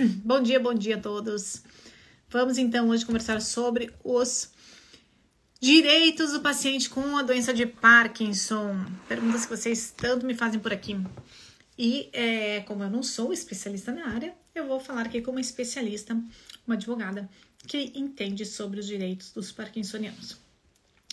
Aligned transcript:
Bom 0.24 0.42
dia, 0.42 0.58
bom 0.58 0.72
dia 0.72 0.96
a 0.96 1.00
todos. 1.00 1.62
Vamos 2.28 2.56
então 2.58 2.88
hoje 2.88 3.04
conversar 3.04 3.40
sobre 3.42 3.92
os 4.02 4.50
direitos 5.60 6.32
do 6.32 6.40
paciente 6.40 6.88
com 6.88 7.18
a 7.18 7.22
doença 7.22 7.52
de 7.52 7.66
Parkinson. 7.66 8.82
Perguntas 9.08 9.44
que 9.44 9.56
vocês 9.56 9.92
tanto 9.94 10.24
me 10.24 10.34
fazem 10.34 10.58
por 10.58 10.72
aqui. 10.72 10.96
E 11.76 12.08
é, 12.12 12.60
como 12.60 12.82
eu 12.82 12.90
não 12.90 13.02
sou 13.02 13.32
especialista 13.32 13.92
na 13.92 14.08
área, 14.08 14.34
eu 14.54 14.66
vou 14.66 14.80
falar 14.80 15.02
aqui 15.02 15.20
como 15.20 15.38
especialista, 15.38 16.14
uma 16.66 16.76
advogada 16.76 17.28
que 17.66 17.92
entende 17.94 18.46
sobre 18.46 18.80
os 18.80 18.86
direitos 18.86 19.32
dos 19.32 19.52
parkinsonianos. 19.52 20.38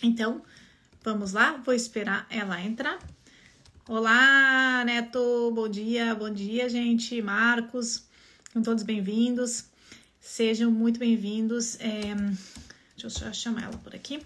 Então, 0.02 0.42
vamos 1.04 1.34
lá, 1.34 1.58
vou 1.58 1.74
esperar 1.74 2.26
ela 2.30 2.62
entrar. 2.62 3.00
Olá, 3.90 4.84
Neto, 4.86 5.52
bom 5.54 5.68
dia, 5.68 6.16
bom 6.16 6.30
dia, 6.30 6.70
gente. 6.70 7.22
Marcos, 7.22 8.07
são 8.58 8.64
todos 8.64 8.84
bem-vindos. 8.84 9.66
Sejam 10.20 10.72
muito 10.72 11.00
bem-vindos. 11.00 11.80
É, 11.80 12.16
deixa 12.98 13.26
eu 13.26 13.34
chamar 13.34 13.66
ela 13.66 13.78
por 13.78 13.94
aqui. 13.94 14.20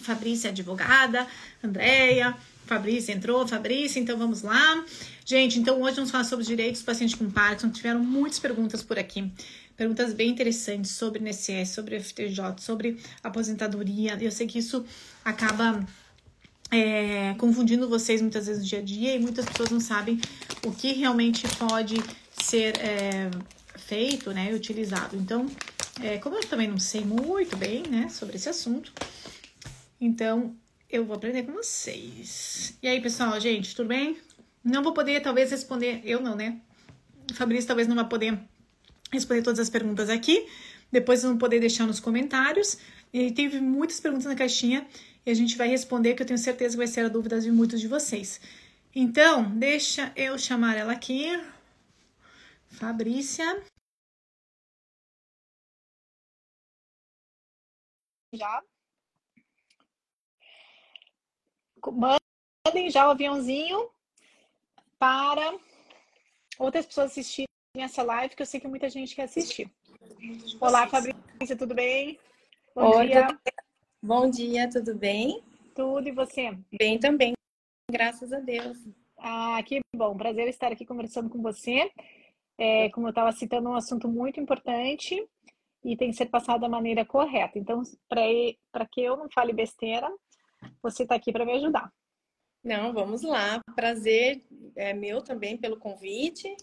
Fabrícia, 0.00 0.50
advogada. 0.50 1.26
Andréia. 1.62 2.36
Fabrícia 2.66 3.12
entrou. 3.12 3.46
Fabrícia, 3.48 3.98
então 3.98 4.16
vamos 4.16 4.42
lá. 4.42 4.84
Gente, 5.24 5.58
então 5.58 5.82
hoje 5.82 5.96
vamos 5.96 6.12
falar 6.12 6.22
sobre 6.22 6.42
os 6.42 6.46
direitos 6.46 6.82
do 6.82 6.84
paciente 6.84 7.16
com 7.16 7.28
Parkinson. 7.28 7.70
Tiveram 7.70 7.98
muitas 7.98 8.38
perguntas 8.38 8.80
por 8.80 8.96
aqui. 8.96 9.28
Perguntas 9.76 10.14
bem 10.14 10.30
interessantes 10.30 10.92
sobre 10.92 11.28
INSS, 11.28 11.70
sobre 11.70 11.98
FTJ, 11.98 12.60
sobre 12.60 12.96
aposentadoria. 13.24 14.16
Eu 14.20 14.30
sei 14.30 14.46
que 14.46 14.60
isso 14.60 14.84
acaba 15.24 15.84
é, 16.70 17.34
confundindo 17.38 17.88
vocês 17.88 18.22
muitas 18.22 18.46
vezes 18.46 18.62
no 18.62 18.68
dia 18.68 18.78
a 18.78 18.82
dia 18.82 19.16
e 19.16 19.18
muitas 19.18 19.44
pessoas 19.46 19.70
não 19.70 19.80
sabem 19.80 20.20
o 20.64 20.70
que 20.70 20.92
realmente 20.92 21.42
pode 21.58 21.96
ser 22.42 22.76
é, 22.78 23.30
feito, 23.76 24.32
né, 24.32 24.52
utilizado. 24.52 25.16
Então, 25.16 25.46
é, 26.00 26.18
como 26.18 26.36
eu 26.36 26.46
também 26.46 26.68
não 26.68 26.78
sei 26.78 27.04
muito 27.04 27.56
bem, 27.56 27.82
né, 27.88 28.08
sobre 28.08 28.36
esse 28.36 28.48
assunto, 28.48 28.92
então 30.00 30.54
eu 30.90 31.04
vou 31.04 31.16
aprender 31.16 31.44
com 31.44 31.52
vocês. 31.52 32.76
E 32.82 32.88
aí, 32.88 33.00
pessoal, 33.00 33.38
gente, 33.40 33.74
tudo 33.74 33.88
bem? 33.88 34.18
Não 34.62 34.82
vou 34.82 34.92
poder, 34.92 35.20
talvez, 35.20 35.50
responder, 35.50 36.02
eu 36.04 36.20
não, 36.20 36.36
né? 36.36 36.60
O 37.30 37.34
Fabrício 37.34 37.66
talvez 37.66 37.88
não 37.88 37.96
vai 37.96 38.08
poder 38.08 38.38
responder 39.10 39.42
todas 39.42 39.58
as 39.58 39.70
perguntas 39.70 40.10
aqui. 40.10 40.46
Depois 40.90 41.22
vão 41.22 41.38
poder 41.38 41.60
deixar 41.60 41.86
nos 41.86 41.98
comentários. 41.98 42.78
E 43.12 43.30
teve 43.30 43.60
muitas 43.60 44.00
perguntas 44.00 44.26
na 44.26 44.34
caixinha 44.34 44.86
e 45.24 45.30
a 45.30 45.34
gente 45.34 45.56
vai 45.56 45.68
responder, 45.68 46.14
que 46.14 46.22
eu 46.22 46.26
tenho 46.26 46.38
certeza 46.38 46.72
que 46.72 46.78
vai 46.78 46.86
ser 46.86 47.06
a 47.06 47.08
dúvida 47.08 47.40
de 47.40 47.50
muitos 47.50 47.80
de 47.80 47.88
vocês. 47.88 48.40
Então, 48.94 49.50
deixa 49.56 50.12
eu 50.16 50.36
chamar 50.38 50.76
ela 50.76 50.92
aqui. 50.92 51.26
Fabrícia. 52.82 53.62
Já. 58.32 58.60
Mandem 61.92 62.90
já 62.90 63.06
o 63.06 63.12
aviãozinho 63.12 63.88
para 64.98 65.56
outras 66.58 66.84
pessoas 66.84 67.12
assistirem 67.12 67.46
essa 67.76 68.02
live, 68.02 68.34
que 68.34 68.42
eu 68.42 68.46
sei 68.46 68.58
que 68.58 68.66
muita 68.66 68.90
gente 68.90 69.14
quer 69.14 69.22
assistir. 69.22 69.72
Olá, 70.60 70.88
Fabrícia, 70.88 71.56
tudo 71.56 71.76
bem? 71.76 72.18
Bom 72.74 72.96
Oi, 72.96 73.06
dia. 73.06 73.28
Bom 74.02 74.28
dia, 74.28 74.68
tudo 74.68 74.96
bem? 74.96 75.40
Tudo, 75.72 76.08
e 76.08 76.10
você? 76.10 76.58
Bem 76.76 76.98
também, 76.98 77.32
graças 77.88 78.32
a 78.32 78.40
Deus. 78.40 78.76
Ah, 79.18 79.62
que 79.62 79.78
bom, 79.94 80.16
prazer 80.16 80.48
estar 80.48 80.72
aqui 80.72 80.84
conversando 80.84 81.30
com 81.30 81.40
você. 81.40 81.88
É, 82.64 82.88
como 82.90 83.08
eu 83.08 83.10
estava 83.10 83.32
citando, 83.32 83.70
um 83.70 83.74
assunto 83.74 84.06
muito 84.06 84.38
importante 84.38 85.20
e 85.84 85.96
tem 85.96 86.10
que 86.10 86.16
ser 86.16 86.26
passado 86.26 86.60
da 86.60 86.68
maneira 86.68 87.04
correta. 87.04 87.58
Então, 87.58 87.82
para 88.08 88.86
que 88.86 89.00
eu 89.00 89.16
não 89.16 89.28
fale 89.28 89.52
besteira, 89.52 90.08
você 90.80 91.02
está 91.02 91.16
aqui 91.16 91.32
para 91.32 91.44
me 91.44 91.54
ajudar. 91.54 91.92
Não, 92.62 92.92
vamos 92.92 93.22
lá. 93.22 93.60
Prazer 93.74 94.40
é 94.76 94.94
meu 94.94 95.20
também 95.22 95.56
pelo 95.56 95.76
convite. 95.76 96.54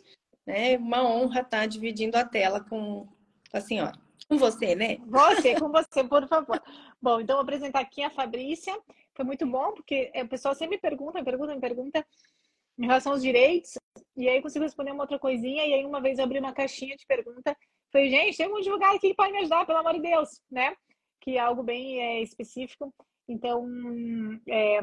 Né? 0.47 0.77
Uma 0.77 1.03
honra 1.03 1.41
estar 1.41 1.65
dividindo 1.65 2.15
a 2.15 2.23
tela 2.23 2.63
com 2.63 3.05
a 3.51 3.59
senhora. 3.59 3.99
Com 4.29 4.37
você, 4.37 4.75
né? 4.75 4.99
Você, 5.05 5.59
com 5.59 5.67
você, 5.69 6.01
por 6.01 6.25
favor. 6.29 6.63
Bom, 7.01 7.19
então 7.19 7.35
vou 7.35 7.43
apresentar 7.43 7.81
aqui 7.81 8.01
a 8.03 8.09
Fabrícia. 8.09 8.73
Foi 9.13 9.25
muito 9.25 9.45
bom, 9.45 9.73
porque 9.73 10.09
o 10.15 10.29
pessoal 10.29 10.55
sempre 10.55 10.77
me 10.77 10.81
pergunta, 10.81 11.19
me 11.19 11.25
pergunta, 11.25 11.53
me 11.53 11.59
pergunta 11.59 12.05
em 12.79 12.85
relação 12.85 13.11
aos 13.11 13.21
direitos. 13.21 13.77
E 14.15 14.27
aí 14.27 14.41
consigo 14.41 14.63
responder 14.63 14.91
uma 14.91 15.03
outra 15.03 15.19
coisinha. 15.19 15.65
E 15.65 15.73
aí 15.73 15.85
uma 15.85 16.01
vez 16.01 16.17
eu 16.17 16.23
abri 16.23 16.39
uma 16.39 16.53
caixinha 16.53 16.95
de 16.95 17.05
pergunta. 17.05 17.55
Falei, 17.91 18.09
gente, 18.09 18.37
tem 18.37 18.47
um 18.47 18.57
advogado 18.57 18.95
aqui 18.95 19.09
que 19.09 19.15
pode 19.15 19.31
me 19.31 19.39
ajudar, 19.39 19.65
pelo 19.65 19.79
amor 19.79 19.93
de 19.93 20.01
Deus, 20.01 20.41
né? 20.49 20.73
Que 21.19 21.37
é 21.37 21.39
algo 21.39 21.61
bem 21.61 21.99
é, 21.99 22.21
específico. 22.21 22.93
Então, 23.27 23.67
é, 24.47 24.79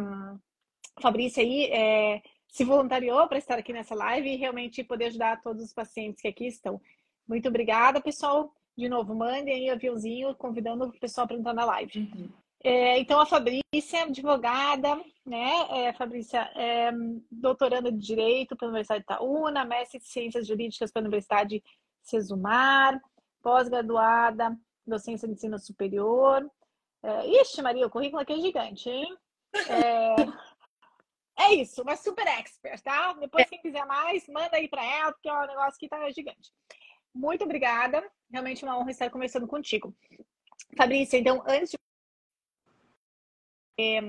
Fabrícia 1.00 1.42
aí 1.42 1.64
é, 1.66 2.22
se 2.48 2.64
voluntariou 2.64 3.26
para 3.28 3.38
estar 3.38 3.58
aqui 3.58 3.72
nessa 3.72 3.94
live 3.94 4.28
e 4.28 4.36
realmente 4.36 4.84
poder 4.84 5.06
ajudar 5.06 5.40
todos 5.40 5.62
os 5.62 5.72
pacientes 5.72 6.20
que 6.20 6.28
aqui 6.28 6.46
estão. 6.46 6.80
Muito 7.26 7.48
obrigada, 7.48 8.00
pessoal. 8.00 8.52
De 8.76 8.88
novo, 8.88 9.14
mandem 9.14 9.54
aí 9.54 9.70
aviãozinho 9.70 10.34
convidando 10.34 10.84
o 10.84 11.00
pessoal 11.00 11.26
para 11.26 11.36
entrar 11.36 11.54
na 11.54 11.64
live. 11.64 11.98
Uhum. 11.98 12.28
É, 12.64 12.98
então, 12.98 13.20
a 13.20 13.26
Fabrícia, 13.26 14.02
advogada, 14.02 15.00
né? 15.24 15.52
É, 15.70 15.92
Fabrícia 15.92 16.40
é 16.56 16.90
doutoranda 17.30 17.92
de 17.92 17.98
Direito 17.98 18.56
pela 18.56 18.70
Universidade 18.70 19.00
de 19.00 19.04
Itaúna, 19.04 19.64
mestre 19.64 20.00
de 20.00 20.08
Ciências 20.08 20.46
Jurídicas 20.46 20.90
pela 20.90 21.04
Universidade 21.04 21.62
Cesumar, 22.02 23.00
pós-graduada, 23.42 24.56
docência 24.86 25.28
de 25.28 25.34
ensino 25.34 25.58
superior. 25.58 26.48
É, 27.02 27.40
ixi, 27.40 27.62
Maria, 27.62 27.86
o 27.86 27.90
currículo 27.90 28.22
aqui 28.22 28.32
é 28.32 28.40
gigante, 28.40 28.88
hein? 28.88 29.16
É, 29.68 30.16
é 31.44 31.54
isso, 31.54 31.82
uma 31.82 31.96
super 31.96 32.26
expert, 32.26 32.82
tá? 32.82 33.12
Depois, 33.14 33.48
quem 33.48 33.60
quiser 33.60 33.84
mais, 33.86 34.26
manda 34.28 34.56
aí 34.56 34.68
para 34.68 34.84
ela, 34.84 35.12
porque 35.12 35.30
o 35.30 35.46
negócio 35.46 35.74
aqui 35.76 35.88
tá 35.88 36.10
gigante. 36.10 36.52
Muito 37.14 37.44
obrigada, 37.44 38.02
realmente 38.30 38.64
uma 38.64 38.76
honra 38.78 38.90
estar 38.90 39.10
conversando 39.10 39.46
contigo. 39.46 39.94
Fabrícia, 40.76 41.18
então, 41.18 41.42
antes 41.46 41.70
de 41.70 41.78
é, 43.78 44.00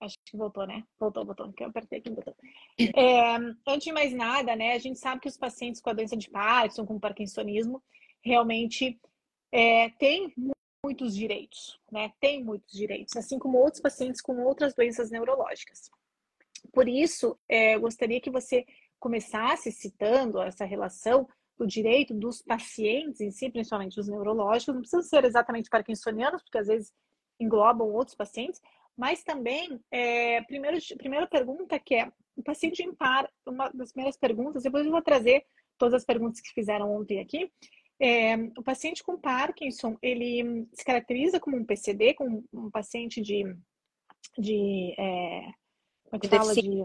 acho 0.00 0.16
que 0.24 0.36
voltou, 0.36 0.66
né? 0.66 0.84
Voltou, 0.98 1.24
voltou, 1.24 1.52
que 1.52 1.64
eu 1.64 1.68
apertei 1.68 1.98
aqui 1.98 2.10
o 2.10 2.14
botão. 2.14 2.34
É, 2.78 3.36
antes 3.66 3.84
de 3.84 3.92
mais 3.92 4.12
nada, 4.12 4.54
né, 4.54 4.72
a 4.72 4.78
gente 4.78 4.98
sabe 4.98 5.20
que 5.20 5.28
os 5.28 5.36
pacientes 5.36 5.80
com 5.80 5.90
a 5.90 5.94
doença 5.94 6.16
de 6.16 6.30
Parkinson, 6.30 6.86
com 6.86 7.00
parkinsonismo, 7.00 7.82
realmente 8.22 8.98
é, 9.52 9.90
têm 9.90 10.34
muitos 10.84 11.16
direitos, 11.16 11.80
né? 11.90 12.12
Tem 12.20 12.44
muitos 12.44 12.72
direitos, 12.72 13.16
assim 13.16 13.38
como 13.38 13.58
outros 13.58 13.80
pacientes 13.80 14.20
com 14.20 14.40
outras 14.44 14.74
doenças 14.74 15.10
neurológicas. 15.10 15.90
Por 16.72 16.88
isso, 16.88 17.38
é, 17.48 17.74
eu 17.74 17.80
gostaria 17.80 18.20
que 18.20 18.30
você 18.30 18.64
começasse 18.98 19.72
citando 19.72 20.40
essa 20.40 20.64
relação 20.64 21.28
do 21.58 21.66
direito 21.66 22.14
dos 22.14 22.42
pacientes 22.42 23.20
em 23.20 23.30
si, 23.30 23.50
principalmente 23.50 23.98
os 23.98 24.08
neurológicos, 24.08 24.74
não 24.74 24.82
precisam 24.82 25.02
ser 25.02 25.24
exatamente 25.24 25.70
parkinsonianos, 25.70 26.42
porque 26.42 26.58
às 26.58 26.66
vezes 26.66 26.92
englobam 27.40 27.88
outros 27.88 28.16
pacientes, 28.16 28.60
mas 28.96 29.22
também, 29.22 29.80
é, 29.90 30.42
primeiro, 30.42 30.78
primeira 30.96 31.26
pergunta 31.26 31.78
que 31.78 31.94
é, 31.94 32.10
o 32.36 32.42
paciente 32.42 32.82
impar, 32.82 33.30
uma 33.46 33.68
das 33.70 33.92
primeiras 33.92 34.16
perguntas, 34.16 34.62
depois 34.62 34.84
eu 34.84 34.92
vou 34.92 35.02
trazer 35.02 35.44
todas 35.78 35.94
as 35.94 36.04
perguntas 36.04 36.40
que 36.40 36.52
fizeram 36.52 36.94
ontem 36.94 37.20
aqui, 37.20 37.50
é, 38.00 38.36
o 38.56 38.62
paciente 38.62 39.02
com 39.02 39.18
Parkinson, 39.18 39.96
ele 40.02 40.66
se 40.72 40.84
caracteriza 40.84 41.40
como 41.40 41.56
um 41.56 41.64
PCD, 41.64 42.14
como 42.14 42.44
um 42.52 42.70
paciente 42.70 43.20
de, 43.22 43.42
de 44.38 44.94
é, 44.98 45.40
como 46.04 46.16
é 46.16 46.18
que 46.18 46.28
fala? 46.28 46.54
De 46.54 46.84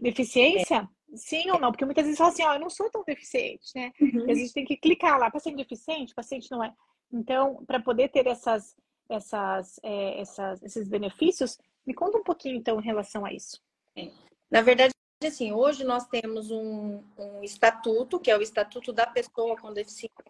deficiência? 0.00 0.88
É. 0.88 1.16
Sim 1.16 1.50
ou 1.50 1.60
não? 1.60 1.70
Porque 1.70 1.84
muitas 1.84 2.04
vezes 2.04 2.16
falam 2.16 2.32
assim, 2.32 2.42
ó, 2.44 2.54
eu 2.54 2.60
não 2.60 2.70
sou 2.70 2.90
tão 2.90 3.04
deficiente, 3.04 3.70
né? 3.74 3.92
Uhum. 4.00 4.30
a 4.30 4.34
gente 4.34 4.52
tem 4.52 4.64
que 4.64 4.76
clicar 4.76 5.18
lá, 5.18 5.30
paciente 5.30 5.56
deficiente, 5.56 6.14
paciente 6.14 6.50
não 6.50 6.64
é. 6.64 6.72
Então, 7.12 7.62
para 7.66 7.80
poder 7.80 8.08
ter 8.08 8.26
essas 8.26 8.74
essas, 9.12 9.78
é, 9.82 10.20
essas, 10.20 10.62
esses 10.62 10.88
benefícios. 10.88 11.58
Me 11.86 11.94
conta 11.94 12.18
um 12.18 12.22
pouquinho, 12.22 12.56
então, 12.56 12.78
em 12.80 12.84
relação 12.84 13.24
a 13.24 13.32
isso. 13.32 13.60
É. 13.96 14.10
Na 14.50 14.62
verdade, 14.62 14.92
assim, 15.24 15.52
hoje 15.52 15.84
nós 15.84 16.06
temos 16.06 16.50
um, 16.50 17.02
um 17.18 17.42
estatuto, 17.42 18.20
que 18.20 18.30
é 18.30 18.36
o 18.36 18.42
Estatuto 18.42 18.92
da 18.92 19.06
Pessoa 19.06 19.56
com 19.56 19.72
Deficiência. 19.72 20.24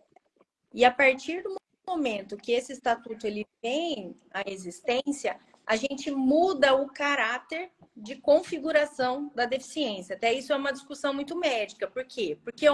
E 0.73 0.85
a 0.85 0.91
partir 0.91 1.43
do 1.43 1.57
momento 1.87 2.37
que 2.37 2.53
esse 2.53 2.73
estatuto 2.73 3.27
ele 3.27 3.47
vem 3.63 4.17
à 4.31 4.43
existência, 4.47 5.39
a 5.67 5.77
gente 5.77 6.11
muda 6.11 6.75
o 6.75 6.87
caráter 6.87 7.71
de 7.97 8.17
configuração 8.17 9.31
da 9.35 9.45
deficiência. 9.45 10.17
Até 10.17 10.33
isso 10.33 10.53
é 10.53 10.57
uma 10.57 10.73
discussão 10.73 11.13
muito 11.13 11.37
médica. 11.37 11.87
Por 11.87 12.05
quê? 12.05 12.39
Porque 12.43 12.67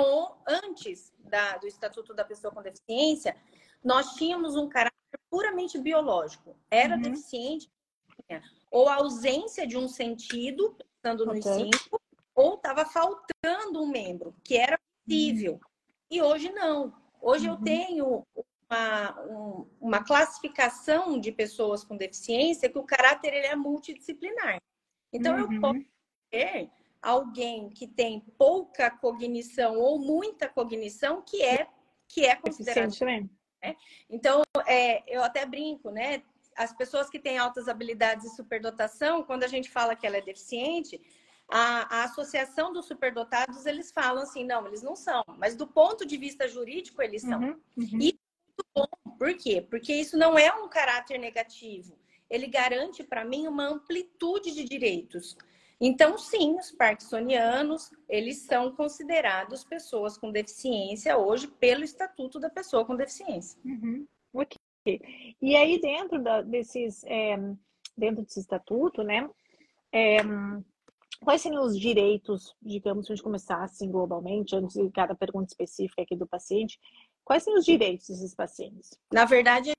antes 0.46 1.12
da, 1.18 1.58
do 1.58 1.66
Estatuto 1.66 2.14
da 2.14 2.24
Pessoa 2.24 2.52
com 2.52 2.62
Deficiência, 2.62 3.36
nós 3.82 4.14
tínhamos 4.14 4.56
um 4.56 4.68
caráter 4.68 4.97
puramente 5.30 5.78
biológico. 5.78 6.56
Era 6.70 6.96
uhum. 6.96 7.02
deficiente, 7.02 7.70
ou 8.70 8.88
ausência 8.88 9.66
de 9.66 9.76
um 9.76 9.88
sentido, 9.88 10.76
estando 10.96 11.24
nos 11.24 11.44
okay. 11.44 11.70
ou 12.34 12.54
estava 12.54 12.84
faltando 12.84 13.82
um 13.82 13.86
membro, 13.86 14.34
que 14.44 14.56
era 14.56 14.78
visível. 15.06 15.54
Uhum. 15.54 15.60
E 16.10 16.22
hoje 16.22 16.50
não. 16.52 16.94
Hoje 17.20 17.48
uhum. 17.48 17.54
eu 17.54 17.62
tenho 17.62 18.26
uma, 18.70 19.20
um, 19.26 19.66
uma 19.80 20.04
classificação 20.04 21.18
de 21.18 21.32
pessoas 21.32 21.82
com 21.82 21.96
deficiência 21.96 22.68
que 22.68 22.78
o 22.78 22.84
caráter 22.84 23.32
ele 23.32 23.46
é 23.46 23.56
multidisciplinar. 23.56 24.60
Então, 25.12 25.34
uhum. 25.34 25.52
eu 25.54 25.60
posso 25.60 25.84
ter 26.30 26.70
alguém 27.00 27.70
que 27.70 27.86
tem 27.86 28.20
pouca 28.36 28.90
cognição 28.90 29.78
ou 29.78 29.98
muita 29.98 30.48
cognição 30.48 31.22
que 31.22 31.42
é 31.42 31.68
que 32.06 32.24
é 32.24 32.34
considerado. 32.34 32.90
Né? 33.62 33.76
Então, 34.08 34.42
é, 34.66 35.02
eu 35.06 35.22
até 35.22 35.44
brinco, 35.44 35.90
né? 35.90 36.22
As 36.56 36.72
pessoas 36.72 37.08
que 37.08 37.18
têm 37.18 37.38
altas 37.38 37.68
habilidades 37.68 38.26
e 38.26 38.36
superdotação, 38.36 39.22
quando 39.22 39.44
a 39.44 39.48
gente 39.48 39.70
fala 39.70 39.94
que 39.94 40.06
ela 40.06 40.16
é 40.16 40.20
deficiente, 40.20 41.00
a, 41.48 42.00
a, 42.00 42.04
associação 42.04 42.72
dos 42.72 42.86
superdotados, 42.86 43.64
eles 43.64 43.90
falam 43.90 44.22
assim, 44.22 44.44
não, 44.44 44.66
eles 44.66 44.82
não 44.82 44.94
são. 44.94 45.24
Mas 45.38 45.56
do 45.56 45.66
ponto 45.66 46.04
de 46.04 46.16
vista 46.16 46.46
jurídico, 46.46 47.00
eles 47.00 47.22
são. 47.22 47.40
Uhum, 47.40 47.60
uhum. 47.76 47.98
E 48.00 48.08
é 48.08 48.18
muito 48.46 48.66
bom. 48.74 48.86
Por 49.18 49.34
quê? 49.34 49.66
Porque 49.68 49.92
isso 49.92 50.16
não 50.16 50.38
é 50.38 50.52
um 50.52 50.68
caráter 50.68 51.18
negativo. 51.18 51.98
Ele 52.28 52.46
garante 52.46 53.02
para 53.02 53.24
mim 53.24 53.48
uma 53.48 53.66
amplitude 53.66 54.52
de 54.52 54.64
direitos. 54.64 55.36
Então, 55.80 56.18
sim, 56.18 56.56
os 56.56 56.72
parkinsonianos, 56.72 57.90
eles 58.08 58.38
são 58.42 58.74
considerados 58.74 59.62
pessoas 59.62 60.18
com 60.18 60.32
deficiência 60.32 61.16
hoje 61.16 61.46
pelo 61.46 61.84
Estatuto 61.84 62.40
da 62.40 62.50
Pessoa 62.50 62.84
com 62.84 62.96
Deficiência. 62.96 63.58
Uhum. 63.64 64.06
Ok. 64.32 64.56
E 65.40 65.56
aí, 65.56 65.80
dentro 65.80 66.20
da, 66.22 66.42
desses, 66.42 67.04
é, 67.04 67.36
dentro 67.96 68.24
desse 68.24 68.40
estatuto, 68.40 69.04
né, 69.04 69.28
é, 69.92 70.18
quais 71.22 71.42
seriam 71.42 71.64
os 71.64 71.78
direitos, 71.78 72.56
digamos, 72.60 73.06
se 73.06 73.12
a 73.12 73.14
gente 73.14 73.24
começar 73.24 73.62
assim 73.62 73.90
globalmente, 73.90 74.56
antes 74.56 74.76
de 74.76 74.90
cada 74.90 75.14
pergunta 75.14 75.46
específica 75.46 76.02
aqui 76.02 76.16
do 76.16 76.26
paciente, 76.26 76.78
quais 77.24 77.44
seriam 77.44 77.60
os 77.60 77.64
direitos 77.64 78.08
desses 78.08 78.34
pacientes? 78.34 78.98
Na 79.12 79.24
verdade, 79.24 79.70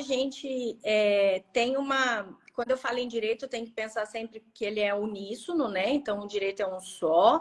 a 0.00 0.02
gente 0.04 0.78
é, 0.84 1.40
tem 1.52 1.76
uma 1.76 2.38
quando 2.54 2.70
eu 2.70 2.76
falo 2.76 2.98
em 2.98 3.08
direito, 3.08 3.44
eu 3.44 3.48
tenho 3.48 3.66
que 3.66 3.72
pensar 3.72 4.06
sempre 4.06 4.44
que 4.54 4.64
ele 4.64 4.80
é 4.80 4.94
uníssono, 4.94 5.68
né? 5.68 5.90
Então, 5.90 6.20
o 6.20 6.26
direito 6.26 6.60
é 6.60 6.66
um 6.66 6.80
só, 6.80 7.40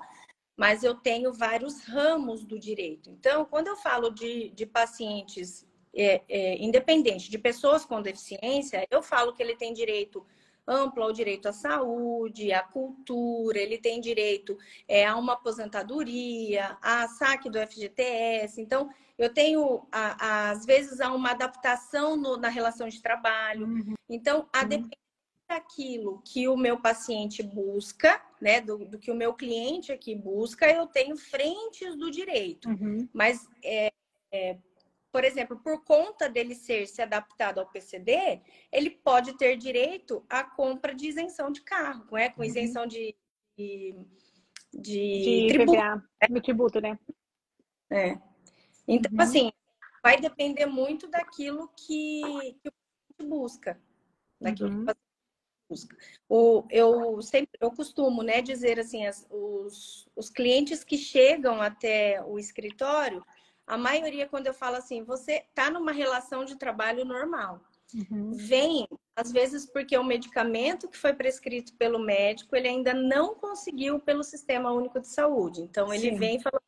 mas 0.58 0.84
eu 0.84 0.96
tenho 0.96 1.32
vários 1.34 1.84
ramos 1.84 2.44
do 2.44 2.60
direito. 2.60 3.10
Então, 3.10 3.46
quando 3.46 3.68
eu 3.68 3.76
falo 3.78 4.10
de, 4.10 4.50
de 4.50 4.66
pacientes 4.66 5.66
é, 5.96 6.22
é, 6.28 6.58
independentes, 6.58 7.30
de 7.30 7.38
pessoas 7.38 7.86
com 7.86 8.02
deficiência, 8.02 8.86
eu 8.92 9.02
falo 9.02 9.34
que 9.34 9.42
ele 9.42 9.56
tem 9.56 9.74
direito 9.74 10.26
amplo 10.70 11.04
ao 11.04 11.12
direito 11.12 11.48
à 11.48 11.54
saúde, 11.54 12.54
à 12.54 12.62
cultura, 12.62 13.58
ele 13.60 13.78
tem 13.78 14.00
direito 14.00 14.58
é, 14.88 15.06
a 15.06 15.16
uma 15.16 15.34
aposentadoria, 15.34 16.78
a 16.82 17.08
saque 17.08 17.50
do 17.50 17.58
FGTS. 17.60 18.62
Então, 18.62 18.90
eu 19.18 19.34
tenho, 19.34 19.86
a, 19.92 20.26
a, 20.26 20.52
às 20.52 20.66
vezes, 20.66 21.02
há 21.02 21.12
uma 21.12 21.32
adaptação 21.32 22.16
no, 22.16 22.38
na 22.38 22.48
relação 22.48 22.88
de 22.88 23.02
trabalho. 23.02 23.66
Uhum. 23.66 23.96
Então, 24.08 24.48
a 24.54 24.62
uhum. 24.62 24.68
depender 24.68 24.98
daquilo 25.50 26.22
que 26.24 26.48
o 26.48 26.56
meu 26.56 26.80
paciente 26.80 27.42
busca, 27.42 28.22
né, 28.40 28.62
do, 28.62 28.86
do, 28.86 29.00
que 29.00 29.12
o 29.12 29.16
meu 29.16 29.34
cliente 29.34 29.92
aqui 29.92 30.14
busca, 30.14 30.72
eu 30.72 30.86
tenho 30.86 31.18
frentes 31.18 31.98
do 31.98 32.12
direito. 32.12 32.70
Uhum. 32.70 33.10
Mas, 33.12 33.50
é, 33.64 33.92
é, 34.32 34.58
por 35.12 35.24
exemplo, 35.24 35.60
por 35.60 35.84
conta 35.84 36.30
dele 36.30 36.54
ser 36.54 36.88
se 36.88 37.02
adaptado 37.02 37.60
ao 37.60 37.70
PCD, 37.70 38.42
ele 38.72 38.92
pode 38.92 39.38
ter 39.38 39.58
direito 39.58 40.24
à 40.30 40.44
compra 40.44 40.94
de 40.94 41.08
isenção 41.08 41.52
de 41.52 41.62
carro, 41.62 42.06
né, 42.12 42.30
com 42.30 42.42
uhum. 42.42 42.48
isenção 42.48 42.86
de, 42.86 43.16
de, 43.58 43.96
de, 44.74 45.48
de 45.48 45.48
tributo, 45.50 45.78
PVA, 45.78 45.96
né? 46.30 46.42
tributo, 46.42 46.82
né? 46.82 47.00
É. 47.92 48.20
Então, 48.88 49.12
uhum. 49.12 49.22
assim, 49.22 49.52
vai 50.04 50.20
depender 50.20 50.66
muito 50.68 51.08
daquilo 51.08 51.68
que, 51.70 52.22
que 52.62 52.70
o 52.70 52.72
paciente 52.72 53.30
busca, 53.30 53.82
daquilo 54.40 54.70
uhum. 54.70 54.76
que 54.78 54.82
o 54.82 54.86
paciente 54.86 55.10
busca. 55.70 55.98
O, 56.28 56.66
eu 56.70 57.22
sempre 57.24 57.58
eu 57.60 57.72
costumo 57.72 58.22
né, 58.22 58.42
dizer 58.44 58.80
assim, 58.80 59.08
as, 59.08 59.26
os, 59.30 60.08
os 60.16 60.30
clientes 60.30 60.84
que 60.84 60.98
chegam 60.98 61.62
até 61.62 62.24
o 62.24 62.38
escritório, 62.38 63.26
a 63.70 63.78
maioria, 63.78 64.28
quando 64.28 64.48
eu 64.48 64.54
falo 64.54 64.78
assim, 64.78 65.04
você 65.04 65.46
está 65.48 65.70
numa 65.70 65.92
relação 65.92 66.44
de 66.44 66.56
trabalho 66.56 67.06
normal. 67.06 67.62
Uhum. 67.94 68.32
Vem, 68.34 68.88
às 69.16 69.32
vezes, 69.32 69.66
porque 69.66 69.96
o 69.96 70.04
medicamento 70.04 70.88
que 70.88 70.98
foi 70.98 71.14
prescrito 71.14 71.76
pelo 71.76 72.00
médico, 72.00 72.56
ele 72.56 72.68
ainda 72.68 72.96
não 72.96 73.36
conseguiu 73.36 74.00
pelo 74.00 74.24
Sistema 74.24 74.72
Único 74.72 75.00
de 75.00 75.08
Saúde. 75.08 75.62
Então, 75.62 75.94
ele 75.94 76.10
Sim. 76.10 76.18
vem 76.18 76.38
e 76.38 76.42
fala: 76.42 76.60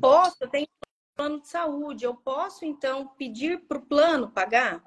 posso, 0.00 0.36
eu 0.40 0.48
tenho 0.48 0.66
plano 1.16 1.40
de 1.40 1.48
saúde, 1.48 2.04
eu 2.04 2.16
posso, 2.16 2.64
então, 2.64 3.06
pedir 3.16 3.60
para 3.60 3.78
o 3.78 3.86
plano 3.86 4.28
pagar? 4.28 4.82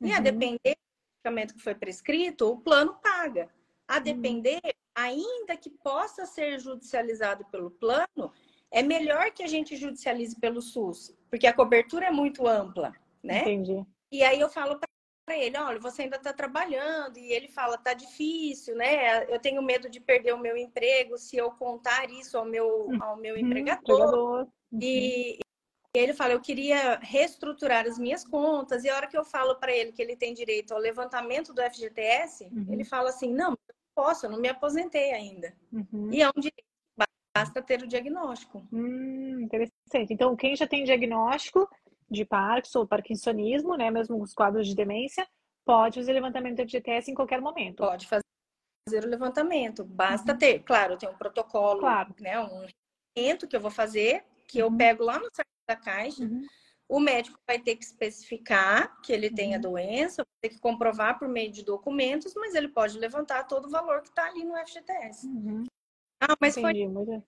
E 0.00 0.12
a 0.12 0.18
uhum. 0.18 0.22
depender 0.22 0.76
medicamento 1.18 1.54
que 1.54 1.62
foi 1.62 1.74
prescrito, 1.74 2.50
o 2.50 2.60
plano 2.60 2.98
paga. 3.02 3.48
A 3.86 3.96
uhum. 3.96 4.02
depender, 4.02 4.60
ainda 4.94 5.56
que 5.56 5.70
possa 5.70 6.26
ser 6.26 6.58
judicializado 6.58 7.46
pelo 7.46 7.70
plano, 7.70 8.32
é 8.70 8.82
melhor 8.82 9.30
que 9.30 9.42
a 9.42 9.46
gente 9.46 9.76
judicialize 9.76 10.38
pelo 10.38 10.60
SUS, 10.60 11.16
porque 11.30 11.46
a 11.46 11.54
cobertura 11.54 12.06
é 12.06 12.10
muito 12.10 12.46
ampla, 12.46 12.94
né? 13.22 13.40
Entendi. 13.40 13.84
E 14.10 14.22
aí 14.22 14.40
eu 14.40 14.48
falo 14.48 14.78
para 14.78 15.36
ele, 15.36 15.58
olha, 15.58 15.78
você 15.78 16.02
ainda 16.02 16.16
está 16.16 16.32
trabalhando, 16.32 17.18
e 17.18 17.32
ele 17.32 17.48
fala, 17.48 17.76
tá 17.76 17.92
difícil, 17.92 18.74
né? 18.74 19.24
Eu 19.32 19.38
tenho 19.38 19.62
medo 19.62 19.88
de 19.88 20.00
perder 20.00 20.32
o 20.32 20.38
meu 20.38 20.56
emprego 20.56 21.18
se 21.18 21.36
eu 21.36 21.50
contar 21.50 22.10
isso 22.10 22.38
ao 22.38 22.46
meu, 22.46 22.88
ao 23.02 23.16
meu 23.16 23.34
uhum, 23.34 23.40
empregador. 23.40 24.48
Uhum. 24.72 24.78
E, 24.80 25.38
ele 25.94 26.14
fala, 26.14 26.32
eu 26.34 26.40
queria 26.40 26.98
reestruturar 26.98 27.86
as 27.86 27.98
minhas 27.98 28.24
contas, 28.24 28.84
e 28.84 28.90
a 28.90 28.94
hora 28.94 29.06
que 29.06 29.16
eu 29.16 29.24
falo 29.24 29.56
para 29.56 29.72
ele 29.72 29.90
que 29.90 30.00
ele 30.00 30.16
tem 30.16 30.32
direito 30.32 30.72
ao 30.72 30.78
levantamento 30.78 31.52
do 31.52 31.62
FGTS, 31.62 32.44
uhum. 32.44 32.66
ele 32.70 32.84
fala 32.84 33.08
assim, 33.08 33.32
não, 33.32 33.52
eu 33.52 33.58
não 33.74 34.04
posso, 34.04 34.26
eu 34.26 34.30
não 34.30 34.38
me 34.40 34.48
aposentei 34.48 35.12
ainda. 35.12 35.52
Uhum. 35.72 36.10
E 36.12 36.22
é 36.22 36.28
um 36.28 36.40
direito, 36.40 36.67
basta 37.36 37.62
ter 37.62 37.82
o 37.82 37.86
diagnóstico. 37.86 38.66
Hum, 38.72 39.40
interessante. 39.40 40.12
Então, 40.12 40.34
quem 40.36 40.56
já 40.56 40.66
tem 40.66 40.84
diagnóstico 40.84 41.68
de 42.10 42.24
Parkinson 42.24 42.80
ou 42.80 42.86
Parkinsonismo, 42.86 43.76
né, 43.76 43.90
mesmo 43.90 44.20
os 44.20 44.34
quadros 44.34 44.66
de 44.66 44.74
demência, 44.74 45.26
pode 45.64 46.00
fazer 46.00 46.12
levantamento 46.12 46.56
do 46.56 46.62
FGTS 46.62 47.10
em 47.10 47.14
qualquer 47.14 47.40
momento. 47.40 47.76
Pode 47.76 48.06
fazer 48.06 49.04
o 49.04 49.08
levantamento, 49.08 49.84
basta 49.84 50.32
uhum. 50.32 50.38
ter, 50.38 50.60
claro, 50.60 50.96
tem 50.96 51.08
um 51.08 51.16
protocolo, 51.16 51.80
claro. 51.80 52.14
né, 52.18 52.40
um 52.40 52.66
que 53.48 53.56
eu 53.56 53.60
vou 53.60 53.70
fazer, 53.70 54.24
que 54.46 54.58
eu 54.60 54.68
uhum. 54.68 54.76
pego 54.76 55.02
lá 55.02 55.18
no 55.18 55.28
site 55.34 55.48
da 55.68 55.76
Caixa. 55.76 56.22
Uhum. 56.22 56.46
O 56.88 57.00
médico 57.00 57.38
vai 57.46 57.58
ter 57.58 57.76
que 57.76 57.84
especificar 57.84 58.98
que 59.02 59.12
ele 59.12 59.28
tem 59.28 59.54
a 59.54 59.56
uhum. 59.56 59.62
doença, 59.62 60.22
vai 60.22 60.48
ter 60.48 60.56
que 60.56 60.60
comprovar 60.60 61.18
por 61.18 61.28
meio 61.28 61.52
de 61.52 61.62
documentos, 61.62 62.32
mas 62.34 62.54
ele 62.54 62.68
pode 62.68 62.98
levantar 62.98 63.44
todo 63.44 63.66
o 63.66 63.70
valor 63.70 64.00
que 64.00 64.08
está 64.08 64.26
ali 64.26 64.44
no 64.44 64.56
FGTS. 64.56 65.26
Uhum. 65.26 65.66
Ah, 66.20 66.36
mas 66.40 66.56
Entendi, 66.56 66.84
foi. 66.84 66.88
Muito... 66.88 67.24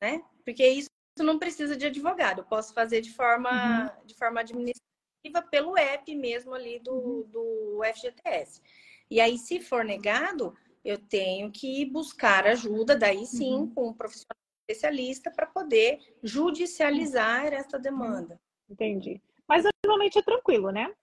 Né? 0.00 0.22
Porque 0.44 0.66
isso 0.66 0.88
não 1.18 1.38
precisa 1.38 1.76
de 1.76 1.86
advogado. 1.86 2.40
Eu 2.40 2.44
posso 2.44 2.72
fazer 2.72 3.00
de 3.00 3.12
forma, 3.12 3.50
uhum. 3.50 4.06
de 4.06 4.14
forma 4.14 4.40
administrativa 4.40 5.42
pelo 5.50 5.76
app 5.76 6.14
mesmo 6.14 6.54
ali 6.54 6.78
do, 6.78 6.92
uhum. 6.92 7.22
do 7.28 7.80
FGTS. 7.94 8.62
E 9.10 9.20
aí, 9.20 9.38
se 9.38 9.60
for 9.60 9.84
negado, 9.84 10.56
eu 10.84 10.98
tenho 10.98 11.50
que 11.50 11.84
buscar 11.86 12.46
ajuda, 12.46 12.96
daí 12.96 13.26
sim, 13.26 13.54
uhum. 13.54 13.74
com 13.74 13.88
um 13.88 13.94
profissional 13.94 14.36
especialista 14.68 15.30
para 15.30 15.46
poder 15.46 15.98
judicializar 16.22 17.52
essa 17.52 17.78
demanda. 17.78 18.38
Entendi. 18.68 19.20
Mas 19.48 19.64
normalmente 19.84 20.18
é 20.18 20.22
tranquilo, 20.22 20.70
né? 20.70 20.94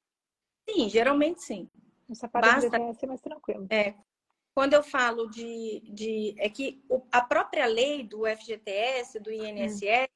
Sim, 0.69 0.87
geralmente 0.87 1.41
sim. 1.41 1.69
Essa 2.09 2.27
parte 2.27 2.69
Basta... 2.69 2.93
ser 2.93 3.07
mais 3.07 3.21
tranquilo. 3.21 3.65
É, 3.71 3.95
quando 4.55 4.73
eu 4.73 4.81
falo 4.81 5.29
de, 5.29 5.81
de 5.93 6.33
é 6.39 6.49
que 6.49 6.83
a 7.11 7.21
própria 7.21 7.67
lei 7.67 8.03
do 8.03 8.25
FGTS, 8.25 9.19
do 9.19 9.31
INSS, 9.31 9.83
hum. 9.83 10.07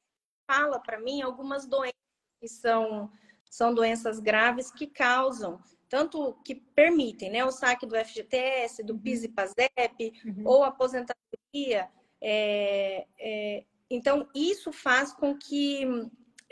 fala 0.49 0.79
para 0.79 0.99
mim 0.99 1.21
algumas 1.21 1.67
doenças 1.67 1.93
que 2.41 2.47
são, 2.47 3.11
são 3.51 3.73
doenças 3.73 4.19
graves 4.19 4.71
que 4.71 4.87
causam, 4.87 5.61
tanto 5.89 6.33
que 6.45 6.55
permitem 6.55 7.29
né, 7.29 7.45
o 7.45 7.51
saque 7.51 7.85
do 7.85 7.95
FGTS, 7.95 8.81
do 8.81 8.93
uhum. 8.93 8.99
PIS 8.99 9.23
e 9.23 9.27
PASEP, 9.29 10.13
uhum. 10.25 10.43
ou 10.45 10.63
aposentadoria 10.63 11.89
é, 12.21 13.07
é, 13.17 13.63
então, 13.89 14.27
isso 14.35 14.71
faz 14.71 15.11
com 15.13 15.35
que, 15.37 15.85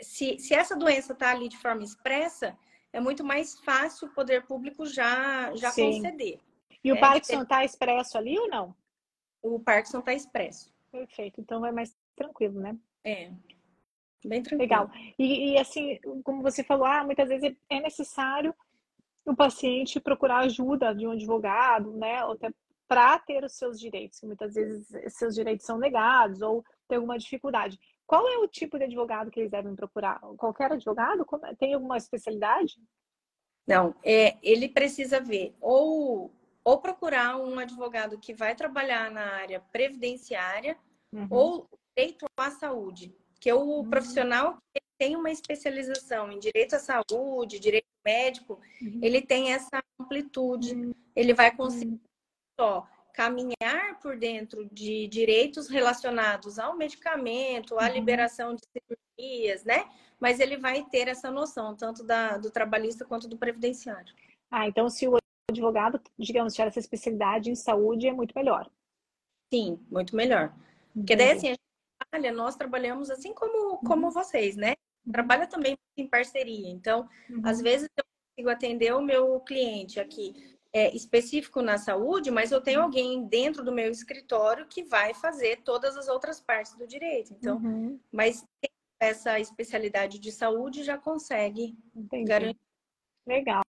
se, 0.00 0.38
se 0.38 0.54
essa 0.54 0.76
doença 0.76 1.12
está 1.12 1.30
ali 1.30 1.48
de 1.48 1.58
forma 1.58 1.84
expressa, 1.84 2.58
é 2.92 3.00
muito 3.00 3.22
mais 3.22 3.58
fácil 3.60 4.08
o 4.08 4.14
poder 4.14 4.46
público 4.46 4.86
já, 4.86 5.54
já 5.54 5.72
conceder. 5.72 6.40
E 6.82 6.92
o 6.92 6.96
é, 6.96 7.00
Parkinson 7.00 7.42
está 7.42 7.64
expresso 7.64 8.16
ali 8.16 8.38
ou 8.38 8.48
não? 8.48 8.74
O 9.42 9.60
Parkinson 9.60 9.98
está 10.00 10.12
expresso. 10.12 10.72
Perfeito. 10.90 11.40
Então 11.40 11.64
é 11.64 11.72
mais 11.72 11.94
tranquilo, 12.16 12.60
né? 12.60 12.76
É. 13.04 13.32
Bem 14.24 14.42
tranquilo. 14.42 14.62
Legal. 14.62 14.90
E, 15.18 15.52
e, 15.52 15.58
assim, 15.58 15.98
como 16.24 16.42
você 16.42 16.64
falou, 16.64 16.86
ah, 16.86 17.04
muitas 17.04 17.28
vezes 17.28 17.56
é 17.68 17.80
necessário 17.80 18.54
o 19.24 19.36
paciente 19.36 20.00
procurar 20.00 20.38
ajuda 20.38 20.94
de 20.94 21.06
um 21.06 21.12
advogado, 21.12 21.92
né? 21.96 22.24
Ou 22.24 22.32
até 22.32 22.50
para 22.88 23.18
ter 23.18 23.44
os 23.44 23.52
seus 23.52 23.78
direitos, 23.78 24.18
que 24.18 24.26
muitas 24.26 24.54
vezes 24.54 24.88
seus 25.14 25.34
direitos 25.34 25.66
são 25.66 25.78
negados 25.78 26.40
ou 26.40 26.64
tem 26.88 26.96
alguma 26.96 27.18
dificuldade. 27.18 27.78
Qual 28.06 28.26
é 28.26 28.38
o 28.38 28.48
tipo 28.48 28.78
de 28.78 28.84
advogado 28.84 29.30
que 29.30 29.38
eles 29.38 29.50
devem 29.50 29.76
procurar? 29.76 30.18
Qualquer 30.38 30.72
advogado? 30.72 31.26
É? 31.44 31.54
Tem 31.54 31.74
alguma 31.74 31.98
especialidade? 31.98 32.76
Não, 33.66 33.94
é, 34.02 34.38
ele 34.42 34.66
precisa 34.66 35.20
ver 35.20 35.54
ou, 35.60 36.32
ou 36.68 36.76
procurar 36.76 37.38
um 37.38 37.58
advogado 37.58 38.18
que 38.18 38.34
vai 38.34 38.54
trabalhar 38.54 39.10
na 39.10 39.22
área 39.36 39.58
previdenciária 39.72 40.76
uhum. 41.10 41.26
ou 41.30 41.68
direito 41.96 42.26
à 42.36 42.50
saúde, 42.50 43.10
que 43.40 43.48
é 43.48 43.54
o 43.54 43.60
uhum. 43.60 43.88
profissional 43.88 44.58
que 44.74 44.82
tem 44.98 45.16
uma 45.16 45.30
especialização 45.30 46.30
em 46.30 46.38
direito 46.38 46.76
à 46.76 46.78
saúde, 46.78 47.58
direito 47.58 47.86
médico, 48.04 48.60
uhum. 48.82 49.00
ele 49.02 49.22
tem 49.22 49.54
essa 49.54 49.82
amplitude, 49.98 50.74
uhum. 50.74 50.94
ele 51.16 51.32
vai 51.32 51.56
conseguir 51.56 51.92
uhum. 51.92 52.00
só 52.60 52.86
caminhar 53.14 53.98
por 54.02 54.18
dentro 54.18 54.68
de 54.70 55.08
direitos 55.08 55.68
relacionados 55.68 56.58
ao 56.58 56.76
medicamento, 56.76 57.78
à 57.78 57.86
uhum. 57.86 57.94
liberação 57.94 58.54
de 58.54 58.60
cirurgias, 59.16 59.64
né? 59.64 59.88
Mas 60.20 60.38
ele 60.38 60.58
vai 60.58 60.84
ter 60.84 61.08
essa 61.08 61.30
noção, 61.30 61.74
tanto 61.74 62.04
da, 62.04 62.36
do 62.36 62.50
trabalhista 62.50 63.06
quanto 63.06 63.26
do 63.26 63.38
previdenciário. 63.38 64.14
Ah, 64.50 64.68
então 64.68 64.90
se 64.90 65.08
o 65.08 65.16
advogado, 65.50 66.00
digamos, 66.18 66.54
tiver 66.54 66.68
essa 66.68 66.78
especialidade 66.78 67.50
em 67.50 67.54
saúde, 67.54 68.06
é 68.06 68.12
muito 68.12 68.34
melhor. 68.34 68.70
Sim, 69.52 69.80
muito 69.90 70.14
melhor. 70.14 70.54
Porque 70.92 71.16
daí, 71.16 71.32
assim, 71.32 71.48
a 71.48 71.50
gente 71.50 71.60
trabalha, 71.98 72.32
nós 72.32 72.56
trabalhamos 72.56 73.10
assim 73.10 73.32
como, 73.32 73.78
como 73.78 74.06
uhum. 74.06 74.12
vocês, 74.12 74.56
né? 74.56 74.74
Uhum. 75.06 75.12
Trabalha 75.12 75.46
também 75.46 75.76
em 75.96 76.06
parceria. 76.06 76.68
Então, 76.68 77.08
uhum. 77.30 77.42
às 77.44 77.60
vezes 77.60 77.88
eu 77.96 78.04
consigo 78.04 78.50
atender 78.50 78.94
o 78.94 79.00
meu 79.00 79.40
cliente 79.40 79.98
aqui 79.98 80.58
é, 80.72 80.94
específico 80.94 81.62
na 81.62 81.78
saúde, 81.78 82.30
mas 82.30 82.52
eu 82.52 82.60
tenho 82.60 82.82
alguém 82.82 83.26
dentro 83.26 83.64
do 83.64 83.72
meu 83.72 83.90
escritório 83.90 84.66
que 84.66 84.82
vai 84.82 85.14
fazer 85.14 85.62
todas 85.62 85.96
as 85.96 86.08
outras 86.08 86.40
partes 86.40 86.76
do 86.76 86.86
direito. 86.86 87.32
Então, 87.32 87.56
uhum. 87.56 87.98
mas 88.12 88.44
essa 89.00 89.40
especialidade 89.40 90.18
de 90.18 90.30
saúde 90.30 90.82
já 90.82 90.98
consegue 90.98 91.74
Entendi. 91.94 92.24
garantir. 92.24 92.60
Legal, 93.26 93.62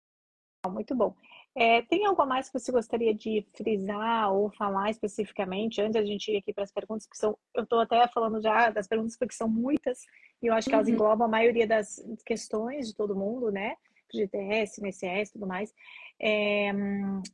muito 0.68 0.94
bom. 0.94 1.14
É, 1.60 1.82
tem 1.82 2.06
algo 2.06 2.22
a 2.22 2.26
mais 2.26 2.48
que 2.48 2.56
você 2.56 2.70
gostaria 2.70 3.12
de 3.12 3.44
frisar 3.52 4.32
ou 4.32 4.48
falar 4.48 4.90
especificamente 4.90 5.80
antes 5.80 5.94
da 5.94 6.04
gente 6.04 6.30
ir 6.30 6.36
aqui 6.36 6.52
para 6.52 6.62
as 6.62 6.70
perguntas 6.70 7.04
que 7.04 7.18
são, 7.18 7.36
eu 7.52 7.64
estou 7.64 7.80
até 7.80 8.06
falando 8.06 8.40
já 8.40 8.70
das 8.70 8.86
perguntas 8.86 9.16
porque 9.16 9.34
são 9.34 9.48
muitas 9.48 10.04
e 10.40 10.46
eu 10.46 10.54
acho 10.54 10.68
que 10.68 10.74
elas 10.76 10.86
uhum. 10.86 10.94
englobam 10.94 11.26
a 11.26 11.30
maioria 11.30 11.66
das 11.66 12.00
questões 12.24 12.86
de 12.86 12.94
todo 12.94 13.16
mundo, 13.16 13.50
né? 13.50 13.74
GTS, 14.14 14.80
INSS, 14.80 15.32
tudo 15.32 15.48
mais. 15.48 15.74
É, 16.20 16.72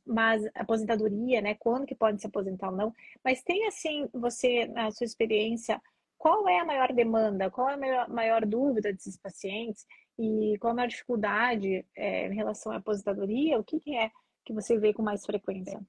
mas 0.07 0.43
aposentadoria, 0.54 1.43
né? 1.43 1.54
Quando 1.57 1.85
que 1.85 1.95
pode 1.95 2.19
se 2.19 2.26
aposentar 2.26 2.71
ou 2.71 2.76
não? 2.76 2.95
Mas 3.23 3.43
tem 3.43 3.66
assim, 3.66 4.09
você, 4.11 4.66
na 4.69 4.90
sua 4.90 5.04
experiência, 5.04 5.78
qual 6.16 6.49
é 6.49 6.61
a 6.61 6.64
maior 6.64 6.95
demanda? 6.95 7.50
Qual 7.50 7.69
é 7.69 7.75
a 7.75 7.76
maior, 7.76 8.09
maior 8.09 8.47
dúvida 8.47 8.90
desses 8.90 9.19
pacientes? 9.19 9.87
E 10.18 10.56
qual 10.59 10.71
é 10.71 10.73
a 10.73 10.76
maior 10.76 10.88
dificuldade 10.88 11.85
é, 11.97 12.26
em 12.28 12.35
relação 12.35 12.73
à 12.73 12.76
aposentadoria? 12.76 13.59
O 13.59 13.64
que, 13.64 13.80
que 13.80 13.97
é 13.97 14.11
que 14.44 14.52
você 14.52 14.78
vê 14.78 14.92
com 14.92 15.02
mais 15.02 15.25
frequência? 15.25 15.80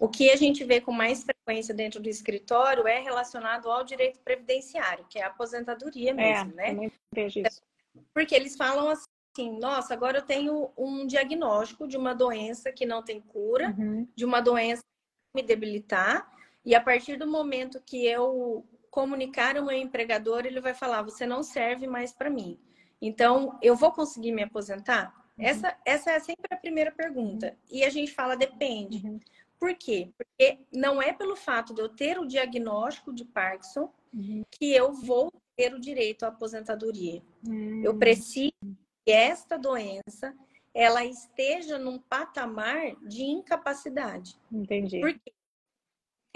O 0.00 0.08
que 0.08 0.30
a 0.30 0.36
gente 0.36 0.64
vê 0.64 0.80
com 0.80 0.92
mais 0.92 1.24
frequência 1.24 1.74
dentro 1.74 2.00
do 2.00 2.08
escritório 2.08 2.86
é 2.86 3.00
relacionado 3.00 3.70
ao 3.70 3.84
direito 3.84 4.20
previdenciário, 4.20 5.04
que 5.10 5.18
é 5.18 5.24
a 5.24 5.26
aposentadoria 5.26 6.14
mesmo, 6.14 6.52
é, 6.60 6.72
né? 6.72 6.90
Vejo 7.12 7.40
isso. 7.40 7.60
Porque 8.14 8.34
eles 8.34 8.56
falam 8.56 8.88
assim, 8.88 9.08
assim, 9.38 9.58
nossa, 9.58 9.94
agora 9.94 10.18
eu 10.18 10.22
tenho 10.22 10.70
um 10.76 11.06
diagnóstico 11.06 11.86
de 11.86 11.96
uma 11.96 12.14
doença 12.14 12.72
que 12.72 12.84
não 12.84 13.02
tem 13.02 13.20
cura, 13.20 13.74
uhum. 13.78 14.06
de 14.14 14.24
uma 14.24 14.40
doença 14.40 14.82
que 14.82 15.42
me 15.42 15.46
debilitar, 15.46 16.28
e 16.64 16.74
a 16.74 16.80
partir 16.80 17.16
do 17.16 17.26
momento 17.26 17.80
que 17.80 18.04
eu 18.04 18.66
comunicar 18.90 19.56
ao 19.56 19.64
meu 19.64 19.76
empregador, 19.76 20.44
ele 20.44 20.60
vai 20.60 20.74
falar: 20.74 21.02
você 21.02 21.24
não 21.24 21.42
serve 21.42 21.86
mais 21.86 22.12
para 22.12 22.28
mim. 22.28 22.58
Então, 23.00 23.58
eu 23.62 23.76
vou 23.76 23.92
conseguir 23.92 24.32
me 24.32 24.42
aposentar? 24.42 25.14
Uhum. 25.38 25.44
Essa, 25.44 25.76
essa 25.84 26.10
é 26.10 26.20
sempre 26.20 26.46
a 26.50 26.56
primeira 26.56 26.90
pergunta. 26.90 27.56
E 27.70 27.84
a 27.84 27.90
gente 27.90 28.12
fala: 28.12 28.36
depende. 28.36 29.06
Uhum. 29.06 29.20
Por 29.58 29.74
quê? 29.74 30.10
Porque 30.16 30.58
não 30.72 31.02
é 31.02 31.12
pelo 31.12 31.34
fato 31.34 31.74
de 31.74 31.80
eu 31.80 31.88
ter 31.88 32.18
o 32.18 32.26
diagnóstico 32.26 33.12
de 33.12 33.24
Parkinson 33.24 33.92
uhum. 34.14 34.44
que 34.50 34.72
eu 34.72 34.92
vou 34.92 35.32
ter 35.56 35.74
o 35.74 35.80
direito 35.80 36.24
à 36.24 36.28
aposentadoria. 36.28 37.20
Eu 37.82 37.92
hum. 37.92 37.98
preciso 37.98 38.52
que 39.04 39.10
esta 39.10 39.58
doença 39.58 40.32
ela 40.72 41.04
esteja 41.04 41.76
num 41.76 41.98
patamar 41.98 42.94
de 43.02 43.24
incapacidade. 43.24 44.38
Entendi. 44.52 45.00
Porque 45.00 45.32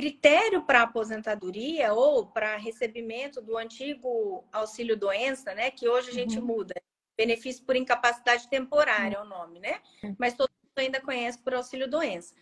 critério 0.03 0.63
para 0.63 0.83
aposentadoria 0.83 1.93
ou 1.93 2.27
para 2.27 2.57
recebimento 2.57 3.41
do 3.41 3.57
antigo 3.57 4.45
auxílio 4.53 4.97
doença, 4.97 5.55
né, 5.55 5.71
que 5.71 5.89
hoje 5.89 6.11
a 6.11 6.13
gente 6.13 6.41
uhum. 6.41 6.45
muda, 6.45 6.75
benefício 7.17 7.65
por 7.65 7.77
incapacidade 7.77 8.49
temporária 8.49 9.21
uhum. 9.21 9.25
é 9.25 9.27
o 9.27 9.29
nome, 9.29 9.61
né? 9.61 9.81
Uhum. 10.03 10.17
Mas 10.19 10.35
todo 10.35 10.51
mundo 10.51 10.77
ainda 10.77 11.01
conhece 11.01 11.39
por 11.39 11.55
auxílio 11.55 11.89
doença. 11.89 12.35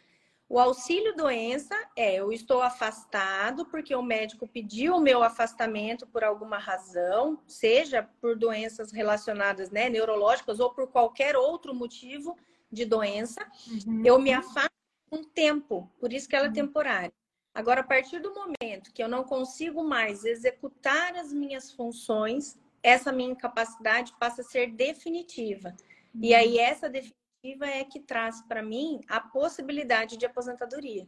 O 0.49 0.59
auxílio 0.59 1.15
doença 1.15 1.77
é 1.95 2.15
eu 2.15 2.33
estou 2.33 2.63
afastado 2.63 3.67
porque 3.67 3.95
o 3.95 4.03
médico 4.03 4.49
pediu 4.49 4.97
o 4.97 5.01
meu 5.01 5.23
afastamento 5.23 6.07
por 6.07 6.25
alguma 6.25 6.57
razão, 6.57 7.43
seja 7.47 8.09
por 8.23 8.39
doenças 8.39 8.91
relacionadas, 8.91 9.71
né, 9.71 9.91
neurológicas 9.91 10.61
ou 10.61 10.71
por 10.71 10.89
qualquer 10.89 11.37
outro 11.37 11.75
motivo 11.75 12.39
de 12.73 12.87
doença. 12.87 13.47
Uhum. 13.87 14.03
Eu 14.03 14.19
me 14.19 14.33
afasto 14.33 14.73
um 15.13 15.23
tempo, 15.23 15.93
por 16.01 16.11
isso 16.11 16.27
que 16.27 16.35
ela 16.35 16.47
é 16.47 16.49
uhum. 16.49 16.55
temporária. 16.55 17.20
Agora, 17.55 17.81
a 17.81 17.85
partir 17.85 18.21
do 18.21 18.33
momento 18.33 18.93
que 18.93 19.03
eu 19.03 19.09
não 19.09 19.25
consigo 19.25 19.83
mais 19.83 20.25
executar 20.25 21.15
as 21.17 21.33
minhas 21.33 21.73
funções, 21.73 22.59
essa 22.83 23.13
minha 23.13 23.33
incapacidade 23.33 24.15
passa 24.19 24.43
a 24.43 24.45
ser 24.45 24.73
definitiva. 24.73 25.75
Uhum. 26.15 26.21
E 26.23 26.35
aí, 26.35 26.59
essa 26.59 26.89
definitiva 26.89 27.67
é 27.67 27.85
que 27.85 28.01
traz 28.01 28.41
para 28.43 28.63
mim 28.63 29.01
a 29.09 29.21
possibilidade 29.21 30.17
de 30.17 30.27
aposentadoria. 30.27 31.07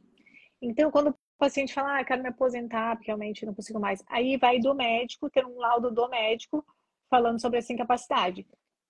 Então, 0.61 0.91
quando 0.91 1.11
o 1.11 1.19
paciente 1.39 1.75
fala, 1.75 1.99
ah, 1.99 2.05
quero 2.05 2.23
me 2.23 2.29
aposentar 2.29 2.97
porque 2.97 3.07
realmente 3.09 3.47
não 3.47 3.55
consigo 3.55 3.81
mais, 3.81 4.03
aí 4.07 4.37
vai 4.37 4.59
do 4.59 4.75
médico, 4.75 5.31
ter 5.31 5.45
um 5.45 5.59
laudo 5.59 5.91
do 5.91 6.09
médico 6.09 6.65
falando 7.11 7.41
sobre 7.41 7.59
essa 7.59 7.73
incapacidade. 7.73 8.47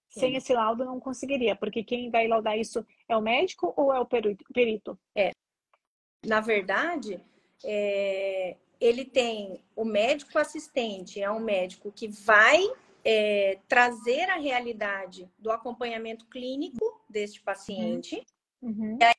Sim. 0.08 0.20
Sem 0.20 0.36
esse 0.36 0.52
laudo 0.52 0.84
não 0.84 1.00
conseguiria, 1.00 1.56
porque 1.56 1.82
quem 1.82 2.10
vai 2.10 2.28
laudar 2.28 2.58
isso 2.58 2.86
é 3.08 3.16
o 3.16 3.22
médico 3.22 3.72
ou 3.76 3.92
é 3.92 3.98
o 3.98 4.06
perito? 4.06 4.98
É. 5.16 5.30
Na 6.24 6.40
verdade, 6.40 7.20
é... 7.64 8.56
ele 8.80 9.04
tem 9.04 9.64
o 9.74 9.84
médico 9.84 10.38
assistente, 10.38 11.20
é 11.20 11.30
um 11.30 11.40
médico 11.40 11.92
que 11.92 12.08
vai 12.08 12.60
é, 13.04 13.58
trazer 13.68 14.30
a 14.30 14.36
realidade 14.36 15.30
do 15.38 15.50
acompanhamento 15.50 16.26
clínico 16.26 17.00
deste 17.08 17.40
paciente 17.40 18.24
uhum. 18.60 18.98
e 19.00 19.04
aí, 19.04 19.14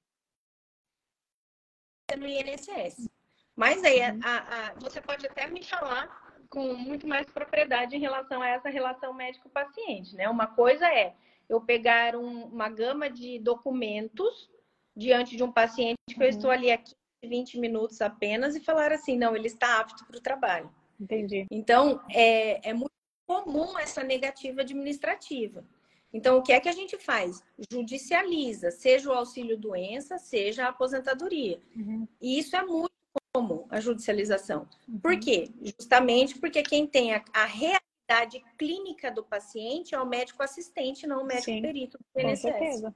no 2.18 2.28
INSS. 2.28 3.10
Mas 3.56 3.84
aí 3.84 4.00
uhum. 4.00 4.20
a, 4.24 4.38
a, 4.38 4.74
você 4.76 5.02
pode 5.02 5.26
até 5.28 5.48
me 5.48 5.64
falar 5.64 6.24
com 6.50 6.74
muito 6.76 7.08
mais 7.08 7.26
propriedade 7.26 7.96
em 7.96 8.00
relação 8.00 8.42
a 8.42 8.48
essa 8.48 8.70
relação 8.70 9.14
médico-paciente, 9.14 10.16
né? 10.16 10.30
Uma 10.30 10.48
coisa 10.48 10.88
é 10.88 11.16
eu 11.50 11.60
pegar 11.60 12.16
um, 12.16 12.46
uma 12.46 12.70
gama 12.70 13.10
de 13.10 13.40
documentos 13.40 14.50
diante 14.96 15.36
de 15.36 15.44
um 15.44 15.52
paciente 15.52 15.98
que 16.08 16.16
uhum. 16.18 16.24
eu 16.24 16.30
estou 16.30 16.52
ali 16.52 16.72
aqui 16.72 16.94
20 17.28 17.60
minutos 17.60 18.02
apenas 18.02 18.56
e 18.56 18.60
falar 18.60 18.92
assim, 18.92 19.18
não, 19.18 19.36
ele 19.36 19.48
está 19.48 19.80
apto 19.80 20.06
para 20.06 20.18
o 20.18 20.22
trabalho. 20.22 20.70
Entendi. 21.00 21.46
Então, 21.50 22.02
é, 22.12 22.70
é 22.70 22.74
muito 22.74 22.92
comum 23.26 23.78
essa 23.78 24.04
negativa 24.04 24.62
administrativa. 24.62 25.66
Então, 26.14 26.38
o 26.38 26.44
que 26.44 26.54
é 26.54 26.60
que 26.60 26.70
a 26.70 26.74
gente 26.74 26.98
faz? 26.98 27.42
Judicializa, 27.72 28.70
seja 28.70 29.10
o 29.10 29.14
auxílio 29.14 29.58
doença, 29.58 30.20
seja 30.20 30.66
a 30.66 30.70
aposentadoria. 30.70 31.60
Uhum. 31.76 32.08
E 32.22 32.38
isso 32.38 32.56
é 32.56 32.64
muito 32.64 32.94
comum, 33.34 33.66
a 33.70 33.80
judicialização. 33.80 34.68
Uhum. 34.88 35.00
Por 35.00 35.20
quê? 35.20 35.50
Justamente 35.62 36.38
porque 36.38 36.62
quem 36.62 36.86
tem 36.86 37.16
a, 37.16 37.24
a, 37.34 37.46
realidade 37.46 38.44
clínica 38.60 39.12
do 39.12 39.24
paciente 39.24 39.96
é 39.96 40.00
o 40.00 40.06
médico 40.06 40.44
assistente, 40.44 41.08
não 41.08 41.24
o 41.24 41.26
médico 41.26 41.46
Sim, 41.46 41.62
perito 41.62 41.98
do 41.98 42.22
INSS. 42.22 42.42
Com 42.42 42.48
certeza. 42.48 42.96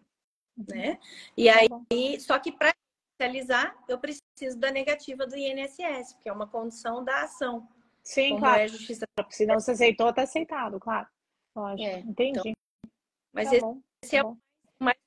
Né? 0.69 0.99
E 1.35 1.51
tá 1.51 1.59
aí, 1.91 2.19
só 2.19 2.37
que 2.37 2.51
para 2.51 2.73
judicializar, 3.17 3.75
eu 3.87 3.97
preciso 3.97 4.57
da 4.57 4.71
negativa 4.71 5.25
do 5.25 5.35
INSS, 5.35 6.15
que 6.21 6.29
é 6.29 6.33
uma 6.33 6.47
condição 6.47 7.03
da 7.03 7.23
ação. 7.23 7.67
Sim, 8.03 8.29
Como 8.29 8.39
claro. 8.41 8.61
É 8.61 8.67
justiça... 8.67 9.05
Se 9.29 9.45
não 9.45 9.59
se 9.59 9.71
aceitou, 9.71 10.13
tá 10.13 10.21
aceitado, 10.21 10.79
claro. 10.79 11.07
Lógico. 11.55 11.89
É, 11.89 11.99
Entendi. 11.99 12.39
Então, 12.39 12.53
mas 13.33 13.49
tá 13.49 13.55
esse, 13.55 13.65
bom, 13.65 13.81
esse 14.03 14.11
tá 14.11 14.17
é 14.17 14.23
o 14.23 14.37
mais, 14.79 14.97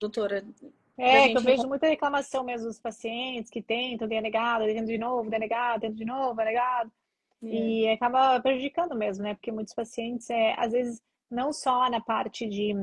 doutora. 0.00 0.44
É, 0.96 1.28
que 1.28 1.36
eu 1.36 1.42
vejo 1.42 1.68
muita 1.68 1.86
reclamação 1.86 2.42
mesmo 2.42 2.66
dos 2.66 2.80
pacientes 2.80 3.50
que 3.50 3.62
tentam, 3.62 4.08
denegado, 4.08 4.64
tenta 4.64 4.86
de 4.86 4.98
novo, 4.98 5.30
denegado, 5.30 5.82
tenta 5.82 5.94
de 5.94 6.04
novo, 6.04 6.34
denegado. 6.34 6.90
É. 7.40 7.46
E 7.46 7.88
acaba 7.90 8.40
prejudicando 8.40 8.96
mesmo, 8.96 9.22
né? 9.22 9.34
Porque 9.34 9.52
muitos 9.52 9.74
pacientes, 9.74 10.28
é, 10.28 10.54
às 10.58 10.72
vezes, 10.72 11.00
não 11.30 11.52
só 11.52 11.88
na 11.88 12.00
parte 12.00 12.48
de, 12.48 12.74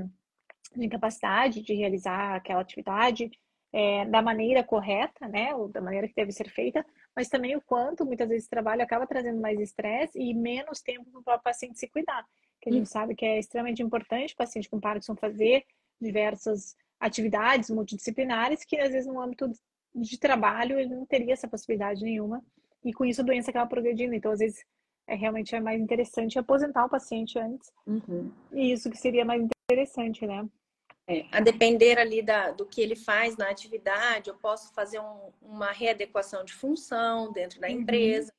de 0.74 0.86
incapacidade 0.86 1.62
de 1.62 1.74
realizar 1.74 2.36
aquela 2.36 2.62
atividade 2.62 3.30
é, 3.74 4.06
da 4.06 4.22
maneira 4.22 4.64
correta, 4.64 5.28
né? 5.28 5.54
Ou 5.56 5.68
da 5.68 5.82
maneira 5.82 6.08
que 6.08 6.16
deve 6.16 6.32
ser 6.32 6.50
feita, 6.50 6.86
mas 7.16 7.28
também 7.28 7.56
o 7.56 7.62
quanto 7.62 8.06
muitas 8.06 8.28
vezes 8.30 8.48
o 8.48 8.50
trabalho 8.50 8.82
acaba 8.82 9.08
trazendo 9.08 9.42
mais 9.42 9.60
estresse 9.60 10.20
e 10.20 10.34
menos 10.34 10.82
tempo 10.82 11.22
para 11.24 11.38
o 11.38 11.44
paciente 11.44 11.80
se 11.80 11.88
cuidar. 11.88 12.26
Que 12.62 12.70
a 12.70 12.74
gente 12.74 12.84
hum. 12.84 12.92
sabe 12.92 13.16
que 13.16 13.26
é 13.26 13.40
extremamente 13.40 13.84
importante 13.84 14.34
o 14.34 14.38
paciente 14.38 14.70
com 14.70 14.80
Parkinson 14.80 15.16
fazer 15.16 15.66
diversas 16.00 16.76
atividades 17.00 17.70
multidisciplinares 17.70 18.64
que 18.64 18.80
às 18.80 18.92
vezes 18.92 19.08
no 19.08 19.20
âmbito 19.22 19.52
de 19.94 20.18
trabalho 20.18 20.80
ele 20.80 20.94
não 20.94 21.06
teria 21.06 21.34
essa 21.34 21.48
possibilidade 21.48 22.04
nenhuma 22.04 22.44
e 22.86 22.94
com 22.94 23.04
isso 23.04 23.22
a 23.22 23.24
doença 23.24 23.50
acaba 23.50 23.68
progredindo. 23.68 24.14
Então, 24.14 24.32
às 24.32 24.40
vezes, 24.40 24.64
é 25.08 25.16
realmente 25.16 25.56
é 25.56 25.60
mais 25.60 25.82
interessante 25.82 26.38
aposentar 26.38 26.86
o 26.86 26.90
paciente 26.90 27.38
antes. 27.40 27.72
Uhum. 27.88 28.32
E 28.54 28.72
isso 28.72 28.90
que 28.92 28.98
seria 28.98 29.26
mais 29.26 29.44
interessante, 29.70 30.26
né? 30.28 30.48
É, 31.08 31.26
a 31.32 31.40
depender 31.40 32.00
ali 32.00 32.22
da, 32.24 32.52
do 32.52 32.66
que 32.66 32.82
ele 32.82 32.96
faz 32.96 33.38
na 33.38 33.50
atividade, 33.50 34.30
eu 34.30 34.36
posso 34.36 34.74
fazer 34.74 35.00
um, 35.00 35.32
uma 35.42 35.72
readequação 35.72 36.44
de 36.44 36.54
função 36.54 37.32
dentro 37.32 37.60
da 37.60 37.68
uhum. 37.68 37.74
empresa. 37.74 38.34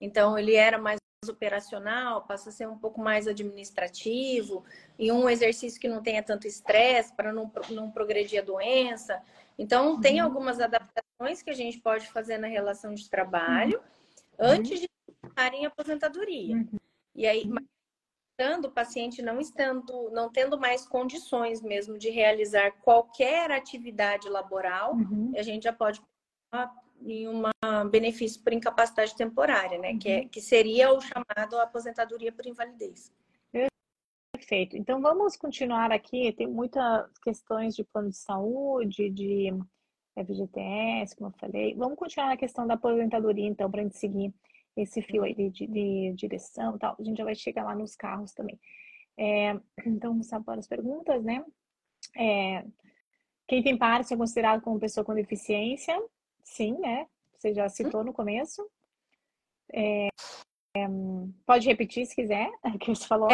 Então, 0.00 0.38
ele 0.38 0.54
era 0.54 0.78
mais 0.78 0.98
operacional, 1.28 2.22
passa 2.22 2.50
a 2.50 2.52
ser 2.52 2.68
um 2.68 2.78
pouco 2.78 3.00
mais 3.00 3.26
administrativo, 3.26 4.64
e 4.98 5.10
um 5.10 5.28
exercício 5.28 5.80
que 5.80 5.88
não 5.88 6.02
tenha 6.02 6.22
tanto 6.22 6.46
estresse 6.46 7.12
para 7.14 7.32
não, 7.32 7.50
não 7.70 7.90
progredir 7.90 8.40
a 8.40 8.44
doença. 8.44 9.20
Então, 9.58 9.94
uhum. 9.94 10.00
tem 10.00 10.20
algumas 10.20 10.60
adaptações 10.60 11.42
que 11.42 11.50
a 11.50 11.54
gente 11.54 11.80
pode 11.80 12.06
fazer 12.08 12.38
na 12.38 12.46
relação 12.46 12.94
de 12.94 13.08
trabalho 13.08 13.80
uhum. 14.38 14.46
antes 14.46 14.80
de 14.80 14.88
estar 15.26 15.52
em 15.52 15.66
aposentadoria. 15.66 16.54
Uhum. 16.54 16.78
E 17.14 17.26
aí, 17.26 17.48
o 18.64 18.70
paciente 18.70 19.22
não 19.22 19.40
estando, 19.40 20.10
não 20.10 20.30
tendo 20.30 20.58
mais 20.58 20.86
condições 20.86 21.62
mesmo 21.62 21.96
de 21.96 22.10
realizar 22.10 22.72
qualquer 22.82 23.50
atividade 23.52 24.28
laboral, 24.28 24.94
uhum. 24.94 25.32
a 25.36 25.42
gente 25.42 25.64
já 25.64 25.72
pode 25.72 26.02
em 27.02 27.28
um 27.28 27.42
benefício 27.90 28.42
por 28.42 28.52
incapacidade 28.52 29.14
temporária, 29.16 29.78
né? 29.78 29.92
Uhum. 29.92 29.98
Que, 29.98 30.08
é, 30.08 30.20
uhum. 30.20 30.28
que 30.28 30.40
seria 30.40 30.92
o 30.92 31.00
chamado 31.00 31.58
aposentadoria 31.60 32.32
por 32.32 32.46
invalidez. 32.46 33.12
Perfeito. 34.32 34.76
Então 34.76 35.00
vamos 35.00 35.36
continuar 35.36 35.92
aqui. 35.92 36.32
Tem 36.32 36.46
muitas 36.46 37.06
questões 37.18 37.74
de 37.74 37.84
plano 37.84 38.10
de 38.10 38.16
saúde, 38.16 39.08
de 39.08 39.50
FGTS, 40.18 41.16
como 41.16 41.30
eu 41.30 41.38
falei. 41.38 41.74
Vamos 41.76 41.96
continuar 41.96 42.28
na 42.28 42.36
questão 42.36 42.66
da 42.66 42.74
aposentadoria, 42.74 43.46
então, 43.46 43.70
para 43.70 43.80
a 43.80 43.84
gente 43.84 43.96
seguir 43.96 44.34
esse 44.76 45.00
fio 45.02 45.22
aí 45.22 45.34
de, 45.34 45.50
de, 45.50 45.66
de 45.66 46.12
direção 46.14 46.76
e 46.76 46.78
tal. 46.78 46.96
A 46.98 47.02
gente 47.02 47.18
já 47.18 47.24
vai 47.24 47.34
chegar 47.34 47.64
lá 47.64 47.74
nos 47.74 47.94
carros 47.94 48.32
também. 48.32 48.58
É, 49.16 49.52
então, 49.86 50.12
vamos 50.12 50.28
para 50.44 50.60
as 50.60 50.66
perguntas, 50.66 51.22
né? 51.22 51.44
É, 52.16 52.64
quem 53.46 53.62
tem 53.62 53.76
Parkinson 53.76 54.14
é 54.14 54.18
considerado 54.18 54.62
como 54.62 54.80
pessoa 54.80 55.04
com 55.04 55.14
deficiência? 55.14 56.00
Sim, 56.42 56.78
né? 56.78 57.06
Você 57.36 57.54
já 57.54 57.68
citou 57.68 58.02
no 58.02 58.12
começo. 58.12 58.66
É, 59.72 60.08
é, 60.76 60.86
pode 61.46 61.66
repetir 61.66 62.06
se 62.06 62.14
quiser, 62.14 62.50
o 62.64 62.78
que 62.78 62.94
você 62.94 63.06
falou? 63.06 63.30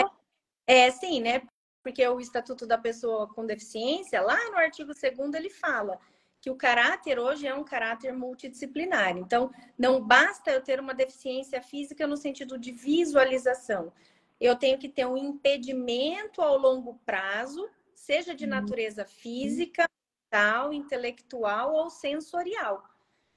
É, 0.67 0.87
é, 0.87 0.91
sim, 0.91 1.21
né? 1.21 1.43
Porque 1.83 2.07
o 2.07 2.21
Estatuto 2.21 2.67
da 2.67 2.77
Pessoa 2.77 3.33
com 3.33 3.47
Deficiência, 3.47 4.21
lá 4.21 4.51
no 4.51 4.57
artigo 4.57 4.93
2 4.93 5.35
ele 5.35 5.49
fala 5.49 5.99
que 6.41 6.51
o 6.51 6.57
caráter 6.57 7.19
hoje 7.19 7.47
é 7.47 7.55
um 7.55 7.63
caráter 7.63 8.13
multidisciplinar. 8.13 9.17
Então, 9.17 9.51
não 9.79 10.01
basta 10.01 10.51
eu 10.51 10.63
ter 10.63 10.81
uma 10.81 10.95
deficiência 10.95 11.61
física 11.61 12.07
no 12.07 12.17
sentido 12.17 12.59
de 12.59 12.73
visualização. 12.73 13.93
Eu 14.41 14.57
tenho 14.57 14.79
que 14.79 14.89
ter 14.89 15.07
um 15.07 15.19
impedimento 15.19 16.41
ao 16.41 16.57
longo 16.57 16.99
prazo, 17.05 17.69
seja 17.95 18.35
de 18.35 18.45
uhum. 18.45 18.51
natureza 18.51 19.05
física, 19.05 19.87
mental, 20.33 20.73
intelectual 20.73 21.75
ou 21.75 21.91
sensorial. 21.91 22.83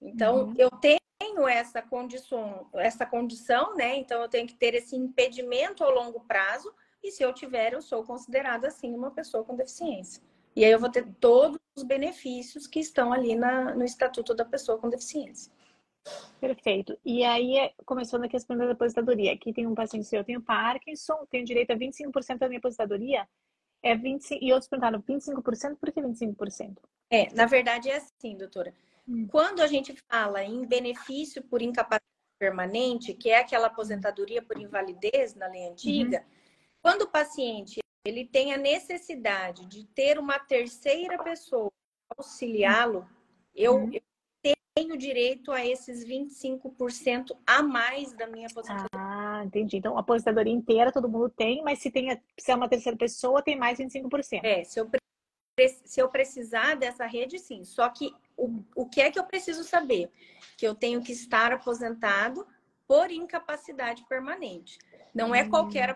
Então, 0.01 0.45
uhum. 0.45 0.53
eu 0.57 0.69
tenho 0.69 1.47
essa 1.47 1.81
condição, 1.81 2.69
essa 2.75 3.05
condição, 3.05 3.75
né? 3.75 3.97
Então, 3.97 4.21
eu 4.21 4.29
tenho 4.29 4.47
que 4.47 4.55
ter 4.55 4.75
esse 4.75 4.95
impedimento 4.95 5.83
ao 5.83 5.91
longo 5.91 6.21
prazo, 6.21 6.73
e 7.03 7.11
se 7.11 7.21
eu 7.21 7.33
tiver, 7.33 7.73
eu 7.73 7.81
sou 7.81 8.03
considerada 8.05 8.69
assim 8.69 8.93
uma 8.93 9.11
pessoa 9.11 9.43
com 9.43 9.57
deficiência. 9.57 10.23
E 10.55 10.63
aí 10.63 10.71
eu 10.71 10.79
vou 10.79 10.89
ter 10.89 11.05
todos 11.19 11.59
os 11.75 11.83
benefícios 11.83 12.67
que 12.67 12.79
estão 12.79 13.11
ali 13.11 13.35
na, 13.35 13.73
no 13.73 13.83
Estatuto 13.83 14.33
da 14.33 14.45
Pessoa 14.45 14.77
com 14.77 14.89
Deficiência. 14.89 15.51
Perfeito. 16.39 16.97
E 17.03 17.23
aí, 17.23 17.71
começando 17.85 18.25
a 18.25 18.29
questão 18.29 18.57
da 18.57 18.71
aposentadoria. 18.71 19.33
Aqui 19.33 19.53
tem 19.53 19.65
um 19.65 19.73
paciente 19.73 20.05
seu, 20.05 20.19
eu 20.19 20.25
tenho 20.25 20.41
Parkinson, 20.41 21.25
tenho 21.29 21.45
direito 21.45 21.71
a 21.71 21.75
25% 21.75 22.37
da 22.37 22.47
minha 22.47 22.59
aposentadoria. 22.59 23.27
É 23.81 23.95
25, 23.95 24.43
e 24.43 24.51
outros 24.51 24.69
perguntaram, 24.69 25.01
25%? 25.01 25.77
Por 25.77 25.91
que 25.91 26.01
25%? 26.01 26.77
É, 27.09 27.33
na 27.33 27.45
verdade 27.45 27.89
é 27.89 27.97
assim, 27.97 28.37
doutora. 28.37 28.73
Hum. 29.07 29.27
Quando 29.27 29.61
a 29.61 29.67
gente 29.67 29.95
fala 30.09 30.43
em 30.43 30.65
benefício 30.65 31.41
por 31.43 31.61
incapacidade 31.61 32.03
permanente, 32.39 33.13
que 33.13 33.29
é 33.29 33.39
aquela 33.39 33.67
aposentadoria 33.67 34.41
por 34.41 34.59
invalidez 34.59 35.35
na 35.35 35.47
lei 35.47 35.67
antiga, 35.67 36.19
uhum. 36.19 36.23
quando 36.81 37.01
o 37.03 37.09
paciente 37.09 37.82
ele 38.05 38.25
tem 38.25 38.53
a 38.53 38.57
necessidade 38.57 39.65
de 39.65 39.85
ter 39.85 40.19
uma 40.19 40.37
terceira 40.37 41.21
pessoa 41.23 41.71
auxiliá-lo, 42.17 43.07
eu, 43.55 43.75
uhum. 43.75 43.91
eu, 43.93 44.01
tenho 44.75 44.97
direito 44.97 45.51
a 45.51 45.63
esses 45.63 46.03
25% 46.03 47.37
a 47.45 47.61
mais 47.61 48.11
da 48.13 48.25
minha 48.25 48.47
aposentadoria. 48.47 48.89
Ah, 48.95 49.43
entendi. 49.45 49.77
Então, 49.77 49.95
a 49.95 49.99
aposentadoria 49.99 50.51
inteira 50.51 50.91
todo 50.91 51.07
mundo 51.07 51.29
tem, 51.29 51.63
mas 51.63 51.77
se, 51.77 51.91
tem, 51.91 52.19
se 52.39 52.51
é 52.51 52.55
uma 52.55 52.67
terceira 52.67 52.97
pessoa, 52.97 53.43
tem 53.43 53.55
mais 53.55 53.77
25%. 53.77 54.43
É, 54.43 54.63
se 54.63 54.79
eu, 54.79 54.89
se 55.85 55.99
eu 56.01 56.09
precisar 56.09 56.75
dessa 56.75 57.05
rede, 57.05 57.37
sim. 57.37 57.63
Só 57.63 57.87
que 57.89 58.11
o, 58.35 58.63
o 58.75 58.89
que 58.89 58.99
é 58.99 59.11
que 59.11 59.19
eu 59.19 59.23
preciso 59.23 59.63
saber? 59.63 60.09
Que 60.57 60.67
eu 60.67 60.73
tenho 60.73 61.03
que 61.03 61.11
estar 61.11 61.53
aposentado 61.53 62.47
por 62.87 63.11
incapacidade 63.11 64.03
permanente. 64.07 64.79
Não 65.13 65.35
é 65.35 65.47
qualquer 65.47 65.91
hum. 65.91 65.93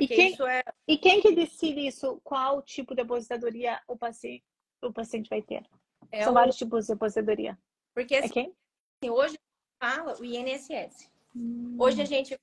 E 0.00 0.08
quem, 0.08 0.36
é... 0.48 0.62
e 0.88 0.96
quem 0.96 1.20
que 1.20 1.34
decide 1.34 1.86
isso? 1.86 2.20
Qual 2.24 2.62
tipo 2.62 2.94
de 2.94 3.02
aposentadoria 3.02 3.80
o 3.86 3.96
paciente, 3.96 4.44
o 4.82 4.92
paciente 4.92 5.28
vai 5.28 5.42
ter? 5.42 5.64
É 6.10 6.24
São 6.24 6.32
o... 6.32 6.34
vários 6.34 6.56
tipos 6.56 6.86
de 6.86 6.92
aposentadoria. 6.92 7.58
Porque 7.94 8.14
é 8.14 8.20
assim, 8.20 8.52
quem? 9.02 9.10
hoje 9.10 9.38
fala 9.82 10.18
o 10.18 10.24
INSS. 10.24 11.10
Hum. 11.34 11.76
Hoje 11.78 12.00
a 12.00 12.04
gente 12.04 12.38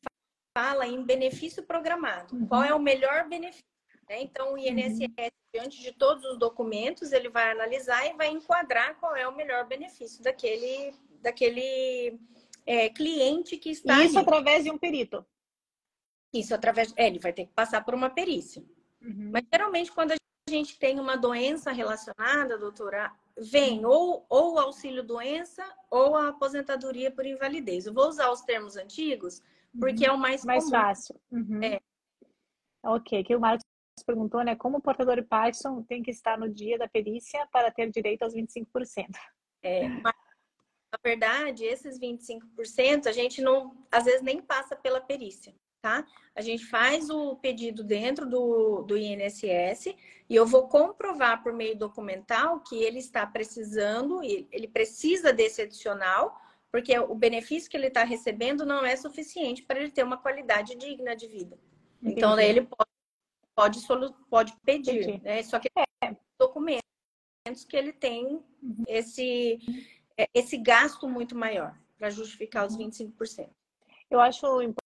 fala 0.58 0.88
em 0.88 1.04
benefício 1.04 1.64
programado. 1.64 2.36
Uhum. 2.36 2.48
Qual 2.48 2.64
é 2.64 2.74
o 2.74 2.80
melhor 2.80 3.28
benefício? 3.28 3.66
Né? 4.10 4.22
Então, 4.22 4.54
o 4.54 4.58
INSS, 4.58 5.00
uhum. 5.02 5.38
diante 5.54 5.82
de 5.82 5.92
todos 5.92 6.24
os 6.26 6.38
documentos, 6.38 7.12
ele 7.12 7.30
vai 7.30 7.52
analisar 7.52 8.06
e 8.08 8.14
vai 8.14 8.30
enquadrar 8.30 8.96
qual 9.00 9.16
é 9.16 9.28
o 9.28 9.36
melhor 9.36 9.68
benefício 9.68 10.24
daquele, 10.24 10.94
daquele 11.22 12.20
é, 12.66 12.90
cliente 12.90 13.58
que 13.58 13.70
está. 13.70 14.04
Isso 14.04 14.18
ali. 14.18 14.28
através 14.28 14.64
de 14.64 14.72
um 14.72 14.78
perito. 14.78 15.26
Isso 16.34 16.54
através. 16.54 16.94
É, 16.96 17.08
ele 17.08 17.20
vai 17.20 17.34
ter 17.34 17.46
que 17.46 17.54
passar 17.54 17.84
por 17.84 17.94
uma 17.94 18.10
perícia. 18.10 18.64
Uhum. 19.02 19.32
Mas 19.32 19.46
geralmente, 19.52 19.92
quando 19.92 20.12
a 20.12 20.16
gente 20.50 20.78
tem 20.78 21.00
uma 21.00 21.18
doença 21.18 21.72
relacionada, 21.72 22.58
doutora, 22.58 23.12
vem 23.38 23.86
ou, 23.86 24.26
ou 24.30 24.58
auxílio 24.60 25.04
doença 25.04 25.64
ou 25.90 26.16
a 26.16 26.30
aposentadoria 26.30 27.12
por 27.12 27.26
invalidez. 27.26 27.86
Eu 27.86 27.94
vou 27.94 28.08
usar 28.08 28.32
os 28.32 28.42
termos 28.42 28.78
antigos 28.78 29.42
porque 29.80 30.06
uhum. 30.06 30.12
é 30.12 30.16
o 30.16 30.18
mais, 30.18 30.46
mais 30.46 30.64
comum. 30.64 30.76
fácil. 30.76 31.20
Uhum. 31.32 31.62
É. 31.62 31.80
Ok, 32.84 33.24
que 33.24 33.36
o 33.36 33.40
Marcos 33.40 33.66
perguntou, 34.06 34.44
né? 34.44 34.56
Como 34.56 34.78
o 34.78 34.82
portador 34.82 35.16
de 35.16 35.24
Parkinson 35.24 35.84
tem 35.84 36.02
que 36.02 36.12
estar 36.12 36.38
no 36.38 36.50
dia 36.50 36.78
da 36.78 36.88
perícia 36.88 37.46
para 37.52 37.72
ter 37.72 37.92
direito 37.92 38.24
aos 38.24 38.34
25%? 38.34 38.66
É, 39.64 39.88
mas, 39.88 40.14
na 40.92 41.00
verdade, 41.04 41.66
esses 41.66 42.00
25% 42.00 43.08
a 43.08 43.12
gente 43.12 43.42
não, 43.42 43.76
às 43.92 44.06
vezes, 44.06 44.22
nem 44.22 44.42
passa 44.42 44.76
pela 44.76 45.02
perícia 45.02 45.54
tá? 45.82 46.06
A 46.36 46.42
gente 46.42 46.66
faz 46.66 47.10
o 47.10 47.36
pedido 47.36 47.84
dentro 47.84 48.26
do, 48.26 48.84
do 48.84 48.98
INSS 48.98 49.96
e 50.30 50.36
eu 50.36 50.46
vou 50.46 50.68
comprovar 50.68 51.42
por 51.42 51.54
meio 51.54 51.78
documental 51.78 52.60
que 52.60 52.76
ele 52.76 53.00
está 53.00 53.26
precisando, 53.26 54.22
ele 54.24 54.68
precisa 54.68 55.32
desse 55.32 55.62
adicional, 55.62 56.40
porque 56.72 56.98
o 57.00 57.16
benefício 57.16 57.70
que 57.70 57.78
ele 57.78 57.88
está 57.88 58.04
recebendo 58.04 58.66
não 58.66 58.86
é 58.86 58.96
suficiente 58.96 59.64
para 59.64 59.80
ele 59.80 59.92
ter 59.92 60.04
uma 60.04 60.18
qualidade 60.18 60.76
digna 60.76 61.16
de 61.16 61.28
vida. 61.28 61.58
Entendi. 62.02 62.18
Então, 62.18 62.40
ele 62.40 62.62
pode, 63.56 63.88
pode, 63.88 64.14
pode 64.30 64.54
pedir, 64.64 65.22
né? 65.22 65.42
Só 65.44 65.60
que 65.60 65.70
é 66.04 66.16
documentos 66.40 66.82
que 67.68 67.78
ele 67.78 67.94
tem 67.94 68.44
esse, 68.88 69.60
é, 70.18 70.28
esse 70.34 70.58
gasto 70.58 71.08
muito 71.08 71.36
maior 71.36 71.76
para 71.98 72.10
justificar 72.10 72.68
os 72.68 72.78
25%. 72.78 73.40
Uhum. 73.40 73.48
Eu 74.12 74.20
acho 74.20 74.46
importante 74.62 74.87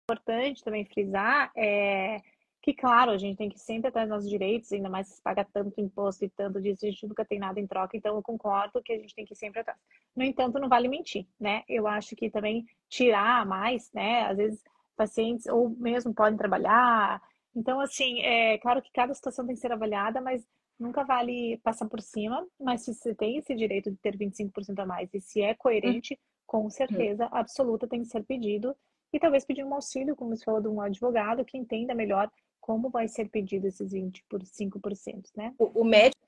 também 0.64 0.86
frisar 0.86 1.52
é 1.56 2.22
que, 2.62 2.74
claro, 2.74 3.12
a 3.12 3.18
gente 3.18 3.38
tem 3.38 3.50
que 3.50 3.60
sempre 3.60 3.88
atrás 3.88 4.08
dos 4.08 4.16
nossos 4.16 4.30
direitos, 4.30 4.72
ainda 4.72 4.90
mais 4.90 5.08
se 5.08 5.22
paga 5.22 5.46
tanto 5.46 5.80
imposto 5.80 6.26
e 6.26 6.30
tanto 6.30 6.62
disso, 6.62 6.86
a 6.86 6.90
gente 6.90 7.08
nunca 7.08 7.24
tem 7.24 7.40
nada 7.40 7.60
em 7.60 7.66
troca, 7.66 7.96
então 7.96 8.16
eu 8.16 8.22
concordo 8.22 8.82
que 8.84 8.92
a 8.92 8.98
gente 8.98 9.16
tem 9.16 9.26
que 9.26 9.34
ir 9.34 9.38
sempre 9.38 9.62
atrás. 9.62 9.80
No 10.16 10.24
entanto, 10.24 10.60
não 10.60 10.68
vale 10.68 10.88
mentir, 10.88 11.26
né? 11.40 11.64
Eu 11.70 11.88
acho 11.88 12.16
que 12.16 12.30
também 12.30 12.66
tirar 12.90 13.46
mais, 13.46 13.92
né? 13.94 14.26
Às 14.26 14.38
vezes 14.38 14.64
pacientes 14.96 15.46
ou 15.48 15.70
mesmo 15.70 16.14
podem 16.14 16.38
trabalhar. 16.38 17.22
Então, 17.56 17.80
assim, 17.80 18.20
é 18.22 18.58
claro 18.58 18.82
que 18.82 18.92
cada 18.92 19.14
situação 19.14 19.46
tem 19.46 19.56
que 19.56 19.62
ser 19.62 19.72
avaliada, 19.72 20.20
mas 20.20 20.46
nunca 20.78 21.06
vale 21.06 21.58
passar 21.64 21.88
por 21.88 22.02
cima. 22.02 22.46
Mas 22.60 22.82
se 22.82 22.94
você 22.94 23.16
tem 23.16 23.38
esse 23.38 23.56
direito 23.56 23.90
de 23.90 23.98
ter 23.98 24.18
25% 24.18 24.78
a 24.80 24.86
mais 24.86 25.14
e 25.14 25.22
se 25.22 25.42
é 25.42 25.54
coerente 25.54 26.20
com 26.46 26.70
certeza 26.70 27.26
hum. 27.26 27.30
absoluta 27.32 27.88
tem 27.88 28.02
que 28.02 28.08
ser 28.08 28.24
pedido 28.24 28.76
e 29.12 29.20
talvez 29.20 29.46
pedir 29.46 29.64
um 29.64 29.74
auxílio, 29.74 30.16
como 30.16 30.36
você 30.36 30.44
falou, 30.44 30.62
de 30.62 30.68
um 30.68 30.82
advogado 30.82 31.46
que 31.46 31.58
entenda 31.58 31.96
melhor 31.96 32.30
como 32.60 32.90
vai 32.90 33.08
ser 33.08 33.30
pedido 33.30 33.68
esses 33.68 33.92
25%, 33.92 35.30
né? 35.36 35.54
O, 35.58 35.82
o 35.82 35.84
médico 35.84 36.20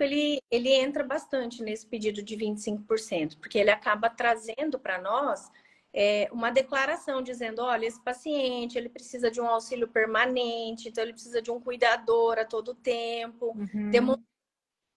ele, 0.00 0.40
ele 0.50 0.72
entra 0.72 1.04
bastante 1.04 1.62
nesse 1.62 1.86
pedido 1.86 2.22
de 2.22 2.36
25%, 2.36 3.38
porque 3.38 3.58
ele 3.58 3.70
acaba 3.70 4.08
trazendo 4.08 4.78
para 4.78 5.00
nós 5.00 5.50
é, 5.92 6.28
uma 6.32 6.50
declaração 6.50 7.22
dizendo, 7.22 7.60
olha, 7.62 7.86
esse 7.86 8.02
paciente 8.02 8.76
ele 8.76 8.88
precisa 8.88 9.30
de 9.30 9.40
um 9.40 9.46
auxílio 9.46 9.86
permanente, 9.86 10.88
então 10.88 11.04
ele 11.04 11.12
precisa 11.12 11.40
de 11.40 11.50
um 11.50 11.60
cuidador 11.60 12.38
a 12.38 12.44
todo 12.44 12.74
tempo, 12.74 13.54
uhum. 13.56 13.90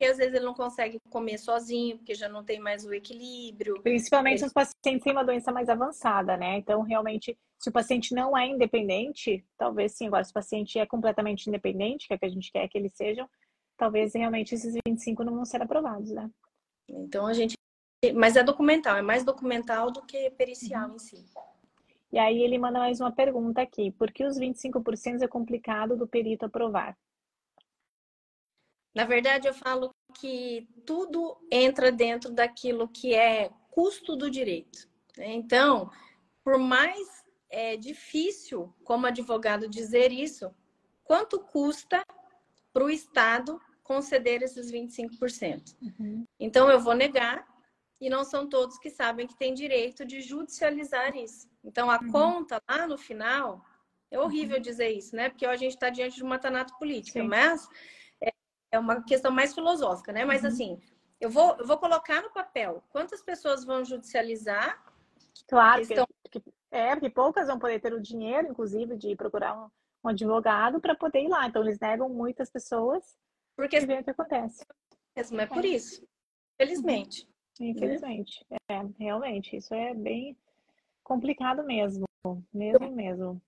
Às 0.06 0.18
vezes 0.18 0.34
ele 0.34 0.46
não 0.46 0.54
consegue 0.54 1.00
comer 1.10 1.38
sozinho, 1.38 1.98
porque 1.98 2.14
já 2.14 2.30
não 2.30 2.44
tem 2.44 2.60
mais 2.60 2.86
o 2.86 2.94
equilíbrio. 2.94 3.82
Principalmente 3.82 4.46
os 4.46 4.54
pacientes 4.54 5.04
têm 5.04 5.12
uma 5.12 5.26
doença 5.26 5.52
mais 5.52 5.70
avançada, 5.70 6.38
né? 6.38 6.58
Então, 6.58 6.82
realmente, 6.82 7.38
se 7.58 7.70
o 7.70 7.74
paciente 7.74 8.14
não 8.14 8.38
é 8.38 8.48
independente, 8.48 9.44
talvez 9.58 9.94
sim. 9.94 10.08
Agora, 10.08 10.24
se 10.24 10.32
o 10.32 10.34
paciente 10.34 10.78
é 10.78 10.86
completamente 10.86 11.48
independente, 11.48 12.08
que 12.08 12.14
é 12.14 12.18
que 12.18 12.26
a 12.26 12.30
gente 12.30 12.52
quer 12.52 12.68
que 12.68 12.78
eles 12.78 12.94
sejam, 12.96 13.28
talvez 13.76 14.14
realmente 14.14 14.54
esses 14.54 14.76
25 14.88 15.24
não 15.24 15.34
vão 15.34 15.46
ser 15.46 15.62
aprovados, 15.62 16.12
né? 16.12 16.30
Então, 16.88 17.26
a 17.26 17.34
gente 17.34 17.58
mas 18.14 18.36
é 18.36 18.44
documental, 18.44 18.96
é 18.96 19.02
mais 19.02 19.24
documental 19.24 19.92
do 19.92 20.04
que 20.04 20.30
pericial 20.32 20.90
uhum. 20.90 20.96
em 20.96 21.00
si. 21.00 21.26
E 22.12 22.20
aí 22.20 22.42
ele 22.42 22.58
manda 22.58 22.80
mais 22.80 23.02
uma 23.02 23.12
pergunta 23.12 23.62
aqui. 23.62 23.92
Por 23.92 24.12
que 24.12 24.24
os 24.24 24.40
25% 24.40 25.22
é 25.22 25.28
complicado 25.28 25.98
do 25.98 26.08
perito 26.08 26.46
aprovar? 26.46 26.96
Na 28.98 29.06
verdade, 29.06 29.48
eu 29.48 29.54
falo 29.54 29.94
que 30.20 30.68
tudo 30.84 31.38
entra 31.52 31.92
dentro 31.92 32.32
daquilo 32.32 32.88
que 32.88 33.14
é 33.14 33.52
custo 33.70 34.16
do 34.16 34.28
direito. 34.28 34.90
Né? 35.16 35.34
Então, 35.34 35.92
por 36.44 36.58
mais 36.58 37.08
é, 37.48 37.78
difícil 37.78 38.74
como 38.84 39.06
advogado 39.06 39.70
dizer 39.70 40.12
isso, 40.12 40.52
quanto 41.04 41.40
custa 41.40 42.04
para 42.74 42.86
o 42.86 42.90
Estado 42.90 43.62
conceder 43.84 44.42
esses 44.42 44.72
25%? 44.72 45.76
Uhum. 45.80 46.26
Então, 46.40 46.68
eu 46.68 46.80
vou 46.80 46.96
negar 46.96 47.48
e 48.02 48.10
não 48.10 48.24
são 48.24 48.50
todos 48.50 48.80
que 48.80 48.90
sabem 48.90 49.28
que 49.28 49.38
tem 49.38 49.54
direito 49.54 50.06
de 50.06 50.22
judicializar 50.22 51.16
isso. 51.16 51.48
Então, 51.64 51.92
a 51.92 52.00
uhum. 52.00 52.12
conta 52.12 52.60
lá 52.68 52.88
no 52.88 52.98
final, 52.98 53.64
é 54.10 54.20
horrível 54.20 54.56
uhum. 54.56 54.62
dizer 54.64 54.90
isso, 54.90 55.16
né? 55.16 55.30
Porque 55.30 55.46
a 55.46 55.56
gente 55.56 55.74
está 55.74 55.92
diante 55.92 56.16
de 56.16 56.24
uma 56.24 56.40
tanato 56.40 56.76
política, 56.80 57.22
Sim. 57.22 57.28
mas 57.28 57.70
é, 58.72 58.80
uma 58.80 59.04
questão 59.04 59.32
mais 59.32 59.54
filosófica, 59.54 60.12
né? 60.12 60.26
Mas, 60.26 60.42
uhum. 60.44 60.48
assim, 60.48 60.82
eu 61.20 61.30
vou, 61.30 61.56
eu 61.58 61.66
vou 61.66 61.78
colocar 61.78 62.22
no 62.22 62.32
papel 62.32 62.84
quantas 62.90 63.22
pessoas 63.22 63.66
vão 63.66 63.84
judicializar. 63.84 64.84
Claro, 65.48 65.82
estão... 65.82 66.08
que, 66.30 66.42
é, 66.72 66.96
porque 66.96 67.10
poucas 67.10 67.48
vão 67.48 67.60
poder 67.60 67.80
ter 67.80 67.94
o 67.94 68.02
dinheiro, 68.02 68.50
inclusive, 68.50 68.98
de 68.98 69.16
procurar 69.16 69.58
um, 69.58 69.70
um 70.04 70.10
advogado 70.10 70.80
para 70.80 70.96
poder 70.96 71.24
ir 71.24 71.30
lá. 71.30 71.48
Então, 71.48 71.64
eles 71.64 71.80
negam 71.80 72.10
muitas 72.10 72.50
pessoas 72.50 73.18
porque 73.58 73.78
e 73.78 73.86
ver 73.86 74.02
o 74.02 74.04
que 74.04 74.12
acontece. 74.12 74.64
Mesmo 75.16 75.42
é 75.42 75.48
por 75.48 75.66
é. 75.66 75.70
isso, 75.70 76.08
felizmente. 76.56 77.28
Né? 77.60 77.70
Infelizmente. 77.70 78.46
Né? 78.50 78.58
É, 78.70 78.86
realmente, 79.00 79.58
isso 79.58 79.74
é 79.74 79.96
bem 79.96 80.38
complicado 81.04 81.64
mesmo. 81.64 82.06
Mesmo, 82.54 82.92
mesmo. 82.92 83.42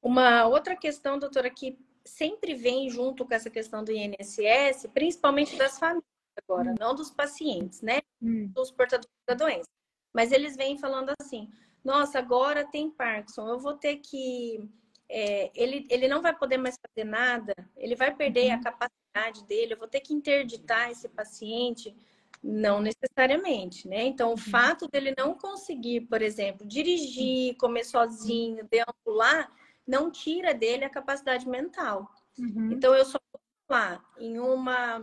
Uma 0.00 0.46
outra 0.46 0.76
questão, 0.76 1.18
doutora, 1.18 1.50
que 1.50 1.76
sempre 2.08 2.54
vem 2.54 2.88
junto 2.88 3.24
com 3.24 3.34
essa 3.34 3.50
questão 3.50 3.84
do 3.84 3.92
INSS, 3.92 4.88
principalmente 4.92 5.56
das 5.56 5.78
famílias 5.78 6.04
agora, 6.36 6.70
hum. 6.70 6.74
não 6.78 6.94
dos 6.94 7.10
pacientes, 7.10 7.82
né? 7.82 8.00
Hum. 8.22 8.48
Dos 8.48 8.70
portadores 8.70 9.10
da 9.26 9.34
doença. 9.34 9.68
Mas 10.14 10.32
eles 10.32 10.56
vêm 10.56 10.78
falando 10.78 11.12
assim: 11.20 11.50
nossa, 11.84 12.18
agora 12.18 12.66
tem 12.66 12.90
Parkinson, 12.90 13.48
eu 13.48 13.58
vou 13.58 13.74
ter 13.74 13.96
que. 13.96 14.68
É, 15.10 15.50
ele, 15.54 15.86
ele 15.88 16.06
não 16.06 16.20
vai 16.20 16.36
poder 16.36 16.58
mais 16.58 16.76
fazer 16.86 17.08
nada, 17.08 17.54
ele 17.76 17.96
vai 17.96 18.14
perder 18.14 18.48
uhum. 18.48 18.56
a 18.56 18.62
capacidade 18.62 19.46
dele, 19.46 19.72
eu 19.72 19.78
vou 19.78 19.88
ter 19.88 20.00
que 20.00 20.12
interditar 20.12 20.90
esse 20.90 21.08
paciente. 21.08 21.94
Não 22.40 22.80
necessariamente, 22.80 23.88
né? 23.88 24.04
Então, 24.04 24.28
o 24.28 24.32
uhum. 24.32 24.36
fato 24.36 24.86
dele 24.86 25.12
não 25.18 25.34
conseguir, 25.34 26.02
por 26.02 26.22
exemplo, 26.22 26.64
dirigir, 26.64 27.56
comer 27.56 27.84
sozinho, 27.84 28.68
deambular, 28.70 29.50
não 29.88 30.10
tira 30.10 30.52
dele 30.52 30.84
a 30.84 30.90
capacidade 30.90 31.48
mental. 31.48 32.12
Uhum. 32.38 32.70
Então, 32.70 32.94
eu 32.94 33.04
só 33.06 33.18
vou 33.32 33.40
falar 33.66 34.04
em 34.18 34.38
uma, 34.38 35.02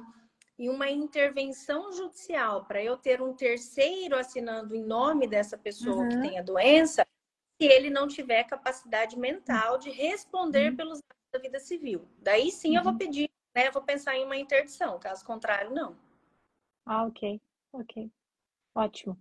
em 0.60 0.70
uma 0.70 0.90
intervenção 0.90 1.92
judicial 1.92 2.66
para 2.66 2.84
eu 2.84 2.96
ter 2.96 3.20
um 3.20 3.34
terceiro 3.34 4.16
assinando 4.16 4.76
em 4.76 4.84
nome 4.84 5.28
dessa 5.28 5.58
pessoa 5.58 6.04
uhum. 6.04 6.10
que 6.10 6.22
tem 6.22 6.38
a 6.38 6.44
doença, 6.44 7.06
se 7.60 7.68
ele 7.68 7.90
não 7.90 8.08
tiver 8.08 8.44
capacidade 8.44 9.18
mental 9.18 9.80
de 9.80 9.90
responder 9.90 10.70
uhum. 10.70 10.76
pelos 10.76 11.00
atos 11.00 11.32
da 11.34 11.40
vida 11.40 11.60
civil. 11.60 12.08
Daí 12.20 12.52
sim 12.52 12.78
eu 12.78 12.84
vou 12.84 12.92
uhum. 12.92 12.98
pedir, 13.00 13.30
né? 13.56 13.68
Eu 13.68 13.72
vou 13.72 13.82
pensar 13.82 14.16
em 14.16 14.24
uma 14.24 14.38
interdição, 14.38 15.00
caso 15.00 15.26
contrário, 15.26 15.74
não. 15.74 15.98
Ah, 16.86 17.06
ok, 17.06 17.42
ok. 17.74 18.12
Ótimo. 18.76 19.18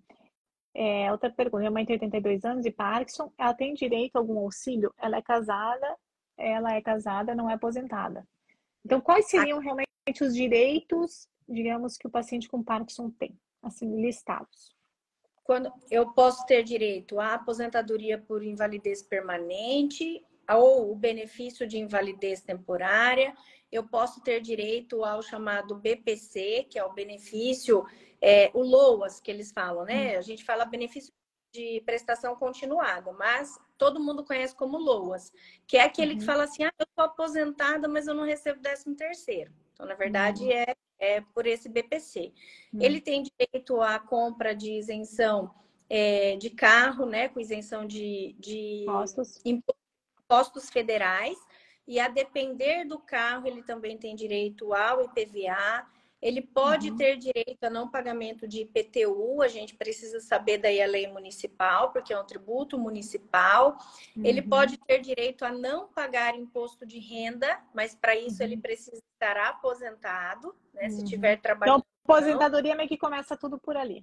É, 0.74 1.10
outra 1.12 1.30
pergunta, 1.30 1.60
minha 1.60 1.70
mãe 1.70 1.86
tem 1.86 1.94
82 1.94 2.44
anos 2.44 2.66
e 2.66 2.70
Parkinson, 2.70 3.32
ela 3.38 3.54
tem 3.54 3.74
direito 3.74 4.16
a 4.16 4.18
algum 4.18 4.38
auxílio? 4.40 4.92
Ela 4.98 5.18
é 5.18 5.22
casada, 5.22 5.96
ela 6.36 6.74
é 6.74 6.82
casada, 6.82 7.34
não 7.34 7.48
é 7.48 7.54
aposentada. 7.54 8.26
Então, 8.84 9.00
quais 9.00 9.28
seriam 9.28 9.60
realmente 9.60 9.88
os 10.20 10.34
direitos, 10.34 11.28
digamos, 11.48 11.96
que 11.96 12.06
o 12.06 12.10
paciente 12.10 12.48
com 12.48 12.62
Parkinson 12.62 13.08
tem, 13.10 13.38
assim, 13.62 14.00
listados? 14.00 14.74
Quando 15.44 15.72
eu 15.90 16.12
posso 16.12 16.44
ter 16.46 16.64
direito 16.64 17.20
à 17.20 17.34
aposentadoria 17.34 18.18
por 18.18 18.42
invalidez 18.42 19.02
permanente 19.02 20.24
ou 20.50 20.90
o 20.90 20.96
benefício 20.96 21.66
de 21.66 21.78
invalidez 21.78 22.40
temporária, 22.40 23.34
eu 23.70 23.86
posso 23.86 24.22
ter 24.22 24.40
direito 24.40 25.04
ao 25.04 25.22
chamado 25.22 25.76
BPC, 25.76 26.66
que 26.70 26.78
é 26.78 26.84
o 26.84 26.92
benefício, 26.92 27.84
é, 28.26 28.50
o 28.54 28.62
LOAS, 28.62 29.20
que 29.20 29.30
eles 29.30 29.52
falam, 29.52 29.84
né? 29.84 30.14
Hum. 30.14 30.18
A 30.18 30.22
gente 30.22 30.42
fala 30.42 30.64
benefício 30.64 31.12
de 31.52 31.82
prestação 31.84 32.34
continuada, 32.34 33.12
mas 33.12 33.58
todo 33.76 34.00
mundo 34.00 34.24
conhece 34.24 34.56
como 34.56 34.78
LOAS, 34.78 35.30
que 35.66 35.76
é 35.76 35.82
aquele 35.82 36.14
uhum. 36.14 36.18
que 36.18 36.24
fala 36.24 36.44
assim, 36.44 36.64
ah, 36.64 36.72
eu 36.78 36.84
estou 36.84 37.04
aposentada, 37.04 37.86
mas 37.86 38.08
eu 38.08 38.14
não 38.14 38.24
recebo 38.24 38.60
décimo 38.60 38.96
terceiro. 38.96 39.52
Então, 39.74 39.84
na 39.84 39.94
verdade, 39.94 40.42
uhum. 40.44 40.50
é, 40.50 40.74
é 40.98 41.20
por 41.20 41.46
esse 41.46 41.68
BPC. 41.68 42.32
Uhum. 42.72 42.80
Ele 42.80 42.98
tem 42.98 43.22
direito 43.22 43.80
à 43.82 43.98
compra 43.98 44.54
de 44.54 44.72
isenção 44.72 45.54
é, 45.90 46.36
de 46.36 46.48
carro, 46.48 47.04
né, 47.04 47.28
com 47.28 47.38
isenção 47.38 47.86
de, 47.86 48.34
de 48.38 48.84
impostos. 48.84 49.42
impostos 49.44 50.70
federais, 50.70 51.36
e 51.86 52.00
a 52.00 52.08
depender 52.08 52.86
do 52.86 52.98
carro, 52.98 53.46
ele 53.46 53.62
também 53.62 53.98
tem 53.98 54.16
direito 54.16 54.72
ao 54.72 55.02
IPVA. 55.02 55.86
Ele 56.24 56.40
pode 56.40 56.90
uhum. 56.90 56.96
ter 56.96 57.18
direito 57.18 57.64
a 57.64 57.68
não 57.68 57.90
pagamento 57.90 58.48
de 58.48 58.62
IPTU, 58.62 59.42
a 59.42 59.46
gente 59.48 59.74
precisa 59.74 60.20
saber 60.20 60.56
daí 60.56 60.80
a 60.80 60.86
lei 60.86 61.06
municipal, 61.06 61.92
porque 61.92 62.14
é 62.14 62.18
um 62.18 62.24
tributo 62.24 62.78
municipal. 62.78 63.76
Uhum. 64.16 64.24
Ele 64.24 64.40
pode 64.40 64.78
ter 64.78 65.00
direito 65.00 65.44
a 65.44 65.52
não 65.52 65.86
pagar 65.86 66.34
imposto 66.34 66.86
de 66.86 66.98
renda, 66.98 67.62
mas 67.74 67.94
para 67.94 68.16
isso 68.16 68.38
uhum. 68.38 68.48
ele 68.48 68.56
precisa 68.56 69.02
estar 69.12 69.36
aposentado, 69.36 70.56
né? 70.72 70.88
Se 70.88 71.00
uhum. 71.00 71.04
tiver 71.04 71.36
trabalhando. 71.42 71.80
Então, 71.80 72.16
aposentadoria 72.16 72.74
meio 72.74 72.88
que 72.88 72.96
começa 72.96 73.36
tudo 73.36 73.58
por 73.58 73.76
ali. 73.76 74.02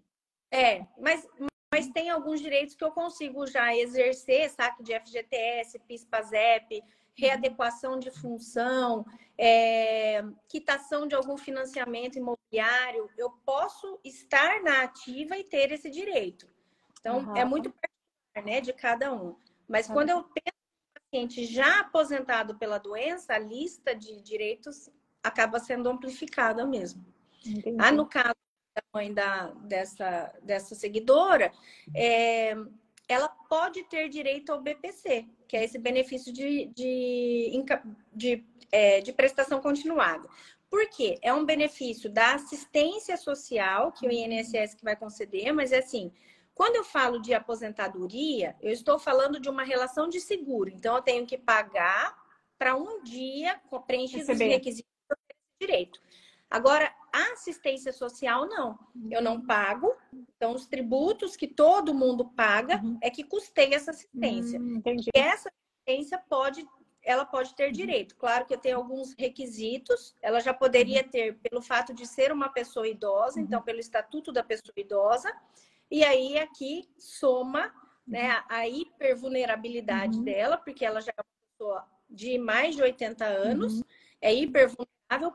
É, 0.52 0.86
mas, 1.00 1.28
mas 1.74 1.88
tem 1.88 2.12
alguns 2.12 2.40
direitos 2.40 2.76
que 2.76 2.84
eu 2.84 2.92
consigo 2.92 3.48
já 3.48 3.76
exercer, 3.76 4.48
saque 4.52 4.84
de 4.84 4.94
FGTS, 4.94 5.80
PIS-PASEP, 5.88 6.84
readequação 7.18 8.00
de 8.00 8.10
função, 8.12 9.06
é, 9.38 10.24
quitação 10.48 11.08
de 11.08 11.16
algum 11.16 11.38
financiamento 11.38 12.18
imobiliário, 12.18 13.10
eu 13.18 13.32
posso 13.46 14.00
estar 14.04 14.62
na 14.62 14.84
ativa 14.84 15.38
e 15.38 15.44
ter 15.44 15.72
esse 15.72 15.90
direito. 15.90 16.48
Então, 17.00 17.20
uhum. 17.20 17.36
é 17.36 17.44
muito 17.44 17.72
particular, 17.72 18.46
né, 18.46 18.62
de 18.62 18.74
cada 18.74 19.12
um. 19.14 19.36
Mas 19.68 19.88
uhum. 19.88 19.94
quando 19.94 20.10
eu 20.10 20.24
tenho 20.24 20.54
um 20.54 21.02
paciente 21.02 21.46
já 21.46 21.80
aposentado 21.80 22.56
pela 22.58 22.78
doença, 22.78 23.34
a 23.34 23.40
lista 23.40 23.96
de 23.96 24.22
direitos 24.22 24.90
acaba 25.24 25.60
sendo 25.60 25.90
amplificada 25.90 26.66
mesmo. 26.66 27.06
Entendi. 27.46 27.78
Ah, 27.80 27.92
no 27.92 28.06
caso 28.06 28.36
da 28.76 28.84
mãe 28.94 29.14
da, 29.14 29.48
dessa, 29.48 30.34
dessa 30.44 30.76
seguidora, 30.76 31.52
é, 31.96 32.56
ela 33.08 33.28
pode 33.28 33.84
ter 33.84 34.08
direito 34.08 34.52
ao 34.52 34.62
BPC, 34.62 35.28
que 35.52 35.58
é 35.58 35.66
esse 35.66 35.78
benefício 35.78 36.32
de, 36.32 36.68
de, 36.68 37.52
de, 38.14 38.42
é, 38.72 39.02
de 39.02 39.12
prestação 39.12 39.60
continuada. 39.60 40.26
Por 40.70 40.88
quê? 40.88 41.20
É 41.22 41.34
um 41.34 41.44
benefício 41.44 42.10
da 42.10 42.36
assistência 42.36 43.18
social 43.18 43.92
que 43.92 44.08
o 44.08 44.10
INSS 44.10 44.76
que 44.76 44.84
vai 44.86 44.96
conceder, 44.96 45.52
mas 45.52 45.74
é 45.74 45.80
assim, 45.80 46.10
quando 46.56 46.78
eu 46.78 46.86
falo 46.86 47.20
de 47.20 47.34
aposentadoria, 47.34 48.56
eu 48.62 48.72
estou 48.72 48.98
falando 48.98 49.42
de 49.42 49.50
uma 49.50 49.66
relação 49.66 50.08
de 50.08 50.22
seguro. 50.22 50.70
Então, 50.70 50.96
eu 50.96 51.02
tenho 51.02 51.26
que 51.26 51.38
pagar 51.38 52.16
para 52.58 52.78
um 52.78 53.04
dia 53.04 53.60
preencher 53.86 54.22
os 54.22 54.40
requisitos 54.40 54.90
do 55.10 55.18
direito. 55.60 56.00
Agora, 56.50 56.96
a 57.14 57.34
assistência 57.34 57.92
social, 57.92 58.48
não. 58.48 58.80
Eu 59.10 59.22
não 59.22 59.42
pago. 59.46 59.94
Então, 60.36 60.54
os 60.54 60.66
tributos 60.68 61.36
que 61.36 61.48
todo 61.48 61.94
mundo 61.94 62.26
paga 62.30 62.82
Uhum. 62.84 62.98
é 63.02 63.10
que 63.10 63.24
custeia 63.24 63.76
essa 63.76 63.92
assistência. 63.92 64.60
Hum. 64.60 64.82
E 64.86 65.10
essa 65.20 65.50
assistência 65.86 66.18
pode, 66.30 66.66
ela 67.04 67.26
pode 67.26 67.50
Uhum. 67.50 67.56
ter 67.56 67.72
direito. 67.72 68.16
Claro 68.16 68.46
que 68.46 68.58
tem 68.58 68.72
alguns 68.74 69.14
requisitos. 69.18 70.16
Ela 70.22 70.40
já 70.40 70.54
poderia 70.54 71.02
Uhum. 71.04 71.10
ter 71.10 71.38
pelo 71.40 71.62
fato 71.62 71.94
de 71.94 72.06
ser 72.08 72.32
uma 72.32 72.50
pessoa 72.50 72.88
idosa, 72.88 73.40
então 73.42 73.62
pelo 73.62 73.80
estatuto 73.80 74.32
da 74.32 74.44
pessoa 74.44 74.74
idosa. 74.78 75.32
E 75.90 76.04
aí 76.06 76.38
aqui 76.40 76.88
soma, 76.98 77.74
né, 78.08 78.30
a- 78.32 78.46
a 78.50 78.68
hipervulnerabilidade 78.68 80.18
Uhum. 80.18 80.24
dela, 80.24 80.58
porque 80.58 80.86
ela 80.86 81.02
já 81.02 81.12
é 81.12 81.22
uma 81.22 81.26
pessoa 81.58 81.88
de 82.10 82.38
mais 82.38 82.76
de 82.76 82.82
80 82.82 83.26
anos, 83.26 83.76
Uhum. 83.80 83.84
é 84.22 84.34
hipervulnerável 84.34 84.88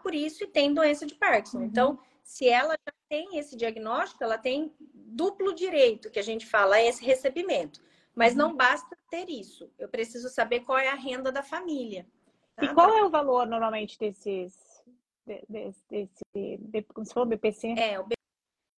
por 0.03 0.15
isso 0.15 0.45
e 0.45 0.47
tem 0.47 0.73
doença 0.73 1.05
de 1.07 1.15
Parkinson. 1.15 1.59
Uhum. 1.59 1.65
Então, 1.65 1.99
se 2.23 2.49
ela 2.49 2.73
já 2.87 2.93
tem 3.09 3.39
esse 3.39 3.57
diagnóstico, 3.57 4.23
ela 4.25 4.39
tem 4.39 4.73
duplo 4.81 5.55
direito, 5.55 6.11
que 6.11 6.19
a 6.19 6.23
gente 6.23 6.47
fala, 6.47 6.77
a 6.77 6.83
esse 6.83 7.05
recebimento. 7.05 7.81
Mas 8.15 8.33
Uhum. 8.33 8.39
não 8.39 8.57
basta 8.57 8.97
ter 9.11 9.29
isso. 9.29 9.71
Eu 9.79 9.89
preciso 9.89 10.29
saber 10.29 10.61
qual 10.61 10.79
é 10.79 10.89
a 10.89 10.95
renda 10.95 11.31
da 11.31 11.43
família. 11.43 12.07
tá? 12.57 12.65
E 12.65 12.75
qual 12.75 12.91
é 12.97 13.05
o 13.05 13.11
valor 13.11 13.47
normalmente 13.47 13.99
desses, 13.99 14.55
de- 15.27 15.45
desse, 15.49 15.85
desse, 15.91 16.25
de- 16.59 16.83
como 16.85 17.05
se 17.05 17.13
for 17.13 17.27
BPC? 17.27 17.75
É, 17.79 18.01
o 18.01 18.07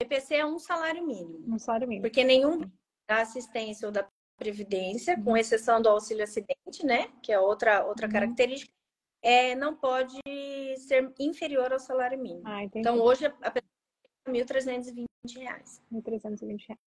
BPC 0.01 0.35
é 0.35 0.45
um 0.45 0.57
salário 0.57 1.05
mínimo. 1.05 1.43
Um 1.53 1.59
salário 1.59 1.87
mínimo. 1.87 2.01
Porque 2.07 2.23
nenhum 2.23 2.61
da 3.07 3.21
assistência 3.21 3.85
ou 3.87 3.91
da 3.91 4.07
previdência, 4.35 5.15
Uhum. 5.15 5.23
com 5.23 5.37
exceção 5.37 5.79
do 5.81 5.89
auxílio 5.89 6.23
acidente, 6.23 6.83
né, 6.83 7.09
que 7.21 7.31
é 7.31 7.39
outra 7.39 7.85
outra 7.85 8.07
Uhum. 8.07 8.13
característica, 8.13 8.71
é, 9.21 9.55
não 9.55 9.75
pode 9.75 10.19
ser 10.77 11.13
inferior 11.19 11.71
ao 11.73 11.79
salário 11.79 12.17
mínimo. 12.19 12.43
Ah. 12.45 12.63
Então 12.63 12.99
hoje 12.99 13.25
a 13.25 13.29
pessoa 13.29 13.71
tem 14.25 14.33
1.320 14.33 15.05
reais. 15.37 15.81
1.320 15.91 16.67
reais. 16.67 16.79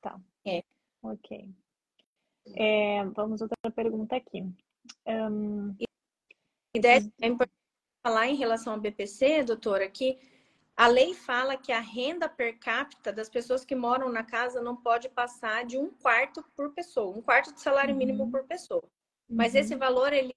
Tá. 0.00 0.18
É. 0.44 0.62
Ok. 1.02 1.48
É, 2.56 3.04
vamos 3.14 3.40
outra 3.40 3.56
pergunta 3.74 4.16
aqui. 4.16 4.42
Hum, 5.06 5.74
E 6.74 6.80
daí 6.80 7.10
é 7.20 7.26
importante 7.26 7.56
falar 8.02 8.28
em 8.28 8.36
relação 8.36 8.72
ao 8.74 8.80
BPC, 8.80 9.42
doutora, 9.44 9.88
que 9.88 10.18
a 10.76 10.86
lei 10.86 11.14
fala 11.14 11.56
que 11.56 11.72
a 11.72 11.80
renda 11.80 12.28
per 12.28 12.58
capita 12.58 13.12
das 13.12 13.28
pessoas 13.28 13.64
que 13.64 13.74
moram 13.74 14.08
na 14.10 14.24
casa 14.24 14.62
não 14.62 14.74
pode 14.76 15.08
passar 15.10 15.64
de 15.66 15.76
um 15.76 15.90
quarto 15.90 16.42
por 16.56 16.72
pessoa, 16.72 17.14
um 17.16 17.20
quarto 17.20 17.52
de 17.52 17.60
salário 17.60 17.94
mínimo 17.94 18.24
Uhum. 18.24 18.30
por 18.30 18.44
pessoa. 18.44 18.82
Mas 19.28 19.52
uhum. 19.52 19.60
esse 19.60 19.76
valor 19.76 20.12
ele 20.12 20.34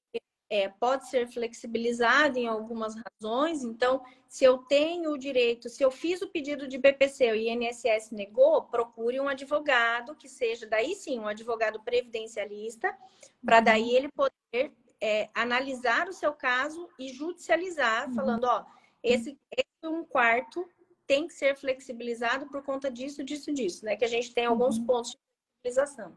é, 0.53 0.69
pode 0.69 1.09
ser 1.09 1.27
flexibilizado 1.27 2.37
em 2.37 2.45
algumas 2.45 2.93
razões. 2.95 3.63
Então, 3.63 4.03
se 4.27 4.43
eu 4.45 4.59
tenho 4.59 5.09
o 5.11 5.17
direito, 5.17 5.67
se 5.67 5.81
eu 5.83 5.89
fiz 5.89 6.21
o 6.21 6.29
pedido 6.29 6.67
de 6.67 6.77
BPC 6.77 7.25
e 7.25 7.31
o 7.31 7.35
INSS 7.35 8.11
negou, 8.11 8.61
procure 8.61 9.19
um 9.19 9.27
advogado 9.27 10.15
que 10.15 10.29
seja, 10.29 10.67
daí 10.67 10.93
sim, 10.93 11.19
um 11.19 11.27
advogado 11.27 11.81
previdencialista, 11.81 12.95
para 13.43 13.57
Uhum. 13.57 13.63
daí 13.63 13.95
ele 13.95 14.09
poder 14.11 14.71
é, 15.01 15.27
analisar 15.33 16.07
o 16.07 16.13
seu 16.13 16.31
caso 16.33 16.87
e 16.99 17.07
judicializar, 17.11 18.07
Uhum. 18.09 18.13
falando, 18.13 18.43
ó, 18.43 18.63
esse, 19.01 19.35
esse 19.57 19.67
um 19.91 20.05
quarto 20.05 20.69
tem 21.07 21.25
que 21.25 21.33
ser 21.33 21.57
flexibilizado 21.57 22.45
por 22.45 22.61
conta 22.63 22.91
disso, 22.91 23.23
disso, 23.23 23.51
disso, 23.51 23.83
né? 23.83 23.95
Que 23.95 24.05
a 24.05 24.07
gente 24.07 24.31
tem 24.35 24.45
alguns 24.45 24.77
Uhum. 24.77 24.85
pontos 24.85 25.11
de 25.13 25.17
flexibilização. 25.63 26.15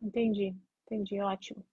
Entendi, 0.00 0.54
entendi, 0.86 1.20
ótimo. 1.20 1.64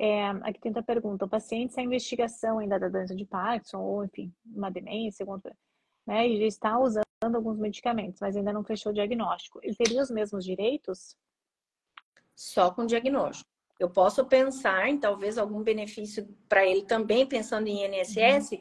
É, 0.00 0.28
aqui 0.28 0.60
tem 0.60 0.70
outra 0.70 0.82
pergunta. 0.82 1.24
O 1.24 1.28
paciente 1.28 1.72
sem 1.74 1.86
investigação 1.86 2.60
ainda 2.60 2.78
da 2.78 2.88
doença 2.88 3.16
de 3.16 3.24
Parkinson, 3.24 3.80
ou 3.80 4.04
enfim, 4.04 4.32
uma 4.46 4.70
demência, 4.70 5.26
outra, 5.26 5.56
né? 6.06 6.28
E 6.28 6.38
já 6.38 6.46
está 6.46 6.78
usando 6.78 7.04
alguns 7.34 7.58
medicamentos, 7.58 8.20
mas 8.20 8.36
ainda 8.36 8.52
não 8.52 8.62
fechou 8.62 8.92
o 8.92 8.94
diagnóstico. 8.94 9.58
Ele 9.62 9.74
teria 9.74 10.00
os 10.00 10.10
mesmos 10.10 10.44
direitos? 10.44 11.16
só 12.34 12.70
com 12.70 12.86
diagnóstico. 12.86 13.50
Eu 13.80 13.90
posso 13.90 14.24
pensar 14.24 14.88
em 14.88 14.96
talvez 14.96 15.36
algum 15.38 15.60
benefício 15.60 16.28
para 16.48 16.64
ele 16.64 16.82
também, 16.82 17.26
pensando 17.26 17.66
em 17.66 17.84
INSS, 17.84 18.60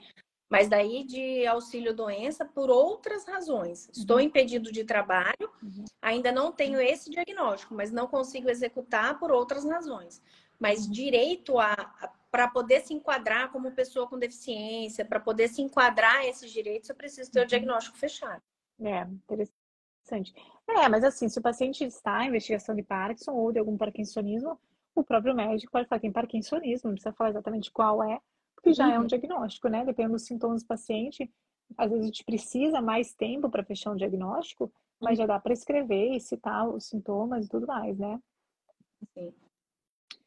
mas 0.50 0.67
daí 0.67 1.04
de 1.04 1.45
auxílio 1.45 1.93
doença 1.93 2.43
por 2.43 2.71
outras 2.71 3.23
razões. 3.28 3.88
Estou 3.95 4.19
impedido 4.19 4.71
de 4.71 4.84
trabalho, 4.84 5.52
Uhum. 5.62 5.86
ainda 6.02 6.32
não 6.32 6.52
tenho 6.52 6.82
esse 6.82 7.12
diagnóstico, 7.12 7.76
mas 7.76 7.91
não 7.91 8.08
consigo 8.08 8.50
executar 8.50 9.19
por 9.19 9.32
outras 9.32 9.63
razões. 9.63 10.23
Mas 10.60 10.89
direito 10.89 11.60
a, 11.60 11.76
para 12.32 12.48
poder 12.48 12.82
se 12.82 12.93
enquadrar 12.93 13.52
como 13.52 13.72
pessoa 13.72 14.08
com 14.08 14.17
deficiência, 14.17 15.06
para 15.06 15.20
poder 15.20 15.48
se 15.48 15.62
enquadrar 15.62 16.26
esses 16.26 16.52
direitos, 16.52 16.89
eu 16.89 16.96
preciso 16.96 17.32
ter 17.32 17.41
o 17.41 17.46
diagnóstico 17.48 17.98
fechado. 17.98 18.41
É, 18.80 19.02
interessante. 19.02 20.34
É, 20.67 20.88
mas 20.89 21.04
assim, 21.04 21.30
se 21.30 21.39
o 21.39 21.41
paciente 21.41 21.84
está 21.84 22.24
em 22.24 22.30
investigação 22.30 22.76
de 22.76 22.84
Parkinson 22.84 23.32
ou 23.34 23.52
de 23.52 23.60
algum 23.60 23.78
parkinsonismo, 23.78 24.60
o 24.96 25.04
próprio 25.04 25.36
médico 25.36 25.72
pode 25.72 25.88
falar 25.88 26.00
que 26.00 26.04
tem 26.08 26.12
parkinsonismo, 26.12 26.89
não 26.89 26.96
precisa 26.96 27.13
falar 27.13 27.30
exatamente 27.32 27.72
qual 27.72 28.04
é, 28.04 28.20
porque 28.56 28.74
já 28.74 28.91
é 28.91 28.98
um 28.98 29.02
Uhum. 29.02 29.08
diagnóstico, 29.08 29.67
né? 29.67 29.86
Dependendo 29.86 30.13
dos 30.13 30.26
sintomas 30.26 30.63
do 30.63 30.67
paciente, 30.67 31.32
às 31.78 31.89
vezes 31.89 32.04
a 32.04 32.08
gente 32.08 32.24
precisa 32.24 32.82
mais 32.82 33.13
tempo 33.13 33.50
para 33.50 33.63
fechar 33.63 33.91
um 33.91 33.96
diagnóstico, 33.96 34.72
mas 35.00 35.17
já 35.17 35.26
dá 35.26 35.39
para 35.39 35.54
escrever 35.54 36.15
e 36.15 36.20
citar 36.20 36.67
os 36.67 36.86
sintomas 36.86 37.46
e 37.46 37.50
tudo 37.50 37.67
mais, 37.67 37.98
né? 37.98 38.20
Sim. 39.13 39.34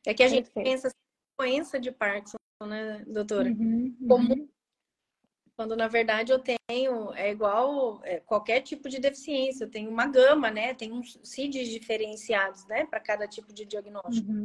É 0.06 0.14
que 0.14 0.22
a 0.22 0.28
gente 0.28 0.50
Perfeito. 0.50 0.64
pensa 0.64 0.88
assim, 0.88 0.96
doença 1.38 1.78
de 1.78 1.92
Parkinson, 1.92 2.36
né, 2.66 3.04
doutora? 3.06 3.48
Uhum, 3.50 3.96
uhum. 4.00 4.48
Quando 5.56 5.76
na 5.76 5.88
verdade 5.88 6.32
eu 6.32 6.38
tenho, 6.38 7.12
é 7.12 7.30
igual 7.30 8.00
é, 8.02 8.20
qualquer 8.20 8.62
tipo 8.62 8.88
de 8.88 8.98
deficiência, 8.98 9.64
eu 9.64 9.70
tenho 9.70 9.90
uma 9.90 10.06
gama, 10.06 10.50
né? 10.50 10.72
Tem 10.72 10.90
uns 10.90 11.18
CIDs 11.22 11.68
diferenciados, 11.68 12.66
né? 12.66 12.86
Para 12.86 12.98
cada 12.98 13.28
tipo 13.28 13.52
de 13.52 13.66
diagnóstico. 13.66 14.30
Uhum. 14.30 14.44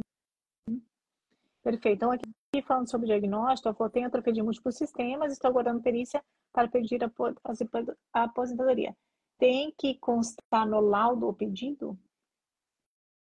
Perfeito. 1.62 1.96
Então, 1.96 2.10
aqui 2.12 2.62
falando 2.62 2.90
sobre 2.90 3.06
diagnóstico, 3.06 3.72
falou, 3.74 3.90
tem 3.90 4.04
atrofia 4.04 4.32
de 4.32 4.42
múltiplos 4.42 4.76
sistemas, 4.76 5.32
estou 5.32 5.50
aguardando 5.50 5.82
perícia 5.82 6.22
para 6.52 6.68
pedir 6.68 7.00
a 7.02 8.22
aposentadoria. 8.22 8.96
Tem 9.38 9.74
que 9.76 9.98
constar 9.98 10.66
no 10.66 10.80
laudo 10.80 11.28
o 11.28 11.34
pedido? 11.34 11.98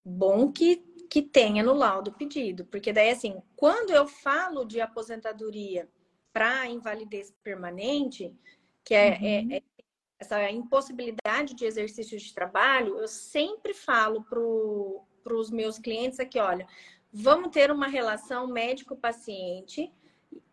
Bom 0.05 0.53
que, 0.53 0.77
que 1.09 1.23
tenha 1.23 1.63
no 1.63 1.73
laudo 1.73 2.13
pedido, 2.13 2.65
porque 2.67 2.93
daí 2.93 3.11
assim, 3.11 3.41
quando 3.57 3.91
eu 3.91 4.07
falo 4.07 4.65
de 4.65 4.81
aposentadoria 4.81 5.89
para 6.33 6.67
invalidez 6.69 7.35
permanente, 7.43 8.35
que 8.85 8.95
é, 8.95 9.09
é- 9.09 9.41
Uhum. 9.43 9.53
é 9.53 9.63
essa 10.21 10.51
impossibilidade 10.51 11.55
de 11.55 11.65
exercício 11.65 12.19
de 12.19 12.35
trabalho, 12.35 12.99
eu 12.99 13.07
sempre 13.07 13.73
falo 13.73 14.25
para 14.25 15.35
os 15.35 15.51
meus 15.51 15.79
clientes 15.79 16.19
aqui, 16.19 16.39
olha, 16.41 16.67
vamos 17.13 17.51
ter 17.51 17.71
uma 17.71 17.87
relação 17.87 18.47
médico-paciente 18.49 19.93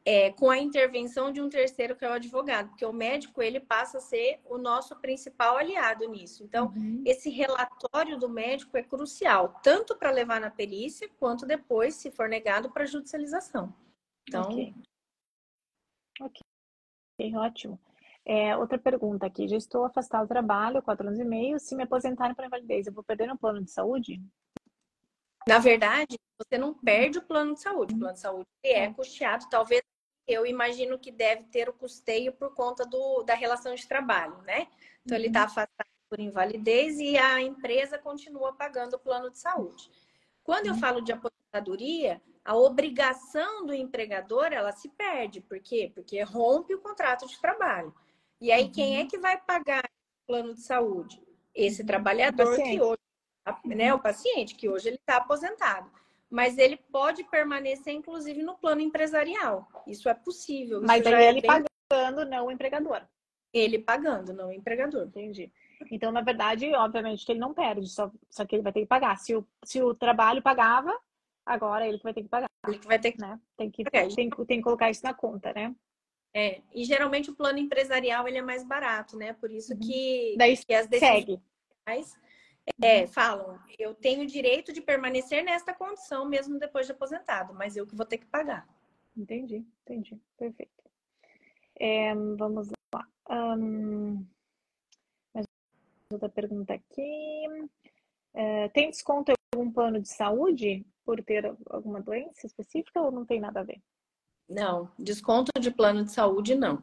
é, 0.05 0.31
com 0.31 0.49
a 0.49 0.57
intervenção 0.57 1.31
de 1.31 1.41
um 1.41 1.49
terceiro 1.49 1.95
que 1.95 2.05
é 2.05 2.09
o 2.09 2.13
advogado, 2.13 2.69
porque 2.69 2.85
o 2.85 2.93
médico 2.93 3.41
ele 3.41 3.59
passa 3.59 3.97
a 3.97 4.01
ser 4.01 4.39
o 4.45 4.57
nosso 4.57 4.95
principal 4.97 5.57
aliado 5.57 6.07
nisso. 6.07 6.43
Então, 6.43 6.67
Uhum. 6.67 7.01
esse 7.05 7.29
relatório 7.29 8.17
do 8.19 8.29
médico 8.29 8.77
é 8.77 8.83
crucial, 8.83 9.59
tanto 9.63 9.95
para 9.95 10.11
levar 10.11 10.39
na 10.39 10.51
perícia, 10.51 11.09
quanto 11.19 11.45
depois, 11.45 11.95
se 11.95 12.11
for 12.11 12.29
negado, 12.29 12.71
para 12.71 12.85
judicialização. 12.85 13.73
Então, 14.27 14.43
Ok. 14.43 14.73
Ok, 16.21 17.35
ótimo. 17.35 17.79
É, 18.25 18.55
outra 18.55 18.77
pergunta 18.77 19.25
aqui. 19.25 19.47
Já 19.47 19.57
estou 19.57 19.85
afastado 19.85 20.25
do 20.25 20.29
trabalho, 20.29 20.81
quatro 20.81 21.07
anos 21.07 21.19
e 21.19 21.25
meio. 21.25 21.59
Se 21.59 21.75
me 21.75 21.83
aposentarem 21.83 22.35
por 22.35 22.45
invalidez, 22.45 22.87
eu 22.87 22.93
vou 22.93 23.03
perder 23.03 23.27
no 23.27 23.37
plano 23.37 23.63
de 23.63 23.69
saúde? 23.71 24.21
Na 25.47 25.59
verdade, 25.59 26.17
você 26.37 26.57
não 26.57 26.73
perde 26.73 27.19
o 27.19 27.21
plano 27.21 27.53
de 27.53 27.61
saúde. 27.61 27.93
O 27.93 27.99
plano 27.99 28.13
de 28.13 28.19
saúde 28.19 28.47
é 28.63 28.91
custeado, 28.91 29.47
talvez 29.49 29.81
eu 30.27 30.45
imagino 30.45 30.97
que 30.97 31.11
deve 31.11 31.43
ter 31.43 31.69
o 31.69 31.73
custeio 31.73 32.33
por 32.33 32.53
conta 32.53 32.85
do, 32.85 33.23
da 33.23 33.35
relação 33.35 33.75
de 33.75 33.87
trabalho, 33.87 34.41
né? 34.41 34.67
Então, 35.03 35.17
ele 35.17 35.27
está 35.27 35.43
afastado 35.43 35.87
por 36.09 36.19
invalidez 36.19 36.97
e 36.99 37.17
a 37.17 37.41
empresa 37.41 37.97
continua 37.97 38.53
pagando 38.53 38.95
o 38.95 38.99
plano 38.99 39.29
de 39.29 39.37
saúde. 39.37 39.89
Quando 40.43 40.67
eu 40.67 40.75
falo 40.75 41.01
de 41.01 41.11
aposentadoria, 41.11 42.21
a 42.43 42.55
obrigação 42.55 43.65
do 43.65 43.73
empregador, 43.73 44.51
ela 44.51 44.71
se 44.71 44.89
perde. 44.89 45.41
Por 45.41 45.59
quê? 45.59 45.91
Porque 45.93 46.21
rompe 46.23 46.73
o 46.73 46.81
contrato 46.81 47.27
de 47.27 47.39
trabalho. 47.39 47.93
E 48.41 48.51
aí, 48.51 48.69
quem 48.69 48.99
é 48.99 49.05
que 49.05 49.17
vai 49.17 49.37
pagar 49.37 49.83
o 49.83 50.27
plano 50.27 50.53
de 50.53 50.61
saúde? 50.61 51.21
Esse 51.53 51.83
trabalhador 51.83 52.55
que 52.55 52.81
hoje, 52.81 52.99
né, 53.65 53.93
o 53.93 53.99
paciente, 53.99 54.55
que 54.55 54.67
hoje 54.69 54.87
ele 54.89 54.97
está 54.97 55.17
aposentado. 55.17 55.89
Mas 56.29 56.57
ele 56.57 56.77
pode 56.77 57.23
permanecer, 57.25 57.93
inclusive, 57.93 58.41
no 58.41 58.55
plano 58.57 58.81
empresarial. 58.81 59.67
Isso 59.87 60.09
é 60.09 60.13
possível. 60.13 60.81
Mas 60.81 61.01
Isso 61.05 61.15
aí 61.15 61.23
é 61.23 61.29
ele 61.29 61.41
bem- 61.41 61.63
pagando, 61.89 62.25
não 62.25 62.47
o 62.47 62.51
empregador. 62.51 63.01
ele 63.53 63.79
pagando, 63.79 64.33
não 64.33 64.49
o 64.49 64.51
empregador. 64.51 65.05
Entendi. 65.07 65.51
Então, 65.91 66.11
na 66.11 66.21
verdade, 66.21 66.73
obviamente 66.73 67.25
que 67.25 67.31
ele 67.31 67.39
não 67.39 67.53
perde, 67.53 67.87
só, 67.87 68.11
só 68.29 68.45
que 68.45 68.55
ele 68.55 68.63
vai 68.63 68.73
ter 68.73 68.81
que 68.81 68.85
pagar. 68.87 69.17
Se 69.17 69.35
o, 69.35 69.47
se 69.63 69.81
o 69.81 69.93
trabalho 69.93 70.41
pagava, 70.41 70.97
agora 71.45 71.85
é 71.85 71.89
ele 71.89 71.97
que 71.99 72.03
vai 72.03 72.13
ter 72.13 72.23
que 72.23 72.29
pagar, 72.29 72.49
Ele 72.67 72.79
que 72.79 72.87
vai 72.87 72.99
ter 72.99 73.11
que 73.11 73.21
né? 73.21 73.39
Tem 73.55 73.69
que, 73.69 73.83
tem, 73.83 74.29
que- 74.29 74.45
tem 74.45 74.57
que 74.57 74.63
colocar 74.63 74.89
isso 74.89 75.03
na 75.05 75.13
conta, 75.13 75.53
né? 75.53 75.73
É, 76.33 76.61
e 76.73 76.83
geralmente 76.83 77.29
o 77.29 77.35
plano 77.35 77.59
empresarial 77.59 78.27
ele 78.27 78.39
é 78.39 78.41
mais 78.41 78.63
barato, 78.65 79.15
né? 79.15 79.31
Por 79.33 79.51
isso 79.51 79.77
que, 79.77 80.35
Daí 80.37 80.57
que 80.57 80.73
as 80.73 80.87
segue. 80.87 81.39
É, 82.81 83.05
falam, 83.07 83.59
eu 83.77 83.93
tenho 83.93 84.23
o 84.23 84.27
direito 84.27 84.73
de 84.73 84.81
permanecer 84.81 85.43
nesta 85.43 85.73
condição 85.73 86.25
mesmo 86.25 86.57
depois 86.57 86.85
de 86.85 86.91
aposentado, 86.91 87.53
mas 87.53 87.75
eu 87.75 87.85
que 87.85 87.95
vou 87.95 88.05
ter 88.05 88.17
que 88.17 88.25
pagar. 88.25 88.67
Entendi, 89.15 89.65
entendi. 89.83 90.19
Perfeito. 90.37 90.83
É, 91.79 92.13
vamos 92.13 92.69
lá. 92.93 93.07
Hum, 93.29 94.25
mais 95.33 95.45
outra 96.11 96.29
pergunta 96.29 96.73
aqui. 96.73 97.69
É, 98.33 98.67
tem 98.69 98.89
desconto 98.89 99.31
em 99.31 99.35
algum 99.53 99.71
plano 99.71 100.01
de 100.01 100.09
saúde 100.09 100.85
por 101.05 101.23
ter 101.23 101.45
alguma 101.69 102.01
doença 102.01 102.45
específica 102.45 102.99
ou 102.99 103.11
não 103.11 103.25
tem 103.25 103.39
nada 103.39 103.61
a 103.61 103.63
ver? 103.63 103.81
Não, 104.49 104.91
desconto 104.97 105.51
de 105.59 105.71
plano 105.71 106.03
de 106.03 106.11
saúde 106.11 106.55
não. 106.55 106.81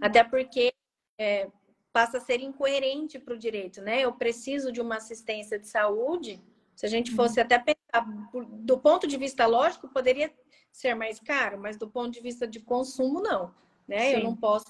Até 0.00 0.24
porque 0.24 0.72
é, 1.18 1.50
passa 1.96 2.18
a 2.18 2.20
ser 2.20 2.42
incoerente 2.42 3.18
para 3.18 3.32
o 3.32 3.38
direito, 3.38 3.80
né? 3.80 4.02
Eu 4.02 4.12
preciso 4.12 4.70
de 4.70 4.82
uma 4.82 4.96
assistência 4.96 5.58
de 5.58 5.66
saúde. 5.66 6.38
Se 6.74 6.84
a 6.84 6.90
gente 6.90 7.10
fosse 7.14 7.40
até 7.40 7.58
pensar 7.58 8.06
do 8.60 8.76
ponto 8.76 9.06
de 9.06 9.16
vista 9.16 9.46
lógico, 9.46 9.88
poderia 9.88 10.30
ser 10.70 10.94
mais 10.94 11.18
caro, 11.18 11.58
mas 11.58 11.78
do 11.78 11.88
ponto 11.88 12.10
de 12.10 12.20
vista 12.20 12.46
de 12.46 12.60
consumo, 12.60 13.22
não. 13.22 13.54
Né? 13.88 14.14
Eu 14.14 14.24
não 14.24 14.36
posso. 14.36 14.66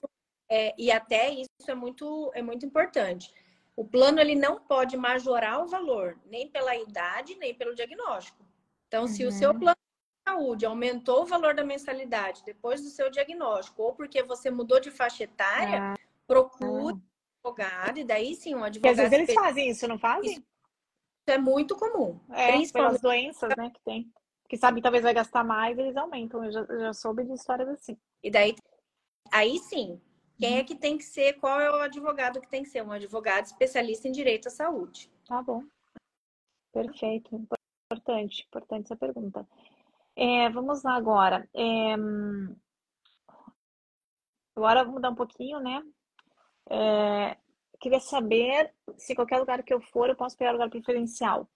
É, 0.48 0.72
e 0.78 0.88
até 0.92 1.28
isso 1.30 1.68
é 1.68 1.74
muito, 1.74 2.30
é 2.32 2.40
muito 2.40 2.64
importante. 2.64 3.34
O 3.74 3.84
plano 3.84 4.20
ele 4.20 4.36
não 4.36 4.60
pode 4.60 4.96
majorar 4.96 5.64
o 5.64 5.66
valor, 5.66 6.16
nem 6.26 6.46
pela 6.46 6.76
idade, 6.76 7.34
nem 7.40 7.52
pelo 7.52 7.74
diagnóstico. 7.74 8.46
Então, 8.86 9.02
uhum. 9.02 9.08
se 9.08 9.24
o 9.24 9.32
seu 9.32 9.52
plano 9.52 9.76
de 9.76 10.30
saúde 10.30 10.64
aumentou 10.64 11.22
o 11.22 11.26
valor 11.26 11.56
da 11.56 11.64
mensalidade 11.64 12.44
depois 12.46 12.80
do 12.82 12.88
seu 12.88 13.10
diagnóstico, 13.10 13.82
ou 13.82 13.94
porque 13.96 14.22
você 14.22 14.48
mudou 14.48 14.78
de 14.78 14.92
faixa 14.92 15.24
etária, 15.24 15.82
ah. 15.82 15.94
procure 16.24 16.94
ah 16.94 17.15
advogado, 17.46 17.98
e 17.98 18.04
daí 18.04 18.34
sim, 18.34 18.54
um 18.54 18.64
advogado. 18.64 18.72
Porque 18.72 18.88
às 18.88 18.96
vezes 18.96 19.12
eles 19.12 19.34
fazem 19.34 19.70
isso, 19.70 19.88
não 19.88 19.98
fazem? 19.98 20.32
Isso 20.32 20.42
é 21.26 21.38
muito 21.38 21.76
comum. 21.76 22.20
É, 22.30 22.52
principalmente 22.52 22.72
pelas 22.72 23.00
doenças, 23.00 23.56
né, 23.56 23.70
que 23.70 23.80
tem. 23.84 24.12
Que 24.48 24.56
sabe 24.56 24.76
que 24.76 24.82
talvez 24.82 25.02
vai 25.02 25.12
gastar 25.12 25.42
mais, 25.42 25.76
eles 25.78 25.96
aumentam. 25.96 26.44
Eu 26.44 26.52
já, 26.52 26.64
já 26.64 26.92
soube 26.92 27.24
de 27.24 27.32
histórias 27.32 27.68
assim. 27.68 27.98
E 28.22 28.30
daí, 28.30 28.54
aí 29.32 29.58
sim, 29.58 30.00
quem 30.38 30.56
é 30.56 30.60
uhum. 30.60 30.64
que 30.64 30.74
tem 30.74 30.96
que 30.96 31.04
ser, 31.04 31.34
qual 31.34 31.60
é 31.60 31.70
o 31.70 31.80
advogado 31.80 32.40
que 32.40 32.48
tem 32.48 32.62
que 32.62 32.68
ser? 32.68 32.82
Um 32.82 32.92
advogado 32.92 33.46
especialista 33.46 34.06
em 34.06 34.12
direito 34.12 34.48
à 34.48 34.50
saúde. 34.50 35.10
Tá 35.26 35.42
bom. 35.42 35.64
Perfeito. 36.72 37.34
Importante, 37.90 38.44
importante 38.46 38.84
essa 38.84 38.96
pergunta. 38.96 39.46
É, 40.14 40.48
vamos 40.50 40.82
lá 40.82 40.94
agora. 40.94 41.48
É, 41.54 41.94
agora 44.54 44.80
vamos 44.80 44.94
mudar 44.94 45.10
um 45.10 45.14
pouquinho, 45.14 45.60
né? 45.60 45.82
É, 46.68 47.36
queria 47.80 48.00
saber 48.00 48.72
se 48.96 49.14
qualquer 49.14 49.38
lugar 49.38 49.62
que 49.62 49.72
eu 49.72 49.80
for 49.80 50.08
eu 50.08 50.16
posso 50.16 50.36
pegar 50.36 50.52
lugar 50.52 50.70
preferencial. 50.70 51.48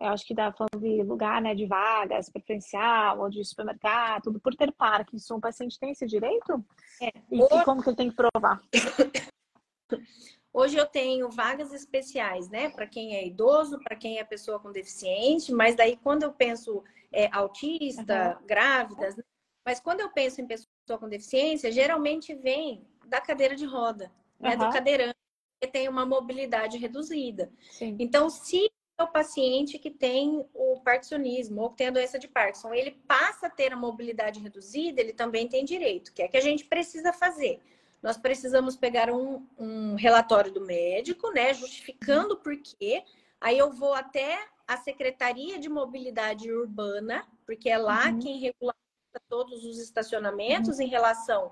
Eu 0.00 0.08
acho 0.08 0.26
que 0.26 0.34
dá 0.34 0.52
falando 0.52 0.80
de 0.80 1.02
lugar, 1.02 1.40
né, 1.40 1.54
de 1.54 1.66
vagas 1.66 2.28
preferencial 2.28 3.20
ou 3.20 3.30
de 3.30 3.44
supermercado, 3.44 4.24
tudo 4.24 4.40
por 4.40 4.54
ter 4.56 4.72
Parkinson. 4.72 5.36
O 5.36 5.40
paciente 5.40 5.78
tem 5.78 5.92
esse 5.92 6.04
direito? 6.06 6.64
É. 7.00 7.12
E, 7.30 7.40
Hoje... 7.40 7.54
e 7.54 7.64
como 7.64 7.82
que 7.82 7.90
ele 7.90 7.96
tem 7.96 8.10
que 8.10 8.16
provar? 8.16 8.60
Hoje 10.52 10.76
eu 10.76 10.86
tenho 10.86 11.28
vagas 11.30 11.72
especiais, 11.72 12.48
né, 12.48 12.70
para 12.70 12.86
quem 12.86 13.16
é 13.16 13.26
idoso, 13.26 13.78
para 13.82 13.96
quem 13.96 14.18
é 14.18 14.24
pessoa 14.24 14.60
com 14.60 14.70
deficiente, 14.70 15.52
mas 15.52 15.74
daí 15.74 15.96
quando 15.96 16.22
eu 16.22 16.32
penso 16.32 16.82
é, 17.12 17.28
autista, 17.32 18.38
uhum. 18.38 18.46
grávidas, 18.46 19.16
mas 19.66 19.80
quando 19.80 20.00
eu 20.00 20.12
penso 20.12 20.40
em 20.40 20.46
pessoa 20.46 20.98
com 20.98 21.08
deficiência, 21.08 21.72
geralmente 21.72 22.34
vem 22.34 22.86
da 23.06 23.20
cadeira 23.20 23.54
de 23.54 23.64
roda, 23.64 24.12
uhum. 24.40 24.48
né, 24.48 24.56
do 24.56 24.70
cadeirante, 24.70 25.16
que 25.60 25.68
tem 25.68 25.88
uma 25.88 26.04
mobilidade 26.04 26.78
reduzida. 26.78 27.50
Sim. 27.70 27.96
Então, 27.98 28.28
se 28.28 28.70
o 29.00 29.06
paciente 29.06 29.78
que 29.78 29.90
tem 29.90 30.46
o 30.54 30.80
parkinsonismo 30.80 31.62
ou 31.62 31.70
que 31.70 31.78
tem 31.78 31.88
a 31.88 31.92
doença 31.92 32.18
de 32.18 32.28
Parkinson, 32.28 32.72
ele 32.72 32.92
passa 33.08 33.48
a 33.48 33.50
ter 33.50 33.72
a 33.72 33.76
mobilidade 33.76 34.38
reduzida, 34.40 35.00
ele 35.00 35.12
também 35.12 35.48
tem 35.48 35.64
direito, 35.64 36.12
que 36.12 36.22
é 36.22 36.28
que 36.28 36.36
a 36.36 36.40
gente 36.40 36.64
precisa 36.64 37.12
fazer. 37.12 37.60
Nós 38.00 38.16
precisamos 38.16 38.76
pegar 38.76 39.10
um, 39.10 39.46
um 39.58 39.94
relatório 39.96 40.52
do 40.52 40.60
médico, 40.60 41.32
né, 41.32 41.54
justificando 41.54 42.36
por 42.36 42.56
quê. 42.56 43.02
Aí 43.40 43.58
eu 43.58 43.72
vou 43.72 43.94
até 43.94 44.38
a 44.66 44.76
Secretaria 44.76 45.58
de 45.58 45.68
Mobilidade 45.68 46.52
Urbana, 46.52 47.26
porque 47.44 47.68
é 47.68 47.78
lá 47.78 48.08
uhum. 48.08 48.18
quem 48.18 48.38
regula 48.38 48.74
todos 49.28 49.64
os 49.64 49.78
estacionamentos 49.78 50.78
uhum. 50.78 50.84
em 50.84 50.88
relação 50.88 51.50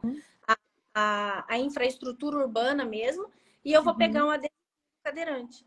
a, 0.94 1.44
a 1.48 1.58
infraestrutura 1.58 2.38
urbana 2.38 2.84
mesmo, 2.84 3.30
e 3.64 3.72
eu 3.72 3.82
vou 3.82 3.92
uhum. 3.92 3.98
pegar 3.98 4.24
um 4.24 4.30
adesivo 4.30 4.52
cadeirante. 5.04 5.64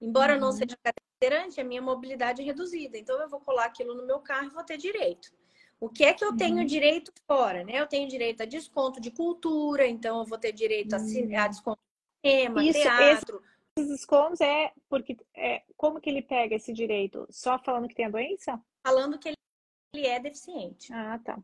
Embora 0.00 0.34
uhum. 0.34 0.40
não 0.40 0.52
seja 0.52 0.76
cadeirante, 0.82 1.60
a 1.60 1.64
minha 1.64 1.80
mobilidade 1.80 2.42
é 2.42 2.44
reduzida. 2.44 2.98
Então, 2.98 3.20
eu 3.20 3.28
vou 3.28 3.40
colar 3.40 3.66
aquilo 3.66 3.94
no 3.94 4.06
meu 4.06 4.20
carro 4.20 4.46
e 4.46 4.50
vou 4.50 4.64
ter 4.64 4.76
direito. 4.76 5.32
O 5.80 5.88
que 5.88 6.04
é 6.04 6.14
que 6.14 6.24
eu 6.24 6.30
uhum. 6.30 6.36
tenho 6.36 6.64
direito 6.64 7.12
fora, 7.26 7.64
né? 7.64 7.80
Eu 7.80 7.86
tenho 7.86 8.08
direito 8.08 8.42
a 8.42 8.46
desconto 8.46 9.00
de 9.00 9.10
cultura, 9.10 9.86
então 9.86 10.20
eu 10.20 10.24
vou 10.24 10.38
ter 10.38 10.52
direito 10.52 10.94
a, 10.94 10.98
uhum. 10.98 11.38
a 11.38 11.48
desconto 11.48 11.80
de 12.22 12.30
cinema, 12.30 12.64
Isso, 12.64 12.80
teatro. 12.80 13.42
Esses 13.76 13.90
descontos 13.90 14.40
é 14.40 14.72
porque 14.88 15.16
é, 15.34 15.62
como 15.76 16.00
que 16.00 16.08
ele 16.08 16.22
pega 16.22 16.54
esse 16.54 16.72
direito? 16.72 17.26
Só 17.30 17.58
falando 17.58 17.88
que 17.88 17.94
tem 17.94 18.06
a 18.06 18.10
doença? 18.10 18.60
Falando 18.86 19.18
que 19.18 19.28
ele, 19.28 19.36
ele 19.94 20.06
é 20.06 20.20
deficiente. 20.20 20.92
Ah, 20.92 21.18
tá. 21.24 21.38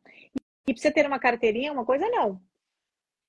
E 0.67 0.73
precisa 0.73 0.95
ter 0.95 1.07
uma 1.07 1.19
carteirinha, 1.19 1.73
uma 1.73 1.85
coisa 1.85 2.09
não. 2.09 2.41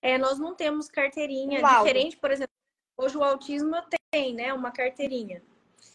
É, 0.02 0.18
nós 0.18 0.40
não 0.40 0.56
temos 0.56 0.90
carteirinha 0.90 1.62
Uau. 1.62 1.84
diferente, 1.84 2.18
por 2.18 2.32
exemplo, 2.32 2.54
hoje 2.98 3.18
o 3.18 3.24
autismo 3.24 3.76
tem, 4.12 4.34
né, 4.34 4.54
uma 4.54 4.72
carteirinha. 4.72 5.44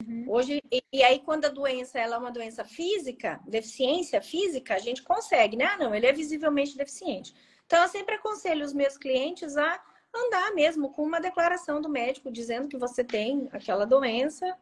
Uhum. 0.07 0.25
Hoje, 0.29 0.63
e, 0.71 0.83
e, 0.93 1.03
aí 1.03 1.21
quando 1.21 1.47
a 1.47 1.49
doença 1.49 1.99
ela 1.99 2.17
é 2.17 2.19
uma 2.19 2.31
doença 2.31 2.65
física, 2.65 3.41
deficiência 3.47 4.21
física, 4.21 4.75
a 4.75 4.79
gente 4.79 5.03
consegue, 5.03 5.57
né? 5.57 5.65
Ah, 5.65 5.79
não, 5.79 5.95
ele 5.95 6.07
é 6.07 6.13
visivelmente 6.13 6.77
deficiente. 6.77 7.35
Então 7.65 7.83
eu 7.83 7.89
sempre 7.89 8.15
aconselho 8.15 8.65
os 8.65 8.73
meus 8.73 8.97
clientes 8.97 9.57
a 9.57 9.83
andar 10.15 10.53
mesmo 10.55 10.91
com 10.91 11.03
uma 11.03 11.21
declaração 11.21 11.81
do 11.81 11.89
médico 11.89 12.31
dizendo 12.31 12.69
que 12.69 12.77
você 12.77 13.03
tem 13.03 13.49
aquela 13.53 13.87
doença. 13.87 14.57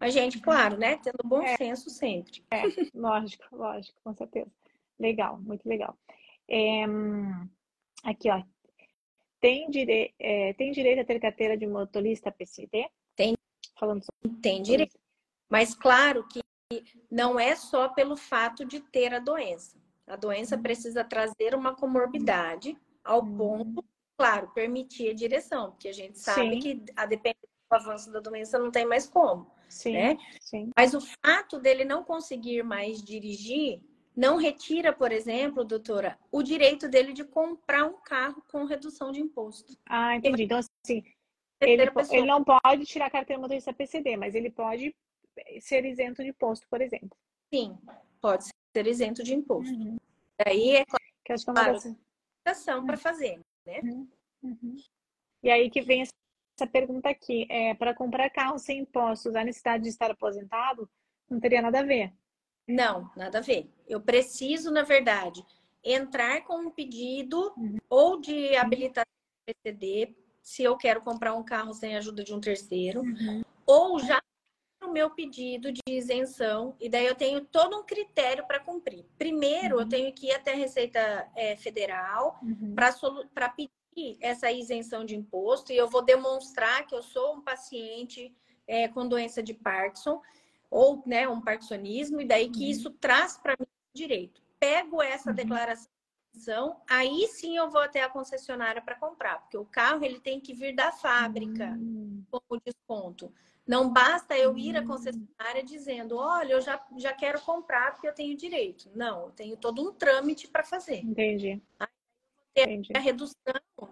A 0.00 0.08
gente, 0.08 0.36
uhum. 0.36 0.42
claro, 0.42 0.76
né, 0.76 0.96
tendo 0.96 1.18
bom 1.24 1.42
é. 1.42 1.56
senso 1.56 1.90
sempre. 1.90 2.44
É, 2.50 2.62
lógico, 2.94 3.44
lógico, 3.52 3.98
com 4.02 4.14
certeza. 4.14 4.50
Legal, 4.98 5.38
muito 5.38 5.68
legal. 5.68 5.96
É, 6.48 6.84
aqui, 8.04 8.30
ó, 8.30 8.42
tem, 9.40 9.70
dire... 9.70 10.14
É, 10.18 10.52
tem 10.54 10.72
direito 10.72 11.00
a 11.00 11.04
ter 11.04 11.20
carteira 11.20 11.56
de 11.56 11.66
motorista 11.66 12.30
PCD? 12.30 12.88
Tem. 13.16 13.34
Falando 13.78 14.02
sobre... 14.04 14.40
Tem 14.40 14.62
direito. 14.62 14.98
Mas 15.48 15.74
claro 15.74 16.26
que 16.28 16.40
não 17.10 17.40
é 17.40 17.56
só 17.56 17.88
pelo 17.88 18.16
fato 18.16 18.64
de 18.64 18.80
ter 18.80 19.14
a 19.14 19.18
doença. 19.18 19.78
A 20.06 20.16
doença 20.16 20.56
uhum. 20.56 20.62
precisa 20.62 21.04
trazer 21.04 21.54
uma 21.54 21.74
comorbidade 21.74 22.76
ao 23.04 23.22
uhum. 23.22 23.36
ponto, 23.36 23.84
claro, 24.16 24.48
permitir 24.48 25.10
a 25.10 25.14
direção, 25.14 25.70
porque 25.70 25.88
a 25.88 25.92
gente 25.92 26.18
sabe 26.18 26.54
Sim. 26.54 26.60
que 26.60 26.92
a 26.96 27.06
depender 27.06 27.38
do 27.70 27.74
avanço 27.74 28.10
da 28.10 28.20
doença 28.20 28.58
não 28.58 28.70
tem 28.70 28.86
mais 28.86 29.06
como. 29.06 29.50
Sim, 29.68 29.92
né? 29.92 30.18
Sim. 30.40 30.70
Mas 30.76 30.94
o 30.94 31.00
fato 31.00 31.58
dele 31.58 31.84
não 31.84 32.02
conseguir 32.02 32.62
mais 32.62 33.02
dirigir 33.02 33.82
não 34.18 34.36
retira, 34.36 34.92
por 34.92 35.12
exemplo, 35.12 35.64
doutora, 35.64 36.18
o 36.32 36.42
direito 36.42 36.88
dele 36.88 37.12
de 37.12 37.22
comprar 37.22 37.84
um 37.84 37.94
carro 38.00 38.42
com 38.48 38.64
redução 38.64 39.12
de 39.12 39.20
imposto. 39.20 39.78
Ah, 39.86 40.16
entendi. 40.16 40.42
Então, 40.42 40.58
assim, 40.58 41.04
ele, 41.60 41.84
ele 42.10 42.26
não 42.26 42.42
pode 42.42 42.84
tirar 42.84 43.06
a 43.06 43.10
carteira 43.10 43.40
motorista 43.40 43.72
PCD, 43.72 44.16
mas 44.16 44.34
ele 44.34 44.50
pode 44.50 44.92
ser 45.60 45.84
isento 45.84 46.20
de 46.24 46.30
imposto, 46.30 46.66
por 46.68 46.80
exemplo. 46.80 47.16
Sim, 47.54 47.78
pode 48.20 48.50
ser 48.76 48.86
isento 48.88 49.22
de 49.22 49.34
imposto. 49.34 49.72
Uhum. 49.72 49.96
Aí 50.44 50.70
é 50.74 50.84
claro, 50.84 51.04
que 51.24 51.32
acho 51.32 51.44
que 51.44 51.50
é 51.50 51.52
uma 51.52 51.62
claro, 51.62 52.86
para 52.86 52.96
fazer, 52.96 53.40
né? 53.64 53.80
Uhum. 53.84 54.08
Uhum. 54.42 54.76
E 55.44 55.48
aí 55.48 55.70
que 55.70 55.80
vem 55.80 56.02
essa 56.02 56.66
pergunta 56.66 57.08
aqui, 57.08 57.46
é 57.48 57.72
para 57.72 57.94
comprar 57.94 58.28
carro 58.30 58.58
sem 58.58 58.80
impostos, 58.80 59.36
a 59.36 59.44
necessidade 59.44 59.84
de 59.84 59.90
estar 59.90 60.10
aposentado 60.10 60.90
não 61.30 61.38
teria 61.38 61.62
nada 61.62 61.78
a 61.78 61.84
ver. 61.84 62.12
Não, 62.68 63.10
nada 63.16 63.38
a 63.38 63.40
ver. 63.40 63.70
Eu 63.86 64.00
preciso, 64.00 64.70
na 64.70 64.82
verdade, 64.82 65.42
entrar 65.82 66.42
com 66.42 66.58
um 66.58 66.70
pedido 66.70 67.52
uhum. 67.56 67.78
ou 67.88 68.20
de 68.20 68.54
habilitação 68.56 69.06
PCD, 69.46 70.14
se 70.42 70.62
eu 70.62 70.76
quero 70.76 71.00
comprar 71.00 71.34
um 71.34 71.42
carro 71.42 71.72
sem 71.72 71.96
ajuda 71.96 72.22
de 72.22 72.34
um 72.34 72.40
terceiro, 72.40 73.00
uhum. 73.00 73.42
ou 73.66 73.98
já 73.98 74.20
o 74.84 74.92
meu 74.92 75.10
pedido 75.10 75.72
de 75.72 75.80
isenção, 75.88 76.76
e 76.80 76.88
daí 76.88 77.06
eu 77.06 77.14
tenho 77.14 77.44
todo 77.44 77.76
um 77.76 77.84
critério 77.84 78.46
para 78.46 78.60
cumprir. 78.60 79.04
Primeiro, 79.18 79.76
uhum. 79.76 79.82
eu 79.82 79.88
tenho 79.88 80.12
que 80.12 80.26
ir 80.26 80.32
até 80.32 80.52
a 80.52 80.56
Receita 80.56 81.28
é, 81.34 81.56
Federal 81.56 82.38
uhum. 82.42 82.74
para 83.34 83.48
pedir 83.48 84.18
essa 84.20 84.50
isenção 84.52 85.04
de 85.04 85.16
imposto, 85.16 85.72
e 85.72 85.76
eu 85.76 85.88
vou 85.88 86.02
demonstrar 86.02 86.86
que 86.86 86.94
eu 86.94 87.02
sou 87.02 87.36
um 87.36 87.40
paciente 87.40 88.34
é, 88.66 88.86
com 88.88 89.08
doença 89.08 89.42
de 89.42 89.54
Parkinson 89.54 90.20
ou 90.70 91.02
né, 91.06 91.28
um 91.28 91.40
parkinsonismo, 91.40 92.20
e 92.20 92.26
daí 92.26 92.50
que 92.50 92.64
uhum. 92.64 92.70
isso 92.70 92.90
traz 92.90 93.36
para 93.36 93.56
mim 93.58 93.66
direito. 93.94 94.42
Pego 94.60 95.02
essa 95.02 95.30
uhum. 95.30 95.36
declaração 95.36 95.88
aí 96.88 97.26
sim 97.28 97.56
eu 97.56 97.70
vou 97.70 97.80
até 97.80 98.02
a 98.02 98.08
concessionária 98.08 98.80
para 98.80 98.94
comprar, 98.94 99.40
porque 99.40 99.56
o 99.56 99.64
carro 99.64 100.04
ele 100.04 100.20
tem 100.20 100.40
que 100.40 100.54
vir 100.54 100.74
da 100.74 100.92
fábrica 100.92 101.76
Hum, 101.78 102.22
com 102.30 102.40
o 102.48 102.60
desconto. 102.60 103.32
Não 103.66 103.92
basta 103.92 104.36
eu 104.36 104.56
ir 104.56 104.76
à 104.76 104.82
Hum. 104.82 104.86
concessionária 104.86 105.62
dizendo, 105.64 106.16
olha, 106.16 106.52
eu 106.52 106.60
já, 106.60 106.82
já 106.96 107.12
quero 107.12 107.40
comprar 107.40 107.92
porque 107.92 108.08
eu 108.08 108.14
tenho 108.14 108.36
direito. 108.36 108.90
Não, 108.94 109.24
eu 109.24 109.30
tenho 109.30 109.56
todo 109.56 109.82
um 109.82 109.92
trâmite 109.92 110.48
para 110.48 110.64
fazer. 110.64 111.00
entendi. 111.00 111.62
Entendi. 112.56 112.92
a 112.92 112.98
redução 112.98 113.36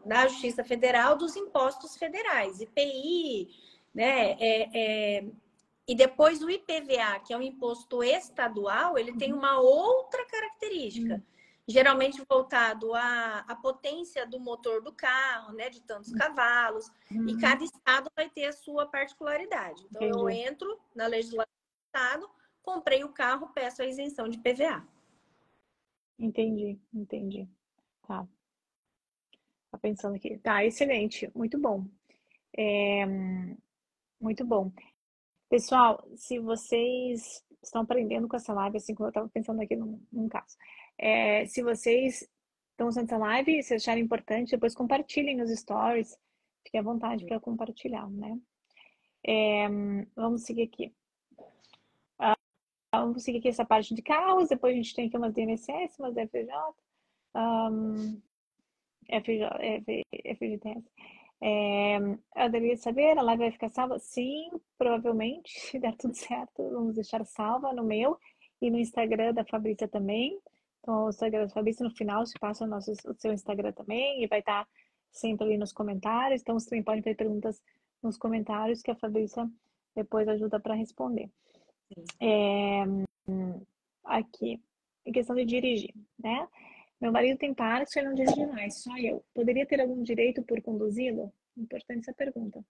da 0.05 0.27
Justiça 0.27 0.65
Federal 0.65 1.17
dos 1.17 1.37
impostos 1.37 1.97
federais, 1.97 2.61
IPI, 2.61 3.49
né? 3.95 4.33
é- 4.41 4.71
é, 4.75 5.25
e 5.89 5.95
depois 5.95 6.43
o 6.43 6.51
IPVA, 6.51 7.21
que 7.25 7.33
é 7.33 7.37
um 7.37 7.43
imposto 7.43 8.03
estadual, 8.03 8.99
ele 8.99 9.17
tem 9.17 9.33
uma 9.33 9.61
outra 9.61 10.25
característica. 10.27 11.23
Geralmente 11.69 12.23
voltado 12.29 12.95
à, 12.95 13.41
à 13.41 13.57
potência 13.57 14.25
do 14.27 14.39
motor 14.39 14.83
do 14.83 14.93
carro, 14.93 15.53
né? 15.53 15.69
De 15.69 15.81
tantos 15.83 16.13
cavalos. 16.13 16.87
E 17.11 17.35
Hum, 17.35 17.39
cada 17.41 17.65
estado 17.65 18.11
vai 18.17 18.29
ter 18.31 18.47
a 18.47 18.53
sua 18.53 18.87
particularidade. 18.87 19.85
Então, 19.91 20.03
eu 20.03 20.31
Entendi. 20.31 20.49
entro 20.49 20.81
na 20.95 21.07
legislação 21.07 21.53
do 21.53 21.87
estado, 21.87 22.31
comprei 22.63 23.03
o 23.05 23.13
carro, 23.13 23.49
peço 23.53 23.83
a 23.83 23.87
isenção 23.87 24.29
de 24.29 24.39
PVA. 24.39 24.87
Entendi, 26.19 26.79
entendi. 26.95 27.49
Tá. 28.07 28.27
Tá 29.71 29.79
pensando 29.79 30.17
aqui. 30.17 30.39
Tá, 30.39 30.65
excelente. 30.65 31.31
Muito 31.35 31.59
bom. 31.59 31.85
É, 32.57 33.05
muito 34.21 34.45
bom. 34.45 34.73
Pessoal, 35.49 36.05
se 36.17 36.41
vocês 36.41 37.45
estão 37.63 37.83
aprendendo 37.83 38.27
com 38.27 38.37
essa 38.37 38.53
live, 38.53 38.79
assim 38.79 38.95
como 38.95 39.07
eu 39.07 39.11
estava 39.11 39.29
pensando 39.29 39.61
aqui 39.61 39.77
num, 39.77 40.01
num 40.13 40.29
caso, 40.29 40.57
é, 40.99 41.47
se 41.47 41.63
vocês 41.63 42.29
estão 42.73 42.89
usando 42.89 43.05
essa 43.07 43.17
live, 43.17 43.63
se 43.63 43.75
acharem 43.75 44.03
importante, 44.03 44.51
depois 44.51 44.75
compartilhem 44.75 45.37
nos 45.37 45.51
stories. 45.51 46.19
Fique 46.65 46.77
à 46.77 46.83
vontade 46.83 47.25
para 47.25 47.39
compartilhar, 47.39 48.11
né? 48.11 48.39
É, 49.25 49.69
vamos 50.17 50.43
seguir 50.43 50.63
aqui. 50.63 50.93
Ah, 52.19 52.37
vamos 52.93 53.23
seguir 53.23 53.39
aqui 53.39 53.49
essa 53.49 53.65
parte 53.65 53.95
de 53.95 54.03
carros, 54.03 54.49
depois 54.49 54.75
a 54.75 54.77
gente 54.77 54.95
tem 54.95 55.07
aqui 55.07 55.17
umas 55.17 55.33
DNSS, 55.33 55.99
umas 56.01 56.15
FJ, 56.17 56.49
um, 57.37 58.21
FJ, 59.09 59.47
FGTS. 60.35 60.85
É, 61.41 61.99
eu 61.99 62.51
deveria 62.51 62.77
saber, 62.77 63.19
a 63.19 63.23
live 63.23 63.43
vai 63.43 63.53
ficar 63.53 63.69
salva? 63.69 63.99
Sim, 63.99 64.51
provavelmente, 64.79 65.51
se 65.61 65.79
der 65.79 65.95
tudo 65.97 66.15
certo, 66.15 66.71
vamos 66.71 66.95
deixar 66.95 67.25
salva 67.25 67.73
no 67.73 67.85
meu 67.85 68.19
e 68.61 68.71
no 68.71 68.79
Instagram 68.79 69.35
da 69.35 69.45
Fabrícia 69.45 69.87
também. 69.87 70.41
Então, 70.81 71.07
o 71.07 71.09
Instagram 71.09 71.47
da 71.47 71.53
Fabrícia 71.53 71.85
no 71.85 71.95
final 71.95 72.25
se 72.25 72.39
passa 72.39 72.65
o, 72.65 72.67
nosso, 72.67 72.93
o 72.93 73.15
seu 73.15 73.33
Instagram 73.33 73.73
também 73.73 74.23
e 74.23 74.27
vai 74.27 74.39
estar 74.39 74.67
sempre 75.13 75.47
ali 75.47 75.59
nos 75.59 75.73
comentários. 75.73 76.41
Então, 76.41 76.59
você 76.59 76.71
também 76.71 76.85
pode 76.85 77.03
fazer 77.03 77.17
perguntas 77.17 77.61
nos 78.03 78.17
comentários 78.17 78.83
que 78.83 78.91
a 78.91 78.97
Fabrícia 78.97 79.49
depois 79.95 80.29
ajuda 80.29 80.61
para 80.61 80.75
responder. 80.75 81.31
É, 82.21 82.85
aqui, 84.05 84.61
em 85.05 85.13
questão 85.13 85.35
de 85.35 85.45
dirigir, 85.45 85.95
né? 86.19 86.47
Meu 87.01 87.13
marido 87.13 87.39
tem 87.39 87.53
Parkinson 87.53 88.01
e 88.01 88.03
não 88.05 88.15
dirige 88.15 88.47
mais, 88.47 88.83
só 88.83 88.97
eu. 88.97 89.23
Poderia 89.35 89.67
ter 89.67 89.81
algum 89.81 90.03
direito 90.03 90.43
por 90.43 90.61
conduzi-lo? 90.63 91.33
Importante 91.57 92.01
essa 92.01 92.13
pergunta. 92.13 92.65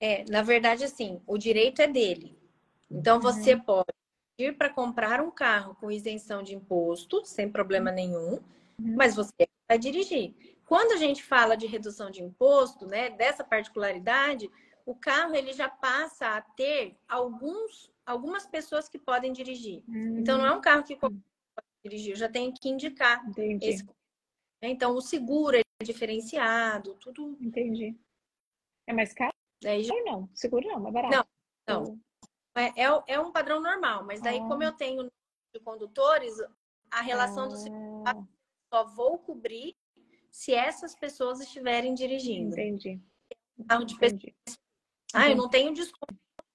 É, 0.00 0.24
na 0.28 0.42
verdade, 0.42 0.84
assim, 0.84 1.20
o 1.26 1.38
direito 1.38 1.80
é 1.80 1.86
dele. 1.86 2.36
Então, 2.90 3.20
você 3.20 3.56
pode 3.56 3.86
ir 4.36 4.56
para 4.56 4.68
comprar 4.68 5.20
um 5.20 5.30
carro 5.30 5.76
com 5.76 5.90
isenção 5.90 6.42
de 6.42 6.54
imposto, 6.54 7.24
sem 7.24 7.50
problema 7.50 7.90
nenhum, 7.92 8.40
Uhum. 8.78 8.96
mas 8.96 9.14
você 9.14 9.46
vai 9.68 9.78
dirigir. 9.78 10.34
Quando 10.66 10.92
a 10.92 10.96
gente 10.96 11.22
fala 11.22 11.56
de 11.56 11.66
redução 11.66 12.10
de 12.10 12.22
imposto, 12.22 12.86
né, 12.86 13.10
dessa 13.10 13.44
particularidade, 13.44 14.50
o 14.84 14.94
carro 14.94 15.34
ele 15.36 15.52
já 15.52 15.68
passa 15.68 16.28
a 16.36 16.40
ter 16.40 16.96
alguns, 17.08 17.90
algumas 18.04 18.46
pessoas 18.46 18.88
que 18.88 18.98
podem 18.98 19.32
dirigir. 19.32 19.82
Então, 20.18 20.38
não 20.38 20.46
é 20.46 20.52
um 20.52 20.60
carro 20.60 20.82
que 20.82 20.96
qualquer 20.96 21.18
dirigir, 21.84 22.12
eu 22.12 22.16
já 22.16 22.28
tenho 22.28 22.52
que 22.54 22.68
indicar 22.68 23.26
Entendi, 23.28 23.66
esse. 23.66 23.84
né? 23.84 24.68
Então, 24.70 24.94
o 24.94 25.00
seguro 25.00 25.56
é 25.56 25.62
diferenciado, 25.84 26.94
tudo. 26.94 27.36
entendi. 27.40 27.96
É 28.86 28.92
mais 28.92 29.12
caro? 29.12 29.32
Aí 29.64 29.82
já- 29.84 29.94
Não, 30.04 30.28
seguro 30.34 30.66
não, 30.68 30.88
é 30.88 30.92
barato. 30.92 31.28
Não, 31.68 31.82
não. 31.84 32.00
É, 32.54 32.82
é, 32.84 33.02
é 33.14 33.20
um 33.20 33.32
padrão 33.32 33.60
normal, 33.60 34.04
mas 34.04 34.20
daí, 34.20 34.38
Ah. 34.38 34.46
como 34.48 34.62
eu 34.62 34.72
tenho 34.72 35.04
de 35.54 35.60
condutores, 35.60 36.34
a 36.90 37.00
relação 37.00 37.48
do 37.48 37.56
seguro 37.56 38.04
Ah, 38.06 38.14
só 38.72 38.84
vou 38.84 39.18
cobrir 39.18 39.74
se 40.30 40.52
essas 40.54 40.94
pessoas 40.94 41.40
estiverem 41.40 41.94
dirigindo. 41.94 42.52
entendi. 42.52 43.00
Carro 43.68 43.84
de 43.84 43.94
Entendi. 43.94 44.34
Ah, 45.14 45.28
eu 45.30 45.36
não 45.36 45.48
tenho 45.48 45.72
desconto 45.74 46.14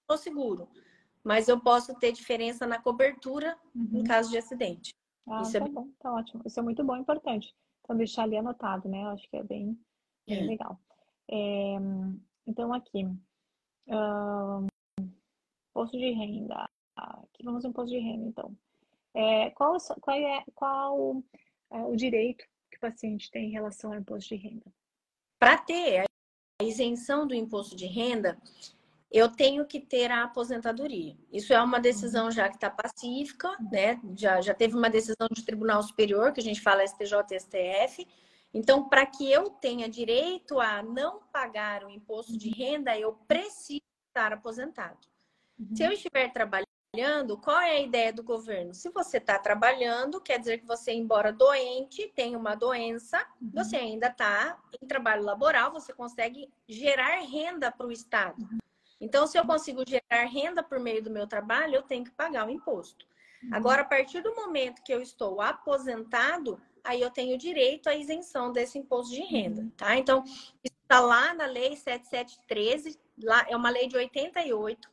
no 0.10 0.18
seguro, 0.18 0.68
mas 1.24 1.48
eu 1.48 1.60
posso 1.62 1.94
ter 2.00 2.12
diferença 2.12 2.66
na 2.68 2.82
cobertura 2.82 3.58
Uhum. 3.76 4.00
em 4.00 4.04
caso 4.04 4.30
de 4.32 4.38
acidente. 4.38 4.94
Ah, 5.28 5.42
Isso 5.42 5.58
é 5.58 5.60
tá 5.60 5.66
bem- 5.66 5.74
bom, 5.74 5.90
tá 6.00 6.14
ótimo. 6.14 6.42
Isso 6.46 6.60
é 6.60 6.64
muito 6.64 6.84
bom 6.84 6.96
importante. 6.96 7.54
Então, 7.84 7.96
deixar 7.98 8.24
ali 8.24 8.38
anotado, 8.38 8.88
né? 8.88 9.04
Eu 9.04 9.08
acho 9.10 9.30
que 9.30 9.38
é 9.38 9.44
bem, 9.44 9.78
bem 10.28 10.40
É. 10.40 10.46
legal. 10.46 10.80
É, 11.30 11.76
então, 12.46 12.74
aqui, 12.74 13.04
ahn, 13.90 14.68
imposto 15.72 15.98
de 15.98 16.12
renda. 16.12 16.70
Aqui 16.96 17.44
vamos 17.44 17.64
no 17.64 17.70
imposto 17.70 17.92
de 17.92 18.00
renda, 18.00 18.26
então. 18.28 18.58
É, 19.14 19.50
qual, 19.52 19.78
qual 20.02 20.18
é, 20.18 20.44
qual 20.56 21.24
é 21.72 21.84
o 21.84 21.96
direito 21.96 22.46
que 22.72 22.78
o 22.78 22.82
paciente 22.82 23.30
tem 23.32 23.48
em 23.50 23.52
relação 23.52 23.92
ao 23.94 24.00
imposto 24.00 24.30
de 24.36 24.42
renda? 24.42 24.66
Para 25.40 25.58
ter 25.60 26.06
a 26.60 26.64
isenção 26.64 27.28
do 27.28 27.34
imposto 27.36 27.76
de 27.76 27.86
renda, 27.86 28.38
eu 29.12 29.30
tenho 29.30 29.66
que 29.66 29.80
ter 29.80 30.12
a 30.12 30.24
aposentadoria. 30.24 31.16
Isso 31.32 31.54
é 31.54 31.62
uma 31.62 31.80
decisão 31.80 32.30
já 32.30 32.50
que 32.50 32.56
está 32.56 32.70
pacífica, 32.70 33.56
né? 33.72 34.00
Já, 34.16 34.42
já 34.42 34.54
teve 34.54 34.76
uma 34.76 34.90
decisão 34.90 35.28
de 35.32 35.44
Tribunal 35.46 35.82
Superior, 35.82 36.34
que 36.34 36.42
a 36.42 36.44
gente 36.44 36.62
fala 36.62 36.86
STJ 36.86 37.14
e 37.32 37.40
STF. 37.40 38.08
Então, 38.54 38.88
para 38.90 39.06
que 39.06 39.30
eu 39.32 39.50
tenha 39.50 39.88
direito 39.90 40.60
a 40.60 40.82
não 40.84 41.22
pagar 41.32 41.84
o 41.84 41.90
imposto 41.90 42.38
de 42.38 42.50
renda, 42.50 42.98
eu 42.98 43.14
preciso 43.28 43.82
estar 44.10 44.34
aposentado. 44.34 44.98
Se 45.74 45.84
eu 45.84 45.92
estiver 45.92 46.32
trabalhando, 46.32 47.38
qual 47.38 47.60
é 47.60 47.72
a 47.78 47.82
ideia 47.82 48.12
do 48.14 48.24
governo? 48.24 48.74
Se 48.74 48.90
você 48.90 49.18
está 49.18 49.38
trabalhando, 49.40 50.20
quer 50.22 50.40
dizer 50.40 50.60
que 50.60 50.66
você, 50.66 50.92
embora 50.94 51.32
doente, 51.32 52.12
tem 52.16 52.36
uma 52.36 52.56
doença, 52.56 53.18
Uhum. 53.42 53.52
você 53.54 53.76
ainda 53.76 54.08
está 54.08 54.58
em 54.82 54.88
trabalho 54.88 55.24
laboral, 55.24 55.72
você 55.72 55.94
consegue 55.94 56.50
gerar 56.68 57.20
renda 57.22 57.72
para 57.72 57.88
o 57.88 57.92
Estado. 57.92 58.36
Então, 59.00 59.28
se 59.28 59.38
eu 59.38 59.46
consigo 59.46 59.84
gerar 59.88 60.26
renda 60.26 60.64
por 60.64 60.80
meio 60.80 61.04
do 61.04 61.10
meu 61.10 61.28
trabalho, 61.28 61.76
eu 61.76 61.84
tenho 61.84 62.04
que 62.04 62.12
pagar 62.12 62.48
o 62.48 62.52
imposto. 62.52 63.06
Agora, 63.52 63.84
a 63.84 63.86
partir 63.86 64.22
do 64.22 64.36
momento 64.36 64.82
que 64.84 64.92
eu 64.92 65.02
estou 65.02 65.40
aposentado, 65.40 66.60
aí 66.84 67.02
eu 67.02 67.12
tenho 67.12 67.38
direito 67.38 67.88
à 67.88 67.96
isenção 67.96 68.52
desse 68.52 68.80
imposto 68.80 69.14
de 69.14 69.22
renda, 69.22 69.72
tá? 69.78 69.96
Então, 69.96 70.24
está 70.64 71.00
lá 71.00 71.34
na 71.34 71.46
lei 71.46 71.76
7713, 71.76 73.00
lá 73.24 73.46
é 73.48 73.56
uma 73.56 73.70
lei 73.70 73.88
de 73.88 73.96
88, 73.96 74.90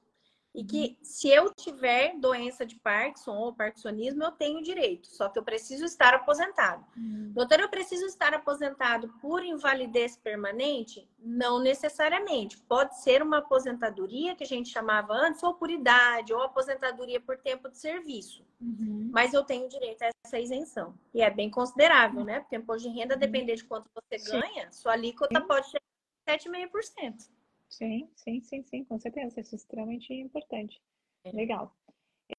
e 0.55 0.62
que 0.62 0.96
se 1.02 1.28
eu 1.28 1.52
tiver 1.52 2.14
doença 2.20 2.64
de 2.64 2.76
Parkinson 2.76 3.36
ou 3.36 3.52
parkinsonismo, 3.52 4.22
eu 4.22 4.30
tenho 4.30 4.62
direito, 4.62 5.09
só 5.09 5.28
que 5.28 5.36
eu 5.36 5.42
preciso 5.42 5.84
estar 5.84 6.14
aposentado. 6.14 6.84
Uhum. 6.96 7.32
Doutor, 7.34 7.59
eu 7.59 7.68
preciso 7.68 8.07
estar 8.07 8.32
aposentado 8.32 9.09
por 9.20 9.44
invalidez 9.44 10.16
permanente? 10.16 11.09
Não 11.18 11.59
necessariamente. 11.59 12.57
Pode 12.68 13.00
ser 13.00 13.20
uma 13.20 13.38
aposentadoria 13.38 14.36
que 14.36 14.44
a 14.44 14.46
gente 14.46 14.68
chamava 14.68 15.12
antes, 15.12 15.42
ou 15.42 15.55
por 15.55 15.70
idade, 15.70 16.32
ou 16.32 16.40
aposentadoria 16.40 17.20
por 17.20 17.36
tempo 17.36 17.68
de 17.68 17.76
serviço. 17.76 18.46
Uhum. 18.61 19.11
Mas 19.12 19.34
eu 19.34 19.42
tenho 19.42 19.68
direito 19.68 20.02
a 20.02 20.11
essa 20.24 20.38
isenção. 20.38 20.94
E 21.12 21.20
é 21.20 21.30
bem 21.30 21.50
considerável, 21.50 22.22
né? 22.22 22.38
Porque 22.38 22.55
imposto 22.55 22.88
de 22.88 22.94
renda, 22.96 23.16
depender 23.16 23.57
de 23.57 23.64
quanto 23.64 23.90
você 23.92 24.20
Sim. 24.20 24.38
ganha, 24.38 24.70
sua 24.70 24.92
alíquota 24.92 25.40
Sim. 25.40 25.46
pode 25.48 25.68
ser 25.68 25.80
7,5%. 26.28 27.28
Sim, 27.77 28.09
sim, 28.14 28.41
sim, 28.41 28.62
sim, 28.62 28.85
com 28.85 28.99
certeza. 29.01 29.41
Isso 29.41 29.55
é 29.55 29.57
extremamente 29.57 30.14
importante. 30.14 30.81
É. 31.25 31.33
Legal. 31.33 31.75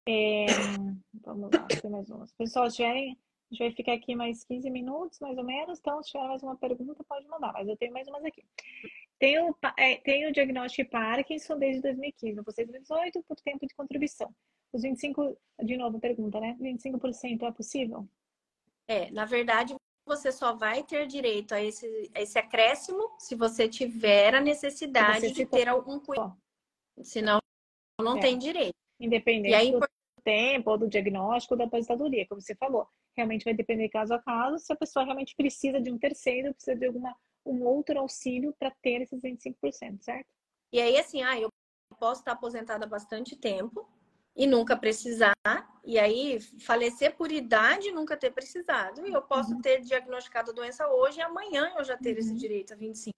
É, 0.08 0.46
vamos 1.14 1.52
lá, 1.52 1.68
tem 1.68 1.92
mais 1.92 2.10
umas. 2.10 2.32
Pessoal, 2.32 2.70
se 2.70 2.78
tiverem, 2.78 3.12
a 3.12 3.54
gente 3.54 3.60
vai 3.60 3.72
ficar 3.72 3.94
aqui 3.94 4.16
mais 4.16 4.46
15 4.46 4.70
minutos, 4.70 5.20
mais 5.20 5.38
ou 5.38 5.44
menos. 5.44 5.80
Então, 5.80 6.02
se 6.02 6.12
tiver 6.12 6.26
mais 6.26 6.42
uma 6.42 6.56
pergunta, 6.56 7.04
pode 7.04 7.28
mandar. 7.28 7.52
Mas 7.52 7.68
eu 7.68 7.76
tenho 7.76 7.92
mais 7.92 8.08
umas 8.08 8.24
aqui. 8.24 8.46
Tenho, 9.20 9.54
é, 9.78 9.98
tenho 9.98 10.30
o 10.30 10.32
diagnóstico 10.32 10.84
de 10.84 10.90
Parkinson 10.90 11.58
desde 11.60 11.82
2015. 11.82 12.42
Você 12.42 12.66
18 12.66 13.22
por 13.24 13.36
tempo 13.42 13.68
de 13.68 13.76
contribuição. 13.76 14.34
Os 14.72 14.84
25, 14.84 15.38
de 15.64 15.76
novo, 15.76 16.00
pergunta, 16.00 16.40
né? 16.40 16.56
25% 16.62 17.44
é 17.44 17.52
possível? 17.52 18.08
É, 18.88 19.12
na 19.12 19.26
verdade, 19.26 19.76
você 20.06 20.32
só 20.32 20.54
vai 20.54 20.84
ter 20.84 21.08
direito 21.08 21.54
a 21.54 21.62
esse, 21.62 22.12
a 22.14 22.22
esse 22.22 22.38
acréscimo 22.38 23.16
se 23.20 23.36
você 23.36 23.68
tiver 23.68 24.36
a 24.36 24.40
necessidade 24.40 25.30
você 25.30 25.32
de 25.32 25.46
ter 25.46 25.68
algum 25.68 26.00
cuidado. 26.00 26.38
Senão, 27.02 27.40
não 28.00 28.18
É. 28.18 28.22
tem 28.22 28.38
direito. 28.38 28.76
Independente 29.00 29.54
aí, 29.54 29.72
do 29.72 29.80
tempo, 30.24 30.72
ou 30.72 30.78
do 30.78 30.88
diagnóstico, 30.88 31.54
ou 31.54 31.58
da 31.58 31.66
aposentadoria, 31.66 32.28
como 32.28 32.42
você 32.42 32.56
falou. 32.56 32.88
realmente 33.18 33.46
vai 33.46 33.54
depender 33.54 33.88
caso 33.88 34.14
a 34.14 34.22
caso, 34.22 34.60
se 34.60 34.74
a 34.74 34.76
pessoa 34.76 35.06
realmente 35.06 35.34
precisa 35.38 35.80
de 35.80 35.90
um 35.90 35.98
terceiro, 35.98 36.54
precisa 36.54 36.76
de 36.76 36.86
alguma, 36.86 37.16
um 37.46 37.64
outro 37.64 37.98
auxílio 37.98 38.54
para 38.60 38.72
ter 38.82 39.02
esses 39.02 39.22
25%, 39.22 40.02
certo? 40.02 40.28
E 40.74 40.82
aí, 40.82 40.98
assim, 40.98 41.24
ah, 41.24 41.40
eu 41.40 41.48
posso 41.98 42.20
estar 42.22 42.34
aposentada 42.34 42.84
há 42.86 42.90
bastante 42.90 43.38
tempo 43.38 43.88
e 44.36 44.46
nunca 44.46 44.76
precisar, 44.76 45.34
e 45.84 45.98
aí 45.98 46.40
falecer 46.60 47.16
por 47.16 47.32
idade 47.32 47.88
e 47.88 47.92
nunca 47.92 48.18
ter 48.18 48.32
precisado, 48.32 49.08
e 49.08 49.14
eu 49.14 49.22
posso 49.22 49.54
uhum. 49.54 49.62
ter 49.62 49.82
diagnosticado 49.82 50.52
a 50.52 50.54
doença 50.54 50.88
hoje 50.88 51.20
e 51.20 51.22
amanhã 51.22 51.72
eu 51.78 51.84
já 51.84 51.98
ter 51.98 52.14
uhum. 52.14 52.20
esse 52.20 52.36
direito 52.36 52.74
a 52.74 52.76
25. 52.76 53.16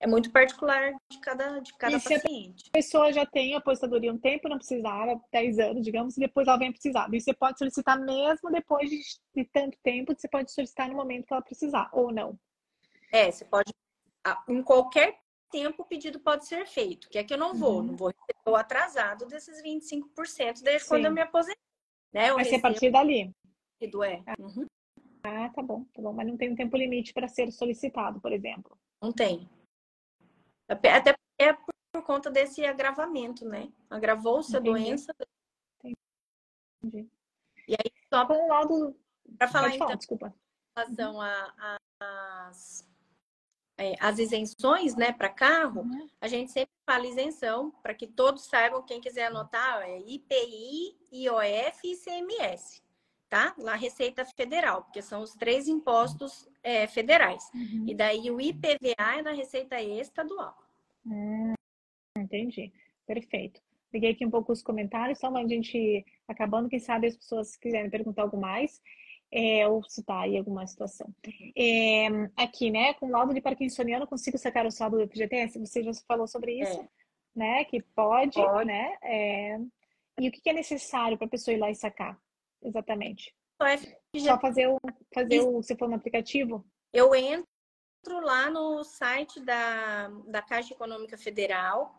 É 0.00 0.06
muito 0.06 0.30
particular 0.30 0.92
de 1.10 1.18
cada, 1.18 1.60
de 1.60 1.72
cada 1.78 1.96
e 1.96 2.00
paciente. 2.00 2.64
Se 2.64 2.68
a 2.68 2.72
pessoa 2.72 3.12
já 3.12 3.24
tem 3.24 3.54
aposentadoria 3.54 4.12
um 4.12 4.18
tempo, 4.18 4.48
não 4.48 4.58
precisava, 4.58 5.18
10 5.32 5.58
anos, 5.58 5.84
digamos, 5.84 6.16
e 6.16 6.20
depois 6.20 6.46
ela 6.46 6.58
vem 6.58 6.72
precisar. 6.72 7.08
E 7.12 7.20
você 7.20 7.32
pode 7.32 7.58
solicitar 7.58 7.98
mesmo 7.98 8.50
depois 8.50 8.90
de, 8.90 9.00
de 9.34 9.44
tanto 9.46 9.78
tempo, 9.82 10.14
você 10.14 10.28
pode 10.28 10.52
solicitar 10.52 10.88
no 10.88 10.96
momento 10.96 11.26
que 11.26 11.32
ela 11.32 11.42
precisar, 11.42 11.88
ou 11.92 12.12
não. 12.12 12.38
É, 13.10 13.30
você 13.30 13.44
pode. 13.44 13.72
Em 14.48 14.62
qualquer 14.62 15.18
tempo 15.54 15.82
o 15.82 15.86
pedido 15.86 16.18
pode 16.18 16.46
ser 16.46 16.66
feito, 16.66 17.08
que 17.08 17.16
é 17.16 17.22
que 17.22 17.32
eu 17.32 17.38
não 17.38 17.54
vou, 17.54 17.76
uhum. 17.76 17.82
não 17.84 17.96
vou 17.96 18.08
receber 18.08 18.50
o 18.50 18.56
atrasado 18.56 19.24
desses 19.26 19.62
25% 19.62 20.62
desde 20.62 20.80
Sim. 20.80 20.88
quando 20.88 21.04
eu 21.04 21.12
me 21.12 21.20
aposentei. 21.20 21.62
Né? 22.12 22.30
Eu 22.30 22.34
Vai 22.34 22.44
ser 22.44 22.56
a 22.56 22.60
partir 22.60 22.90
dali. 22.90 23.32
É. 23.80 24.40
Uhum. 24.40 24.66
Ah, 25.22 25.48
tá 25.50 25.62
bom, 25.62 25.84
tá 25.94 26.02
bom. 26.02 26.12
Mas 26.12 26.26
não 26.26 26.36
tem 26.36 26.50
um 26.50 26.56
tempo 26.56 26.76
limite 26.76 27.12
para 27.12 27.28
ser 27.28 27.52
solicitado, 27.52 28.20
por 28.20 28.32
exemplo. 28.32 28.76
Não 29.00 29.12
tem. 29.12 29.48
Até 30.68 31.14
é 31.38 31.52
por 31.52 32.02
conta 32.02 32.30
desse 32.30 32.64
agravamento, 32.64 33.44
né? 33.44 33.70
Agravou-se 33.88 34.56
a 34.56 34.60
doença. 34.60 35.14
Entendi. 36.82 37.08
E 37.68 37.72
aí, 37.74 37.92
só 38.12 38.24
para 38.24 38.46
lado. 38.46 38.96
Para 39.38 39.48
falar, 39.48 39.70
falar, 39.72 39.74
então, 39.74 39.96
desculpa. 39.96 40.28
em 40.28 40.80
relação 40.80 41.20
às 42.00 42.93
é, 43.76 43.94
as 43.98 44.18
isenções 44.18 44.94
né, 44.94 45.12
para 45.12 45.28
carro, 45.28 45.82
uhum. 45.82 46.08
a 46.20 46.28
gente 46.28 46.52
sempre 46.52 46.72
fala 46.86 47.06
isenção, 47.06 47.72
para 47.82 47.94
que 47.94 48.06
todos 48.06 48.44
saibam, 48.44 48.82
quem 48.82 49.00
quiser 49.00 49.26
anotar, 49.26 49.82
é 49.82 49.98
IPI, 50.00 50.96
IOF 51.12 51.80
e 51.84 51.92
ICMS, 51.92 52.82
tá? 53.28 53.54
Lá 53.58 53.74
Receita 53.74 54.24
Federal, 54.24 54.84
porque 54.84 55.02
são 55.02 55.22
os 55.22 55.34
três 55.34 55.66
impostos 55.66 56.48
é, 56.62 56.86
federais. 56.86 57.50
Uhum. 57.54 57.86
E 57.88 57.94
daí 57.94 58.30
o 58.30 58.40
IPVA 58.40 59.18
é 59.18 59.22
na 59.22 59.32
Receita 59.32 59.80
Estadual. 59.80 60.56
Hum, 61.06 61.54
entendi. 62.16 62.72
Perfeito. 63.06 63.60
Peguei 63.90 64.12
aqui 64.12 64.24
um 64.24 64.30
pouco 64.30 64.52
os 64.52 64.62
comentários, 64.62 65.18
só 65.18 65.34
a 65.34 65.46
gente 65.46 66.04
acabando, 66.26 66.68
quem 66.68 66.80
sabe 66.80 67.06
as 67.06 67.16
pessoas 67.16 67.56
quiserem 67.56 67.90
perguntar 67.90 68.22
algo 68.22 68.36
mais 68.36 68.80
é, 69.34 69.66
ou 69.66 69.82
citar 69.82 70.22
aí 70.22 70.38
alguma 70.38 70.64
situação. 70.64 71.12
É, 71.58 72.06
aqui, 72.36 72.70
né, 72.70 72.94
com 72.94 73.10
laudo 73.10 73.34
de 73.34 73.40
parkinsoniano, 73.40 74.06
consigo 74.06 74.38
sacar 74.38 74.64
o 74.64 74.70
saldo 74.70 74.96
do 74.96 75.08
FGTS? 75.08 75.58
Você 75.58 75.82
já 75.82 75.90
falou 76.06 76.28
sobre 76.28 76.60
isso, 76.60 76.80
é. 76.80 76.88
né? 77.34 77.64
Que 77.64 77.82
pode, 77.82 78.40
pode. 78.40 78.66
né? 78.66 78.96
É, 79.02 79.58
e 80.20 80.28
o 80.28 80.30
que 80.30 80.48
é 80.48 80.52
necessário 80.52 81.18
para 81.18 81.26
a 81.26 81.30
pessoa 81.30 81.52
ir 81.52 81.58
lá 81.58 81.68
e 81.68 81.74
sacar? 81.74 82.16
Exatamente. 82.62 83.34
Só 84.16 84.38
fazer 84.38 84.68
o, 84.68 84.78
fazer 85.12 85.40
o, 85.40 85.60
se 85.62 85.76
for 85.76 85.88
no 85.88 85.96
aplicativo? 85.96 86.64
Eu 86.92 87.12
entro 87.12 88.20
lá 88.20 88.48
no 88.48 88.84
site 88.84 89.40
da, 89.40 90.08
da 90.28 90.42
Caixa 90.42 90.74
Econômica 90.74 91.18
Federal 91.18 91.92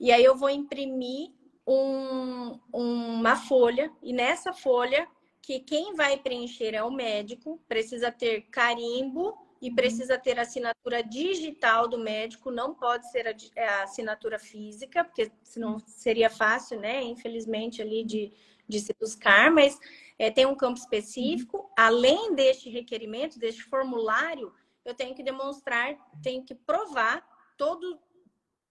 e 0.00 0.10
aí 0.10 0.24
eu 0.24 0.34
vou 0.34 0.48
imprimir 0.48 1.32
um, 1.66 2.58
uma 2.72 3.36
folha 3.36 3.92
e 4.02 4.14
nessa 4.14 4.54
folha 4.54 5.06
que 5.48 5.60
quem 5.60 5.94
vai 5.94 6.18
preencher 6.18 6.74
é 6.74 6.82
o 6.82 6.90
médico, 6.90 7.58
precisa 7.66 8.12
ter 8.12 8.42
carimbo 8.50 9.34
e 9.62 9.70
uhum. 9.70 9.74
precisa 9.74 10.18
ter 10.18 10.38
assinatura 10.38 11.02
digital 11.02 11.88
do 11.88 11.96
médico, 11.96 12.50
não 12.50 12.74
pode 12.74 13.10
ser 13.10 13.26
a, 13.26 13.34
é, 13.56 13.66
assinatura 13.82 14.38
física, 14.38 15.02
porque 15.02 15.32
senão 15.42 15.78
seria 15.86 16.28
fácil, 16.28 16.78
né? 16.78 17.02
Infelizmente, 17.02 17.80
ali 17.80 18.04
de, 18.04 18.30
de 18.68 18.78
se 18.78 18.94
buscar, 19.00 19.50
mas 19.50 19.80
é, 20.18 20.30
tem 20.30 20.44
um 20.44 20.54
campo 20.54 20.78
específico. 20.78 21.56
Uhum. 21.56 21.68
Além 21.78 22.34
deste 22.34 22.68
requerimento, 22.68 23.38
deste 23.38 23.62
formulário, 23.62 24.52
eu 24.84 24.92
tenho 24.92 25.14
que 25.14 25.22
demonstrar, 25.22 25.96
tenho 26.22 26.44
que 26.44 26.54
provar 26.54 27.26
todo, 27.56 27.98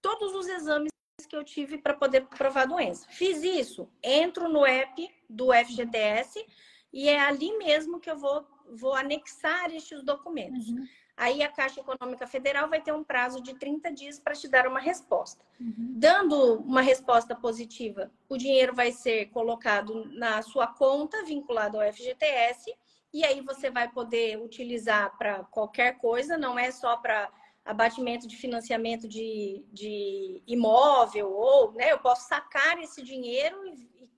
todos 0.00 0.32
os 0.32 0.46
exames 0.46 0.92
que 1.28 1.36
eu 1.36 1.44
tive 1.44 1.78
para 1.78 1.94
poder 1.94 2.26
provar 2.26 2.62
a 2.62 2.66
doença. 2.66 3.06
Fiz 3.10 3.42
isso, 3.42 3.88
entro 4.02 4.48
no 4.48 4.66
app 4.66 5.08
do 5.28 5.52
FGTS 5.52 6.44
e 6.92 7.08
é 7.08 7.20
ali 7.20 7.56
mesmo 7.58 8.00
que 8.00 8.10
eu 8.10 8.16
vou, 8.16 8.46
vou 8.72 8.94
anexar 8.94 9.70
estes 9.72 10.02
documentos. 10.02 10.68
Uhum. 10.68 10.86
Aí 11.16 11.42
a 11.42 11.50
Caixa 11.50 11.80
Econômica 11.80 12.28
Federal 12.28 12.68
vai 12.68 12.80
ter 12.80 12.92
um 12.92 13.02
prazo 13.02 13.42
de 13.42 13.52
30 13.54 13.92
dias 13.92 14.20
para 14.20 14.34
te 14.34 14.46
dar 14.46 14.68
uma 14.68 14.78
resposta. 14.78 15.44
Uhum. 15.60 15.94
Dando 15.96 16.60
uma 16.60 16.80
resposta 16.80 17.34
positiva, 17.34 18.10
o 18.28 18.36
dinheiro 18.36 18.72
vai 18.72 18.92
ser 18.92 19.26
colocado 19.26 20.04
na 20.12 20.40
sua 20.42 20.68
conta 20.68 21.24
vinculado 21.24 21.80
ao 21.80 21.92
FGTS 21.92 22.72
e 23.12 23.24
aí 23.24 23.40
você 23.40 23.68
vai 23.68 23.90
poder 23.90 24.40
utilizar 24.40 25.16
para 25.18 25.42
qualquer 25.44 25.98
coisa, 25.98 26.38
não 26.38 26.56
é 26.56 26.70
só 26.70 26.96
para 26.96 27.28
abatimento 27.68 28.26
de 28.26 28.34
financiamento 28.34 29.06
de, 29.06 29.62
de 29.70 30.42
imóvel, 30.46 31.30
ou 31.30 31.72
né, 31.72 31.92
eu 31.92 31.98
posso 31.98 32.26
sacar 32.26 32.78
esse 32.78 33.02
dinheiro 33.02 33.62
e, 33.66 34.10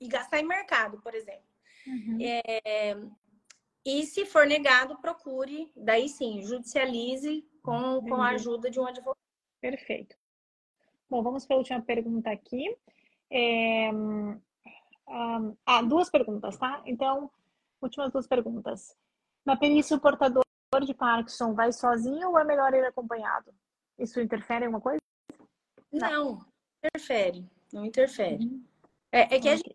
e, 0.00 0.06
gastar 0.06 0.38
em 0.38 0.46
mercado, 0.46 1.00
por 1.00 1.14
exemplo. 1.14 1.48
Uhum. 1.86 2.18
É, 2.20 2.94
e 3.86 4.04
se 4.04 4.26
for 4.26 4.46
negado, 4.46 5.00
procure, 5.00 5.72
daí 5.74 6.10
sim, 6.10 6.42
judicialize 6.42 7.42
com, 7.62 8.02
com 8.02 8.16
a 8.16 8.32
ajuda 8.32 8.70
de 8.70 8.78
um 8.78 8.86
advogado. 8.86 9.16
Perfeito. 9.62 10.14
Bom, 11.08 11.22
vamos 11.22 11.46
para 11.46 11.56
a 11.56 11.58
última 11.58 11.80
pergunta 11.80 12.30
aqui. 12.30 12.76
É, 13.30 13.90
um, 13.90 15.56
ah, 15.64 15.80
duas 15.80 16.10
perguntas, 16.10 16.58
tá? 16.58 16.82
Então, 16.84 17.30
últimas 17.80 18.12
duas 18.12 18.26
perguntas. 18.26 18.94
Na 19.42 19.56
perícia, 19.56 19.96
o 19.96 20.00
portador 20.00 20.44
de 20.78 20.94
Parkinson 20.94 21.52
vai 21.52 21.72
sozinho 21.72 22.28
ou 22.28 22.38
é 22.38 22.44
melhor 22.44 22.72
ir 22.72 22.84
acompanhado? 22.84 23.52
Isso 23.98 24.20
interfere 24.20 24.64
em 24.64 24.66
alguma 24.66 24.80
coisa? 24.80 25.00
Não, 25.92 26.34
não 26.34 26.46
interfere. 26.84 27.50
Não 27.72 27.84
interfere. 27.84 28.44
Uhum. 28.44 28.64
É, 29.10 29.34
é, 29.34 29.40
que 29.40 29.48
a 29.48 29.56
gente 29.56 29.74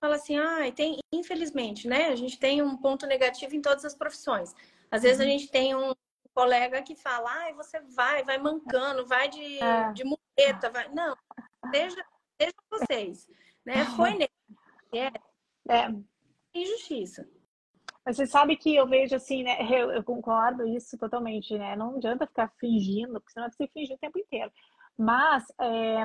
fala 0.00 0.16
assim, 0.16 0.36
ah, 0.36 0.72
tem, 0.74 0.98
infelizmente, 1.12 1.86
né? 1.86 2.08
A 2.08 2.16
gente 2.16 2.38
tem 2.38 2.60
um 2.60 2.76
ponto 2.76 3.06
negativo 3.06 3.54
em 3.54 3.62
todas 3.62 3.84
as 3.84 3.94
profissões. 3.94 4.52
Às 4.90 5.02
vezes 5.02 5.20
uhum. 5.20 5.26
a 5.26 5.28
gente 5.28 5.48
tem 5.48 5.76
um 5.76 5.94
colega 6.34 6.82
que 6.82 6.96
fala, 6.96 7.30
ah, 7.30 7.52
você 7.52 7.80
vai, 7.80 8.24
vai 8.24 8.38
mancando, 8.38 9.06
vai 9.06 9.28
de, 9.28 9.62
é. 9.62 9.92
de 9.92 10.04
muleta, 10.04 10.70
vai. 10.70 10.88
Não, 10.88 11.16
seja, 11.72 12.04
seja 12.40 12.54
vocês. 12.68 13.28
Né? 13.64 13.74
Foi 13.96 14.10
negativo. 14.10 14.58
É. 14.92 15.12
é. 15.72 15.94
Injustiça. 16.52 17.28
Mas 18.06 18.16
você 18.16 18.26
sabe 18.26 18.56
que 18.56 18.74
eu 18.76 18.86
vejo 18.86 19.16
assim, 19.16 19.42
né? 19.42 19.56
Eu, 19.68 19.90
eu, 19.90 20.04
concordo 20.04 20.64
isso 20.64 20.96
totalmente, 20.96 21.58
né? 21.58 21.74
Não 21.74 21.96
adianta 21.96 22.26
ficar 22.26 22.48
fingindo, 22.60 23.14
porque 23.14 23.32
senão 23.32 23.50
você 23.50 23.66
fingir 23.66 23.96
o 23.96 23.98
tempo 23.98 24.18
inteiro. 24.18 24.50
Mas 24.96 25.44
é, 25.60 26.04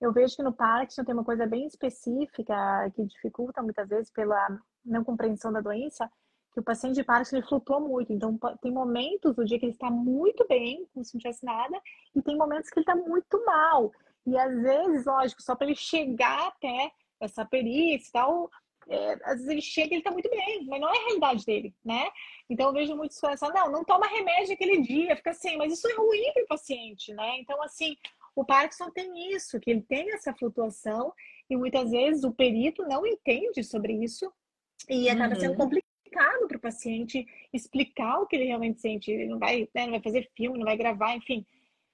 eu 0.00 0.12
vejo 0.12 0.36
que 0.36 0.42
no 0.42 0.52
Parkinson 0.52 1.04
tem 1.04 1.14
uma 1.14 1.24
coisa 1.24 1.46
bem 1.46 1.66
específica 1.66 2.90
que 2.94 3.04
dificulta 3.04 3.62
muitas 3.62 3.88
vezes 3.88 4.10
pela 4.10 4.58
não 4.84 5.04
compreensão 5.04 5.52
da 5.52 5.60
doença, 5.60 6.10
que 6.52 6.60
o 6.60 6.64
paciente 6.64 6.96
de 6.96 7.04
Parkinson 7.04 7.36
ele 7.36 7.46
flutua 7.46 7.78
muito. 7.78 8.12
Então, 8.12 8.36
tem 8.60 8.72
momentos 8.72 9.34
do 9.34 9.44
dia 9.44 9.58
que 9.58 9.66
ele 9.66 9.72
está 9.72 9.90
muito 9.90 10.44
bem, 10.48 10.86
como 10.92 11.04
se 11.04 11.14
não 11.14 11.20
tivesse 11.20 11.44
nada, 11.44 11.80
e 12.14 12.20
tem 12.20 12.36
momentos 12.36 12.70
que 12.70 12.80
ele 12.80 12.84
está 12.84 12.96
muito 12.96 13.44
mal. 13.44 13.92
E 14.26 14.36
às 14.36 14.60
vezes, 14.60 15.06
lógico, 15.06 15.40
só 15.42 15.54
para 15.54 15.68
ele 15.68 15.76
chegar 15.76 16.48
até 16.48 16.90
essa 17.20 17.44
perícia 17.44 18.08
e 18.08 18.12
tal, 18.12 18.50
às 19.24 19.34
vezes 19.34 19.48
ele 19.48 19.60
chega 19.60 19.92
e 19.92 19.96
ele 19.96 20.02
tá 20.02 20.10
muito 20.10 20.30
bem, 20.30 20.64
mas 20.66 20.80
não 20.80 20.88
é 20.88 20.96
a 20.96 21.00
realidade 21.02 21.44
dele, 21.44 21.74
né? 21.84 22.08
Então 22.48 22.68
eu 22.68 22.72
vejo 22.72 22.96
muitos 22.96 23.18
falando 23.18 23.54
não, 23.54 23.70
não 23.70 23.84
toma 23.84 24.06
remédio 24.06 24.54
aquele 24.54 24.80
dia, 24.80 25.16
fica 25.16 25.30
assim, 25.30 25.56
mas 25.56 25.72
isso 25.72 25.88
é 25.88 25.94
ruim 25.94 26.32
para 26.32 26.44
o 26.44 26.48
paciente, 26.48 27.12
né? 27.12 27.38
Então, 27.38 27.60
assim, 27.62 27.96
o 28.34 28.44
Parkinson 28.44 28.90
tem 28.90 29.34
isso, 29.34 29.58
que 29.58 29.70
ele 29.70 29.82
tem 29.82 30.12
essa 30.12 30.32
flutuação 30.32 31.12
e 31.50 31.56
muitas 31.56 31.90
vezes 31.90 32.22
o 32.22 32.32
perito 32.32 32.82
não 32.82 33.06
entende 33.06 33.64
sobre 33.64 33.92
isso 33.92 34.32
e 34.88 35.08
acaba 35.08 35.34
uhum. 35.34 35.40
sendo 35.40 35.56
complicado 35.56 36.46
para 36.46 36.56
o 36.56 36.60
paciente 36.60 37.26
explicar 37.52 38.20
o 38.20 38.26
que 38.26 38.36
ele 38.36 38.46
realmente 38.46 38.80
sente. 38.80 39.10
Ele 39.10 39.26
não 39.26 39.38
vai, 39.38 39.68
né, 39.74 39.84
não 39.84 39.92
vai 39.92 40.02
fazer 40.02 40.30
filme, 40.36 40.58
não 40.58 40.64
vai 40.64 40.76
gravar, 40.76 41.16
enfim 41.16 41.44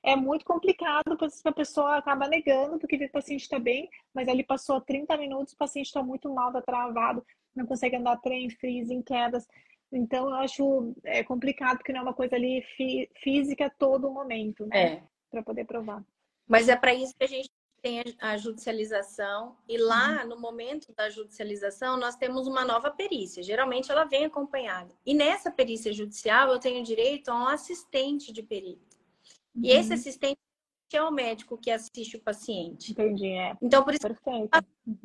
é 0.03 0.17
muito 0.17 0.45
complicado, 0.45 1.17
porque 1.17 1.27
a 1.45 1.53
pessoa 1.53 1.97
acaba 1.97 2.27
negando, 2.27 2.79
porque 2.79 2.97
o 2.97 3.11
paciente 3.11 3.43
está 3.43 3.59
bem, 3.59 3.89
mas 4.13 4.29
ali 4.29 4.43
passou 4.43 4.81
30 4.81 5.17
minutos, 5.17 5.55
o 5.55 5.57
paciente 5.57 5.87
está 5.87 6.03
muito 6.03 6.33
mal, 6.33 6.49
está 6.49 6.61
travado, 6.61 7.25
não 7.55 7.67
consegue 7.67 7.97
andar 7.97 8.17
trem, 8.19 8.51
freeze, 8.51 8.93
em 8.93 9.03
quedas. 9.03 9.47
Então, 9.93 10.29
eu 10.29 10.35
acho 10.37 10.95
é, 11.05 11.23
complicado, 11.23 11.79
porque 11.79 11.93
não 11.93 12.01
é 12.01 12.03
uma 12.03 12.15
coisa 12.15 12.35
ali 12.35 12.63
fí 12.77 13.09
física 13.23 13.73
todo 13.79 14.11
momento, 14.11 14.67
né? 14.67 14.83
É. 14.83 15.03
Para 15.31 15.43
poder 15.43 15.65
provar. 15.65 16.05
Mas 16.49 16.69
é 16.69 16.77
para 16.77 16.95
isso 16.95 17.15
que 17.17 17.25
a 17.25 17.29
gente 17.29 17.51
tem 17.83 18.03
a 18.21 18.37
judicialização 18.37 19.57
e 19.69 19.77
lá 19.77 20.25
no 20.25 20.39
momento 20.39 20.93
da 20.95 21.11
judicialização 21.11 21.97
nós 21.97 22.15
temos 22.15 22.47
uma 22.47 22.65
nova 22.65 22.91
perícia. 22.91 23.43
Geralmente 23.43 23.91
ela 23.91 24.05
vem 24.05 24.25
acompanhada. 24.25 24.95
E 25.05 25.13
nessa 25.13 25.51
perícia 25.51 25.93
judicial 25.93 26.51
eu 26.51 26.61
tenho 26.61 26.83
direito 26.85 27.31
a 27.31 27.35
um 27.35 27.49
assistente 27.49 28.33
de 28.33 28.43
perito. 28.43 28.92
Uhum. 29.55 29.65
E 29.65 29.71
esse 29.71 29.93
assistente 29.93 30.39
é 30.93 31.03
o 31.03 31.11
médico 31.11 31.57
que 31.57 31.71
assiste 31.71 32.17
o 32.17 32.23
paciente. 32.23 32.93
Entendi, 32.93 33.29
é. 33.29 33.57
Então 33.63 33.83
por 33.83 33.95
isso 33.95 34.03
Perfeito. 34.03 34.49
a 34.53 34.63
uhum. 34.87 34.99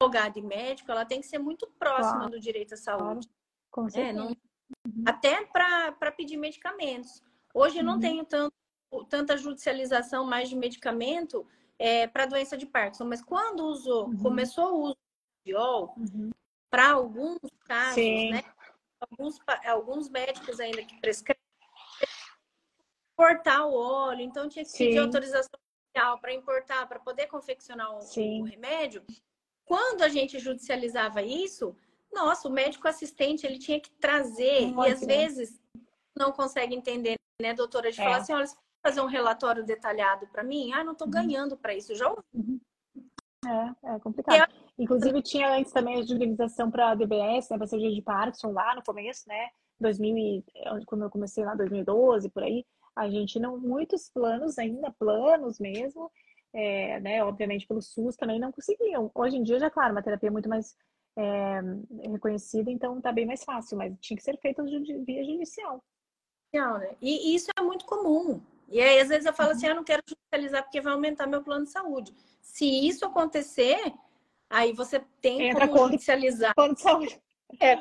advogado 0.00 0.38
e 0.38 0.42
médico 0.42 0.90
ela 0.90 1.04
tem 1.04 1.20
que 1.20 1.26
ser 1.26 1.38
muito 1.38 1.66
próxima 1.78 2.16
claro. 2.16 2.30
do 2.30 2.40
direito 2.40 2.74
à 2.74 2.76
saúde. 2.76 3.26
Claro. 3.26 3.36
Com 3.70 3.88
certeza. 3.88 4.10
É, 4.10 4.12
não... 4.12 4.28
uhum. 4.28 5.04
Até 5.06 5.44
para 5.46 6.12
pedir 6.12 6.36
medicamentos. 6.36 7.22
Hoje 7.54 7.78
eu 7.78 7.84
não 7.84 7.94
uhum. 7.94 8.00
tenho 8.00 8.24
tanto, 8.24 8.54
tanta 9.08 9.36
judicialização 9.36 10.24
mais 10.24 10.48
de 10.48 10.56
medicamento 10.56 11.46
é, 11.78 12.06
para 12.06 12.26
doença 12.26 12.56
de 12.56 12.66
Parkinson, 12.66 13.04
mas 13.04 13.22
quando 13.22 13.60
usou, 13.66 14.08
uhum. 14.08 14.18
começou 14.18 14.74
o 14.74 14.82
uso 14.84 14.98
de 15.44 15.54
ol, 15.54 15.94
uhum. 15.96 16.30
para 16.70 16.92
alguns 16.92 17.38
casos, 17.64 17.94
Sim. 17.94 18.30
né? 18.30 18.42
Alguns, 18.98 19.38
alguns 19.66 20.08
médicos 20.08 20.58
ainda 20.58 20.82
que 20.82 20.98
prescrevem 21.00 21.35
importar 23.16 23.64
o 23.64 23.74
óleo, 23.74 24.20
então 24.20 24.48
tinha 24.48 24.64
que 24.64 24.70
Sim. 24.70 24.86
pedir 24.86 24.98
autorização 24.98 25.58
para 26.20 26.34
importar, 26.34 26.86
para 26.86 27.00
poder 27.00 27.26
confeccionar 27.26 27.90
o, 27.90 27.98
o, 27.98 28.44
remédio. 28.44 29.02
Quando 29.64 30.02
a 30.02 30.08
gente 30.10 30.38
judicializava 30.38 31.22
isso, 31.22 31.74
nossa, 32.12 32.46
o 32.46 32.52
médico 32.52 32.86
assistente 32.86 33.46
ele 33.46 33.58
tinha 33.58 33.80
que 33.80 33.90
trazer, 33.92 34.68
e 34.68 34.92
às 34.92 35.00
vezes 35.00 35.58
não 36.14 36.32
consegue 36.32 36.74
entender, 36.74 37.14
né, 37.40 37.54
doutora, 37.54 37.90
de 37.90 37.98
é. 37.98 38.04
falar 38.04 38.18
assim, 38.18 38.34
olha, 38.34 38.46
fazer 38.82 39.00
um 39.00 39.06
relatório 39.06 39.64
detalhado 39.64 40.26
para 40.28 40.44
mim? 40.44 40.72
Ah, 40.72 40.84
não 40.84 40.92
estou 40.92 41.06
uhum. 41.06 41.12
ganhando 41.12 41.56
para 41.56 41.74
isso. 41.74 41.94
Já 41.94 42.08
ouvi. 42.08 42.22
Uhum. 42.34 42.60
É, 43.46 43.94
é 43.94 43.98
complicado. 44.00 44.52
É... 44.52 44.66
Inclusive, 44.78 45.22
tinha 45.22 45.56
antes 45.56 45.72
também 45.72 45.94
a 45.94 46.02
judicialização 46.02 46.70
para 46.70 46.90
a 46.90 46.94
DBS, 46.94 47.48
né, 47.50 47.56
para 47.56 47.66
cirurgia 47.66 47.94
de 47.94 48.02
Parkinson, 48.02 48.52
lá 48.52 48.74
no 48.74 48.82
começo, 48.82 49.26
né? 49.26 49.48
2000 49.80 50.16
e, 50.16 50.44
quando 50.86 51.02
eu 51.02 51.10
comecei 51.10 51.44
lá, 51.44 51.54
2012, 51.54 52.28
por 52.30 52.42
aí. 52.42 52.64
A 52.96 53.08
gente 53.10 53.38
não, 53.38 53.58
muitos 53.58 54.08
planos 54.08 54.58
ainda, 54.58 54.90
planos 54.98 55.60
mesmo, 55.60 56.10
é, 56.52 56.98
né, 57.00 57.22
obviamente 57.22 57.66
pelo 57.66 57.82
SUS 57.82 58.16
também 58.16 58.40
não 58.40 58.50
conseguiam. 58.50 59.10
Hoje 59.14 59.36
em 59.36 59.42
dia, 59.42 59.58
já 59.58 59.70
claro, 59.70 59.92
uma 59.92 60.02
terapia 60.02 60.30
muito 60.30 60.48
mais 60.48 60.74
é, 61.16 61.60
reconhecida, 62.10 62.70
então 62.70 63.00
tá 63.00 63.12
bem 63.12 63.26
mais 63.26 63.44
fácil, 63.44 63.76
mas 63.76 63.94
tinha 64.00 64.16
que 64.16 64.22
ser 64.22 64.38
feito 64.38 64.64
via 65.04 65.24
judicial. 65.24 65.84
Né? 66.78 66.96
E 67.02 67.34
isso 67.34 67.50
é 67.56 67.62
muito 67.62 67.84
comum. 67.84 68.40
E 68.68 68.80
aí, 68.80 69.00
às 69.00 69.08
vezes, 69.08 69.26
eu 69.26 69.32
falo 69.32 69.50
assim: 69.50 69.66
uhum. 69.66 69.72
ah, 69.72 69.76
não 69.76 69.84
quero 69.84 70.02
judicializar 70.08 70.62
porque 70.62 70.80
vai 70.80 70.92
aumentar 70.92 71.26
meu 71.26 71.42
plano 71.42 71.64
de 71.64 71.70
saúde. 71.70 72.14
Se 72.40 72.64
isso 72.64 73.04
acontecer, 73.04 73.92
aí 74.48 74.72
você 74.72 75.00
tem 75.20 75.50
Entra 75.50 75.68
como 75.68 75.90
judicializar. 75.90 76.54
Plano 76.54 76.74
de 76.74 76.80
saúde. 76.80 77.20
É. 77.60 77.76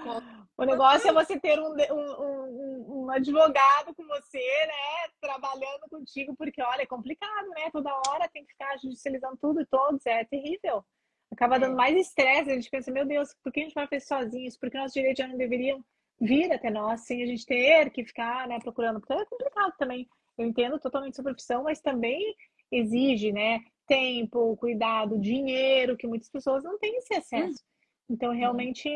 O 0.58 0.64
negócio 0.64 1.10
é 1.10 1.14
você 1.14 1.40
ter 1.40 1.60
um, 1.60 1.74
um, 1.74 2.22
um, 2.22 3.04
um, 3.04 3.12
advogado 3.12 3.94
com 3.94 4.06
você, 4.08 4.40
né? 4.40 5.10
Trabalhando 5.20 5.90
contigo, 5.90 6.34
porque, 6.38 6.62
olha, 6.62 6.84
é 6.84 6.86
complicado, 6.86 7.50
né? 7.50 7.70
Toda 7.72 7.94
hora 8.08 8.30
tem 8.30 8.46
que 8.46 8.52
ficar 8.54 8.78
judicializando 8.78 9.38
tudo 9.38 9.62
e 9.62 9.66
todos, 9.66 10.06
é 10.06 10.24
terrível. 10.24 10.86
Acaba 11.32 11.60
dando 11.60 11.74
é. 11.74 11.76
mais 11.76 11.98
estresse, 11.98 12.52
a 12.52 12.56
gente 12.56 12.70
pensa, 12.70 12.92
meu 12.92 13.06
Deus, 13.06 13.36
por 13.44 13.52
que 13.52 13.60
a 13.60 13.64
gente 13.64 13.74
vai 13.74 13.88
fazer 13.88 14.06
sozinhos? 14.06 14.58
Por 14.58 14.72
que 14.72 14.78
nossos 14.78 14.94
direitos 14.94 15.22
já 15.22 15.28
não 15.28 15.38
deveriam 15.38 15.84
vir 16.22 16.52
até 16.54 16.70
nós 16.70 17.02
sem 17.02 17.22
a 17.22 17.26
gente 17.26 17.46
ter 17.46 17.90
que 17.90 18.06
ficar 18.06 18.48
né, 18.48 18.58
procurando? 18.60 19.02
Porque 19.02 19.14
é 19.14 19.26
complicado 19.26 19.74
também 19.78 20.08
eu 20.38 20.46
entendo 20.46 20.80
totalmente 20.80 21.16
sua 21.16 21.24
profissão, 21.24 21.64
mas 21.64 21.80
também 21.80 22.36
exige, 22.72 23.32
né, 23.32 23.62
tempo, 23.88 24.58
cuidado, 24.58 25.20
dinheiro, 25.20 25.96
que 25.96 26.08
muitas 26.08 26.30
pessoas 26.30 26.64
não 26.64 26.78
têm 26.78 26.98
esse 26.98 27.14
acesso. 27.14 27.64
Então, 28.10 28.34
realmente 28.34 28.90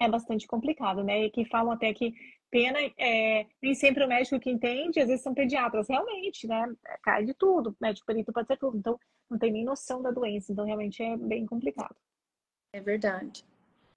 é 0.00 0.08
bastante 0.08 0.46
complicado, 0.46 1.02
né? 1.04 1.24
E 1.24 1.30
que 1.30 1.44
falam 1.44 1.72
até 1.72 1.92
que 1.92 2.14
pena, 2.50 2.78
é, 2.98 3.46
nem 3.62 3.74
sempre 3.74 4.04
o 4.04 4.08
médico 4.08 4.38
que 4.38 4.50
entende, 4.50 5.00
às 5.00 5.08
vezes 5.08 5.22
são 5.22 5.34
pediatras, 5.34 5.88
realmente, 5.88 6.46
né? 6.46 6.72
Cai 7.02 7.24
de 7.24 7.34
tudo, 7.34 7.76
médico 7.80 8.06
perito 8.06 8.32
pode 8.32 8.46
ser 8.46 8.56
tudo, 8.56 8.76
então 8.76 8.98
não 9.28 9.38
tem 9.38 9.50
nem 9.50 9.64
noção 9.64 10.00
da 10.00 10.10
doença, 10.10 10.52
então 10.52 10.64
realmente 10.64 11.02
é 11.02 11.16
bem 11.16 11.46
complicado. 11.46 11.96
É 12.72 12.80
verdade. 12.80 13.44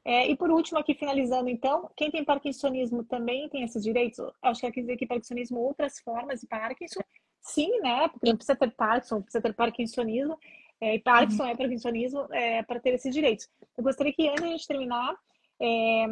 É, 0.04 0.26
e 0.26 0.38
por 0.38 0.50
último, 0.50 0.80
aqui 0.80 0.94
finalizando, 0.94 1.50
então, 1.50 1.92
quem 1.96 2.10
tem 2.10 2.24
parkinsonismo 2.24 3.04
também 3.04 3.50
tem 3.50 3.64
esses 3.64 3.84
direitos? 3.84 4.20
Acho 4.42 4.62
que 4.62 4.72
quer 4.72 4.82
dizer 4.82 4.98
que 4.98 5.06
parkinsonismo, 5.06 5.60
outras 5.60 6.00
formas 6.00 6.40
de 6.40 6.48
Parkinson, 6.48 7.02
sim, 7.42 7.80
né? 7.82 8.08
Porque 8.08 8.30
não 8.30 8.38
precisa 8.38 8.56
ter 8.56 8.72
Parkinson, 8.72 9.22
precisa 9.22 9.42
ter 9.42 9.54
parkinsonismo. 9.54 10.40
É, 10.80 10.96
e 10.96 11.00
Parkinson 11.00 11.44
uhum. 11.44 11.50
é 11.50 11.56
parkinsonismo 11.58 12.28
é, 12.32 12.64
para 12.64 12.80
ter 12.80 12.94
esses 12.94 13.14
direitos. 13.14 13.50
Eu 13.78 13.84
gostaria 13.84 14.14
que, 14.14 14.30
antes 14.30 14.42
de 14.42 14.48
a 14.48 14.52
gente 14.52 14.68
terminar, 14.68 15.14
é, 15.60 16.06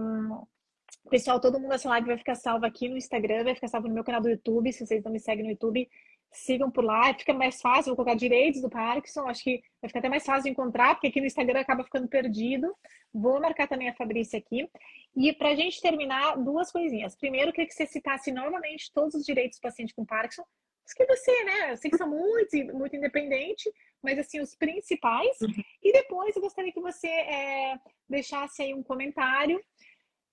pessoal, 1.10 1.40
todo 1.40 1.60
mundo 1.60 1.74
essa 1.74 1.90
live 1.90 2.08
vai 2.08 2.18
ficar 2.18 2.36
salva 2.36 2.68
aqui 2.68 2.90
no 2.90 2.98
Instagram, 2.98 3.44
vai 3.44 3.56
ficar 3.56 3.68
salva 3.68 3.88
no 3.88 3.94
meu 3.94 4.04
canal 4.04 4.22
do 4.22 4.30
YouTube. 4.30 4.72
Se 4.72 4.86
vocês 4.86 5.04
não 5.04 5.12
me 5.12 5.20
seguem 5.20 5.44
no 5.44 5.52
YouTube, 5.52 5.88
sigam 6.32 6.70
por 6.70 6.84
lá, 6.84 7.14
fica 7.14 7.34
mais 7.34 7.62
fácil, 7.62 7.88
vou 7.88 7.96
colocar 7.96 8.16
direitos 8.16 8.62
do 8.62 8.70
Parkinson, 8.70 9.28
acho 9.28 9.44
que 9.44 9.62
vai 9.82 9.88
ficar 9.88 10.00
até 10.00 10.10
mais 10.10 10.26
fácil 10.26 10.52
encontrar, 10.52 10.96
porque 10.96 11.08
aqui 11.08 11.22
no 11.22 11.28
Instagram 11.28 11.60
acaba 11.60 11.84
ficando 11.84 12.08
perdido. 12.08 12.76
Vou 13.14 13.40
marcar 13.40 13.68
também 13.68 13.88
a 13.88 13.96
Fabrícia 13.96 14.38
aqui. 14.38 14.70
E 15.16 15.32
para 15.34 15.50
a 15.50 15.56
gente 15.56 15.82
terminar, 15.82 16.36
duas 16.38 16.72
coisinhas. 16.72 17.16
Primeiro, 17.16 17.50
eu 17.50 17.54
queria 17.54 17.68
que 17.68 17.74
você 17.74 17.86
citasse 17.86 18.32
novamente 18.32 18.92
todos 18.94 19.16
os 19.16 19.26
direitos 19.26 19.58
do 19.58 19.62
paciente 19.62 19.96
com 19.96 20.06
Parkinson, 20.06 20.44
os 20.86 20.94
que 20.94 21.06
você, 21.06 21.44
né? 21.44 21.72
Eu 21.72 21.78
sei 21.78 21.90
que 21.90 21.98
são 21.98 22.10
muitos, 22.10 22.54
muito 22.74 22.96
independente, 22.96 23.72
mas 24.06 24.20
assim, 24.20 24.40
os 24.40 24.56
principais. 24.56 25.42
Uhum. 25.42 25.64
E 25.84 25.92
depois 25.92 26.36
eu 26.36 26.42
gostaria 26.42 26.72
que 26.72 26.80
você 26.80 27.08
é, 27.08 27.80
deixasse 28.08 28.62
aí 28.62 28.74
um 28.74 28.84
comentário 28.84 29.62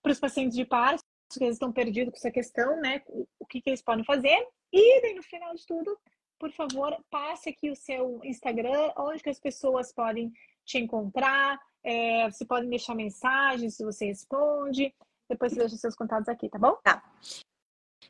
para 0.03 0.13
os 0.13 0.21
pacientes 0.21 0.57
de 0.57 0.65
Parkinson, 0.65 1.03
que 1.33 1.45
eles 1.45 1.57
estão 1.57 1.73
perdidos 1.73 2.13
com 2.13 2.19
essa 2.19 2.31
questão, 2.31 2.81
né? 2.81 3.03
O 3.41 3.47
que, 3.47 3.61
que 3.61 3.71
eles 3.71 3.83
podem 3.83 4.05
fazer. 4.05 4.47
E 4.73 5.01
daí, 5.01 5.15
no 5.15 5.23
final 5.23 5.55
de 5.55 5.67
tudo, 5.67 5.99
por 6.39 6.53
favor, 6.53 6.97
passe 7.11 7.49
aqui 7.49 7.71
o 7.71 7.77
seu 7.77 8.21
Instagram, 8.25 8.93
onde 8.97 9.23
que 9.23 9.31
as 9.31 9.41
pessoas 9.41 9.93
podem 9.93 10.33
te 10.65 10.79
encontrar, 10.79 11.59
é, 11.83 12.31
você 12.31 12.45
pode 12.45 12.69
deixar 12.69 12.95
mensagens, 12.95 13.77
se 13.77 13.85
você 13.85 14.07
responde, 14.07 14.95
depois 15.29 15.53
você 15.53 15.61
deixa 15.61 15.77
seus 15.77 15.95
contatos 15.95 16.29
aqui, 16.29 16.49
tá 16.49 16.59
bom? 16.59 16.77
Tá. 16.83 17.03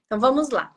Então 0.07 0.19
vamos 0.19 0.51
lá. 0.51 0.75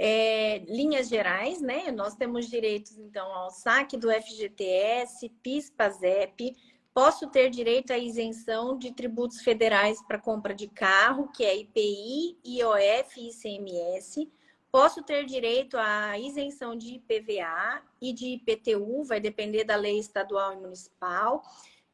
É, 0.00 0.58
linhas 0.68 1.08
gerais, 1.08 1.60
né? 1.60 1.90
Nós 1.90 2.14
temos 2.14 2.48
direitos, 2.48 2.96
então, 2.96 3.26
ao 3.34 3.50
saque 3.50 3.96
do 3.96 4.08
FGTS, 4.10 5.28
PIS, 5.42 5.70
PASEP, 5.70 6.54
Posso 6.98 7.28
ter 7.28 7.48
direito 7.48 7.92
à 7.92 7.96
isenção 7.96 8.76
de 8.76 8.90
tributos 8.92 9.40
federais 9.40 10.02
para 10.02 10.18
compra 10.18 10.52
de 10.52 10.66
carro, 10.66 11.28
que 11.28 11.44
é 11.44 11.56
IPI, 11.56 12.36
IOF 12.44 13.20
e 13.20 13.28
ICMS. 13.28 14.28
Posso 14.68 15.04
ter 15.04 15.24
direito 15.24 15.76
à 15.78 16.18
isenção 16.18 16.76
de 16.76 16.94
IPVA 16.94 17.82
e 18.02 18.12
de 18.12 18.30
IPTU, 18.34 19.04
vai 19.04 19.20
depender 19.20 19.62
da 19.62 19.76
lei 19.76 20.00
estadual 20.00 20.54
e 20.54 20.56
municipal. 20.56 21.40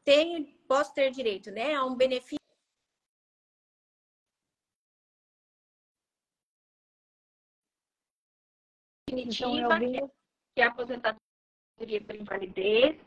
Tenho, 0.03 0.47
posso 0.67 0.91
ter 0.91 1.11
direito 1.11 1.51
né, 1.51 1.75
a 1.75 1.85
um 1.85 1.95
benefício. 1.95 2.44
Definitiva, 9.15 9.79
que 10.53 10.61
é 10.61 10.63
a 10.63 10.67
aposentadoria 10.67 12.01
por 12.05 12.15
invalidez, 12.15 12.97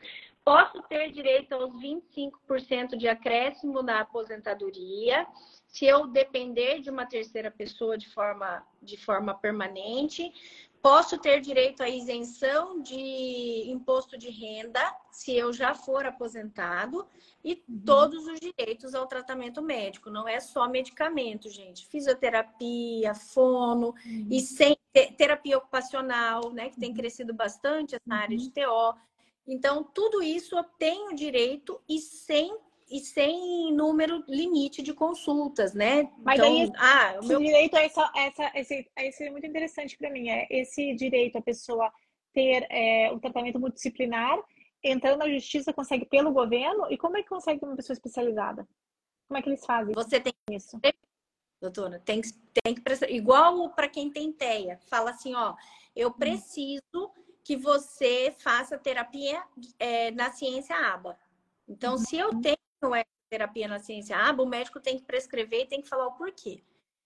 Posso 0.43 0.81
ter 0.89 1.11
direito 1.11 1.53
aos 1.53 1.71
25% 1.75 2.97
de 2.97 3.07
acréscimo 3.07 3.83
na 3.83 3.99
aposentadoria, 3.99 5.27
se 5.67 5.85
eu 5.85 6.07
depender 6.07 6.79
de 6.79 6.89
uma 6.89 7.05
terceira 7.05 7.51
pessoa 7.51 7.95
de 7.95 8.09
forma, 8.09 8.65
de 8.81 8.97
forma 8.97 9.35
permanente. 9.35 10.31
Posso 10.81 11.17
ter 11.17 11.41
direito 11.41 11.83
à 11.83 11.89
isenção 11.89 12.81
de 12.81 13.69
imposto 13.69 14.17
de 14.17 14.29
renda, 14.29 14.79
se 15.11 15.35
eu 15.35 15.51
já 15.51 15.75
for 15.75 16.05
aposentado, 16.05 17.05
e 17.43 17.63
uhum. 17.67 17.81
todos 17.85 18.25
os 18.27 18.39
direitos 18.39 18.95
ao 18.95 19.05
tratamento 19.05 19.61
médico. 19.61 20.09
Não 20.09 20.27
é 20.27 20.39
só 20.39 20.69
medicamento, 20.69 21.49
gente. 21.49 21.85
Fisioterapia, 21.87 23.13
fono, 23.13 23.93
uhum. 24.05 24.27
e 24.31 24.39
sem 24.39 24.77
terapia 25.17 25.57
ocupacional, 25.57 26.51
né? 26.51 26.69
Que 26.69 26.79
tem 26.79 26.91
uhum. 26.91 26.95
crescido 26.95 27.33
bastante 27.33 27.95
essa 27.95 28.13
área 28.13 28.37
de 28.37 28.45
uhum. 28.45 28.93
TO. 28.93 28.99
Então, 29.45 29.83
tudo 29.83 30.21
isso 30.21 30.57
eu 30.57 30.63
tenho 30.63 31.13
direito 31.13 31.81
e 31.89 31.99
sem 31.99 32.55
e 32.89 32.99
sem 32.99 33.71
número 33.73 34.23
limite 34.27 34.81
de 34.81 34.93
consultas, 34.93 35.73
né? 35.73 36.09
Mas 36.23 36.39
então, 36.39 36.51
aí, 36.51 36.71
ah, 36.77 37.19
o 37.21 37.25
meu 37.25 37.39
direito 37.39 37.77
é 37.77 37.85
essa, 37.85 38.11
essa, 38.15 38.51
esse, 38.55 38.91
esse 38.97 39.23
é 39.23 39.29
muito 39.29 39.45
interessante 39.45 39.97
para 39.97 40.09
mim, 40.09 40.29
é 40.29 40.47
esse 40.49 40.93
direito 40.95 41.37
a 41.37 41.41
pessoa 41.41 41.91
ter 42.33 42.65
é, 42.69 43.11
um 43.11 43.19
tratamento 43.19 43.59
multidisciplinar, 43.59 44.39
entrando 44.83 45.19
na 45.19 45.29
justiça 45.29 45.73
consegue 45.73 46.05
pelo 46.05 46.31
governo 46.31 46.91
e 46.91 46.97
como 46.97 47.17
é 47.17 47.23
que 47.23 47.29
consegue 47.29 47.63
uma 47.63 47.75
pessoa 47.75 47.93
especializada? 47.93 48.67
Como 49.27 49.37
é 49.37 49.41
que 49.41 49.49
eles 49.49 49.65
fazem? 49.65 49.93
Você 49.93 50.19
tem 50.19 50.33
isso, 50.51 50.79
doutora, 51.61 51.99
tem 51.99 52.21
que 52.21 52.29
tem 52.63 52.73
que 52.73 52.81
igual 53.13 53.69
para 53.69 53.87
quem 53.87 54.09
tem 54.09 54.31
TEA, 54.31 54.79
fala 54.89 55.11
assim, 55.11 55.35
ó, 55.35 55.55
eu 55.95 56.07
uhum. 56.07 56.13
preciso 56.13 57.11
que 57.43 57.55
você 57.55 58.33
faça 58.37 58.77
terapia 58.77 59.43
é, 59.77 60.11
na 60.11 60.31
ciência 60.31 60.75
ABA. 60.75 61.17
Então, 61.67 61.97
se 61.97 62.17
eu 62.17 62.29
tenho 62.41 62.57
terapia 63.29 63.67
na 63.67 63.79
ciência 63.79 64.17
ABA, 64.17 64.43
o 64.43 64.47
médico 64.47 64.79
tem 64.79 64.97
que 64.97 65.05
prescrever 65.05 65.63
e 65.63 65.67
tem 65.67 65.81
que 65.81 65.87
falar 65.87 66.07
o 66.07 66.13
porquê. 66.13 66.63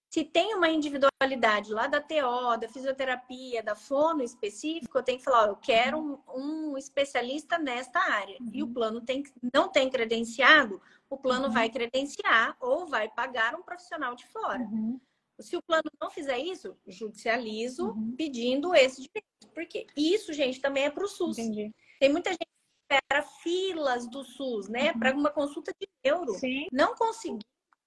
Se 0.10 0.24
tem 0.24 0.54
uma 0.54 0.70
individualidade 0.70 1.74
lá 1.74 1.88
da 1.88 2.00
TO, 2.00 2.56
da 2.60 2.70
fisioterapia, 2.70 3.64
da 3.64 3.76
fono 3.76 4.22
específico, 4.22 4.96
eu 4.96 5.04
tenho 5.04 5.18
que 5.18 5.24
falar, 5.24 5.46
ó, 5.46 5.48
eu 5.48 5.56
quero 5.56 5.98
um, 5.98 6.20
um, 6.36 6.78
especialista 6.78 7.58
nesta 7.58 8.00
área. 8.00 8.38
Uhum. 8.40 8.50
E 8.54 8.62
o 8.62 8.68
plano 8.68 9.02
tem, 9.02 9.24
não 9.52 9.70
tem 9.70 9.90
credenciado, 9.90 10.80
o 11.10 11.18
plano 11.18 11.48
uhum. 11.48 11.54
vai 11.54 11.68
credenciar 11.68 12.56
ou 12.60 12.86
vai 12.86 13.10
pagar 13.10 13.56
um 13.56 13.64
profissional 13.64 14.14
de 14.14 14.28
fora. 14.28 14.60
Uhum. 14.60 15.02
Se 15.40 15.58
o 15.58 15.64
plano 15.64 15.90
não 16.00 16.12
fizer 16.12 16.38
isso, 16.38 16.78
judicializo 16.86 17.88
uhum. 17.88 18.16
pedindo 18.16 18.76
esse 18.76 19.02
direito. 19.02 19.28
Por 19.52 19.66
quê? 19.66 19.88
Isso, 19.98 20.32
gente, 20.32 20.62
também 20.62 20.86
é 20.86 20.92
para 20.92 21.06
o 21.06 21.08
SUS. 21.08 21.40
Entendi. 21.40 21.72
Tem 22.00 22.12
muita 22.12 22.30
gente 22.30 22.53
espera 22.92 23.24
filas 23.42 24.08
do 24.10 24.24
SUS, 24.24 24.68
né? 24.68 24.92
Uhum. 24.92 25.00
Para 25.00 25.16
uma 25.16 25.30
consulta 25.30 25.74
de 25.80 25.88
euro. 26.04 26.34
Sim. 26.34 26.68
Não 26.72 26.96
conseguiu 26.96 27.40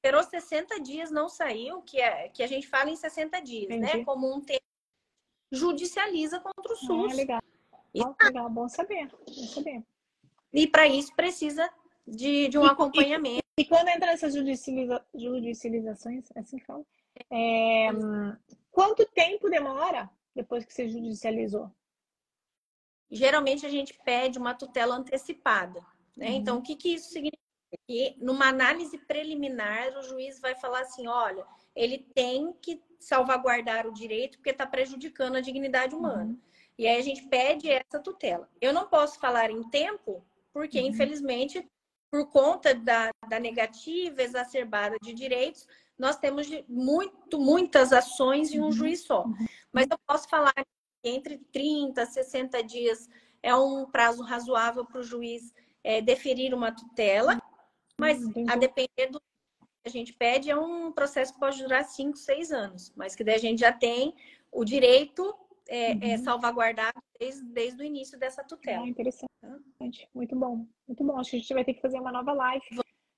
esperou 0.07 0.22
60 0.22 0.80
dias, 0.80 1.11
não 1.11 1.28
saiu, 1.28 1.82
que, 1.82 2.01
é, 2.01 2.28
que 2.28 2.42
a 2.42 2.47
gente 2.47 2.68
fala 2.68 2.90
em 2.90 2.97
60 2.97 3.40
dias, 3.40 3.68
né? 3.68 3.76
Entendi. 3.76 3.99
né? 3.99 4.05
Como 4.05 4.32
um 4.32 4.40
tempo 4.40 4.62
judicializa 5.51 6.38
contra 6.40 6.72
o 6.72 6.76
SUS. 6.76 7.12
Ah, 7.12 7.16
legal. 7.16 7.42
E, 7.92 8.01
oh, 8.03 8.14
legal, 8.24 8.51
bom 8.51 8.68
saber, 8.68 9.09
bom 9.09 9.47
saber. 9.47 9.82
E 10.53 10.66
para 10.66 10.86
isso 10.86 11.14
precisa 11.14 11.68
de, 12.07 12.49
de 12.49 12.59
um 12.59 12.64
e, 12.64 12.68
acompanhamento. 12.68 13.42
E, 13.59 13.62
e, 13.62 13.64
quando 13.64 13.88
entra 13.88 14.07
nessas 14.07 14.34
judicializa, 14.34 15.05
judicializações, 15.14 16.24
é 16.34 16.40
assim 16.40 16.59
que 16.59 16.64
fala, 16.64 16.84
é, 17.30 17.88
quanto 18.70 19.05
tempo 19.07 19.49
demora 19.49 20.11
depois 20.34 20.64
que 20.64 20.72
você 20.72 20.88
judicializou? 20.88 21.70
Geralmente 23.11 23.64
a 23.64 23.68
gente 23.68 23.98
pede 24.04 24.38
uma 24.38 24.54
tutela 24.54 24.96
antecipada. 24.96 25.84
Né? 26.16 26.28
Uhum. 26.28 26.34
Então, 26.34 26.59
o 26.59 26.62
que, 26.62 26.76
que 26.76 26.94
isso 26.94 27.11
significa? 27.11 27.46
que 27.86 28.16
numa 28.20 28.48
análise 28.48 28.96
preliminar 28.98 29.96
o 29.98 30.02
juiz 30.02 30.40
vai 30.40 30.54
falar 30.54 30.80
assim, 30.80 31.07
olha, 31.07 31.44
ele 31.74 31.98
tem 32.14 32.52
que 32.62 32.80
salvaguardar 32.98 33.86
o 33.86 33.92
direito 33.92 34.38
porque 34.38 34.50
está 34.50 34.66
prejudicando 34.66 35.36
a 35.36 35.40
dignidade 35.40 35.94
humana. 35.94 36.24
Uhum. 36.24 36.40
E 36.78 36.86
aí 36.86 36.98
a 36.98 37.02
gente 37.02 37.26
pede 37.28 37.70
essa 37.70 37.98
tutela. 38.00 38.48
Eu 38.61 38.72
não 38.72 38.86
posso 38.88 39.18
falar 39.18 39.50
em 39.50 39.68
tempo, 39.70 40.24
porque 40.52 40.80
uhum. 40.80 40.86
infelizmente, 40.86 41.68
por 42.11 42.30
conta 42.30 42.74
da, 42.74 43.11
da 43.28 43.38
negativa 43.38 44.22
exacerbada 44.22 44.96
de 45.02 45.12
direitos, 45.12 45.66
nós 45.98 46.16
temos 46.16 46.46
muito, 46.68 47.38
muitas 47.38 47.92
ações 47.92 48.52
em 48.52 48.61
um 48.61 48.64
uhum. 48.64 48.72
juiz 48.72 49.02
só. 49.02 49.24
Uhum. 49.24 49.46
Mas 49.72 49.86
eu 49.90 49.98
posso 50.07 50.28
falar 50.28 50.54
entre 51.03 51.38
30 51.53 52.03
e 52.03 52.07
60 52.07 52.62
dias 52.62 53.09
é 53.42 53.55
um 53.55 53.86
prazo 53.86 54.22
razoável 54.22 54.84
para 54.84 55.01
o 55.01 55.05
juiz 55.05 55.53
é, 55.82 56.01
deferir 56.01 56.55
uma 56.55 56.72
tutela. 56.72 57.40
Mas 57.99 58.22
Entendi. 58.22 58.51
a 58.51 58.57
depender 58.57 59.07
do 59.11 59.20
que 59.20 59.26
a 59.86 59.90
gente 59.90 60.12
pede, 60.12 60.51
é 60.51 60.57
um 60.57 60.92
processo 60.92 61.32
que 61.32 61.40
pode 61.40 61.62
durar 61.62 61.84
5, 61.84 62.16
6 62.16 62.53
anos, 62.53 62.92
mas 62.97 63.14
que 63.14 63.24
daí 63.24 63.36
a 63.36 63.38
gente 63.38 63.61
já 63.61 63.72
tem 63.72 64.14
o 64.53 64.64
direito 64.64 65.34
é, 65.68 65.92
é 65.92 65.94
uhum. 65.94 66.01
é, 66.03 66.18
salvaguardado 66.18 67.03
desde, 67.18 67.42
desde 67.44 67.82
o 67.82 67.84
início 67.84 68.18
dessa 68.18 68.44
tutela. 68.44 68.84
Ah, 68.84 68.88
interessante. 68.88 69.28
Muito 70.14 70.36
bom. 70.36 70.66
Muito 70.86 71.05
bom. 71.05 71.18
Acho 71.18 71.30
que 71.30 71.36
a 71.36 71.40
gente 71.40 71.55
vai 71.55 71.64
ter 71.64 71.74
que 71.74 71.80
fazer 71.80 71.99
uma 71.99 72.12
nova 72.12 72.32
live 72.32 72.64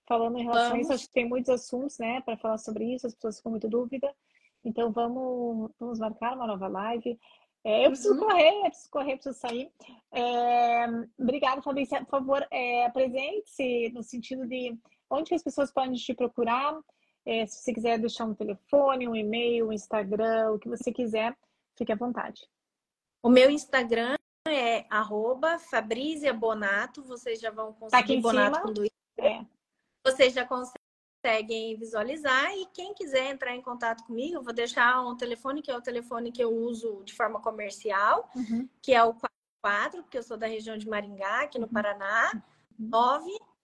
falando 0.07 0.39
em 0.39 0.45
relação 0.45 0.71
vamos. 0.71 0.79
a 0.79 0.81
isso. 0.81 0.93
Acho 0.93 1.07
que 1.07 1.13
tem 1.13 1.29
muitos 1.29 1.51
assuntos, 1.51 1.99
né, 1.99 2.21
para 2.23 2.37
falar 2.37 2.59
sobre 2.59 2.95
isso. 2.95 3.07
As 3.07 3.15
pessoas 3.15 3.37
ficam 3.37 3.51
muito 3.51 3.69
dúvida. 3.69 4.13
Então 4.65 4.91
vamos, 4.91 5.71
vamos 5.79 5.99
marcar 5.99 6.35
uma 6.35 6.47
nova 6.47 6.69
live. 6.69 7.19
É, 7.65 7.87
eu 7.87 7.91
preciso 7.91 8.15
uhum. 8.15 8.21
correr, 8.21 8.55
eu 8.55 8.63
preciso 8.63 8.91
correr, 8.91 9.15
preciso 9.17 9.39
sair. 9.39 9.73
É, 10.13 10.87
obrigada, 11.19 11.63
Fabrícia. 11.63 12.01
Por 12.01 12.11
favor, 12.11 12.47
é, 12.51 12.87
apresente-se 12.87 13.91
no 13.91 14.03
sentido 14.03 14.47
de 14.47 14.77
onde 15.11 15.35
as 15.35 15.43
pessoas 15.43 15.73
podem 15.73 15.95
te 15.95 16.15
procurar. 16.15 16.79
É, 17.27 17.47
se 17.47 17.63
você 17.63 17.75
quiser 17.75 17.99
deixar 17.99 18.25
um 18.25 18.35
telefone, 18.35 19.09
um 19.09 19.15
e-mail, 19.15 19.69
um 19.69 19.73
Instagram, 19.73 20.53
o 20.53 20.59
que 20.59 20.69
você 20.69 20.93
quiser, 20.93 21.37
fique 21.77 21.93
à 21.93 21.97
vontade. 21.97 22.49
O 23.23 23.29
meu 23.29 23.51
Instagram 23.51 24.15
é 24.47 24.87
arroba 24.89 25.59
Fabrícia 25.59 26.33
Bonato. 26.33 27.05
Vocês 27.05 27.41
já 27.41 27.51
vão 27.51 27.73
conseguir 27.75 27.91
tá 27.91 27.99
aqui 27.99 28.15
em 28.15 28.21
Bonato 28.21 28.57
cima. 28.57 28.67
com 28.67 28.73
dois. 28.73 28.91
É. 29.19 29.45
Vocês 30.07 30.33
já 30.33 30.47
conseguem 30.47 30.88
conseguem 31.29 31.77
visualizar. 31.77 32.51
E 32.57 32.65
quem 32.73 32.95
quiser 32.95 33.31
entrar 33.31 33.55
em 33.55 33.61
contato 33.61 34.03
comigo, 34.05 34.37
eu 34.37 34.43
vou 34.43 34.55
deixar 34.55 35.05
um 35.05 35.15
telefone, 35.17 35.63
que 35.63 35.71
é 35.71 35.77
o 35.77 35.83
telefone 35.83 36.33
que 36.33 36.43
eu 36.43 36.51
uso 36.51 37.03
de 37.05 37.15
forma 37.15 37.39
comercial, 37.41 38.31
uhum. 38.35 38.67
que 38.83 38.95
é 38.95 39.05
o 39.05 39.15
44, 39.63 40.03
porque 40.03 40.19
eu 40.19 40.23
sou 40.23 40.39
da 40.39 40.47
região 40.47 40.79
de 40.79 40.89
Maringá, 40.89 41.43
aqui 41.43 41.59
no 41.59 41.67
uhum. 41.67 41.73
Paraná, 41.73 42.43
uhum. 42.79 42.89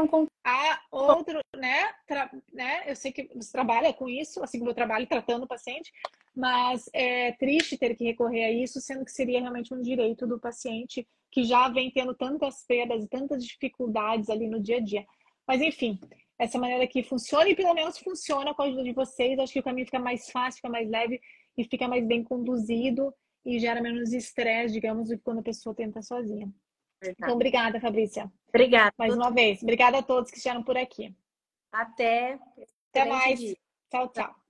a 0.44 0.82
outro, 0.92 1.40
né? 1.56 1.94
Tra, 2.06 2.30
né? 2.52 2.84
Eu 2.86 2.98
sei 2.98 3.14
que 3.14 3.30
você 3.34 3.50
trabalha 3.50 3.94
com 3.94 4.10
isso, 4.10 4.44
assim 4.44 4.60
como 4.60 4.72
eu 4.72 4.76
trabalho 4.76 5.08
tratando 5.08 5.44
o 5.44 5.48
paciente, 5.48 5.90
mas 6.38 6.88
é 6.94 7.32
triste 7.34 7.78
ter 7.78 7.96
que 7.96 8.04
recorrer 8.04 8.46
a 8.46 8.52
isso, 8.52 8.80
sendo 8.80 9.04
que 9.04 9.12
seria 9.12 9.42
realmente 9.42 9.74
um 9.74 9.82
direito 9.82 10.28
do 10.28 10.40
paciente 10.40 11.08
que 11.32 11.44
já 11.44 11.68
vem 11.68 11.92
tendo 11.92 12.14
tantas 12.14 12.64
perdas 12.66 13.04
e 13.04 13.08
tantas 13.08 13.44
dificuldades 13.44 14.30
ali 14.30 14.48
no 14.48 14.62
dia 14.62 14.78
a 14.78 14.80
dia. 14.80 15.06
Mas 15.48 15.62
enfim, 15.62 16.00
essa 16.38 16.60
maneira 16.60 16.86
que 16.88 17.02
funciona 17.04 17.50
e 17.50 17.56
pelo 17.56 17.74
menos 17.74 17.98
funciona 17.98 18.54
com 18.54 18.62
a 18.62 18.66
ajuda 18.66 18.84
de 18.84 18.94
vocês, 18.94 19.40
acho 19.40 19.52
que 19.52 19.60
o 19.60 19.64
caminho 19.64 19.86
fica 19.86 20.00
mais 20.00 20.30
fácil, 20.30 20.58
fica 20.58 20.70
mais 20.70 20.88
leve 20.88 21.20
e 21.58 21.64
fica 21.64 21.88
mais 21.88 22.06
bem 22.06 22.24
conduzido 22.24 23.12
e 23.44 23.60
gera 23.60 23.82
menos 23.82 24.14
estresse, 24.14 24.74
digamos, 24.74 25.10
do 25.10 25.18
que 25.18 25.24
quando 25.24 25.40
a 25.40 25.44
pessoa 25.44 25.74
tenta 25.74 26.02
sozinha. 26.02 26.48
Então, 27.04 27.34
obrigada, 27.34 27.80
Fabrícia. 27.80 28.32
Obrigada. 28.50 28.94
Mais 28.98 29.16
uma 29.16 29.32
vez. 29.32 29.62
Obrigada 29.64 30.00
a 30.00 30.04
todos 30.04 30.30
que 30.30 30.38
estiveram 30.38 30.64
por 30.64 30.78
aqui. 30.78 31.16
Até. 31.72 32.40
Até 32.92 33.06
mais. 33.06 33.40
Tchau, 33.90 34.10
tchau. 34.10 34.47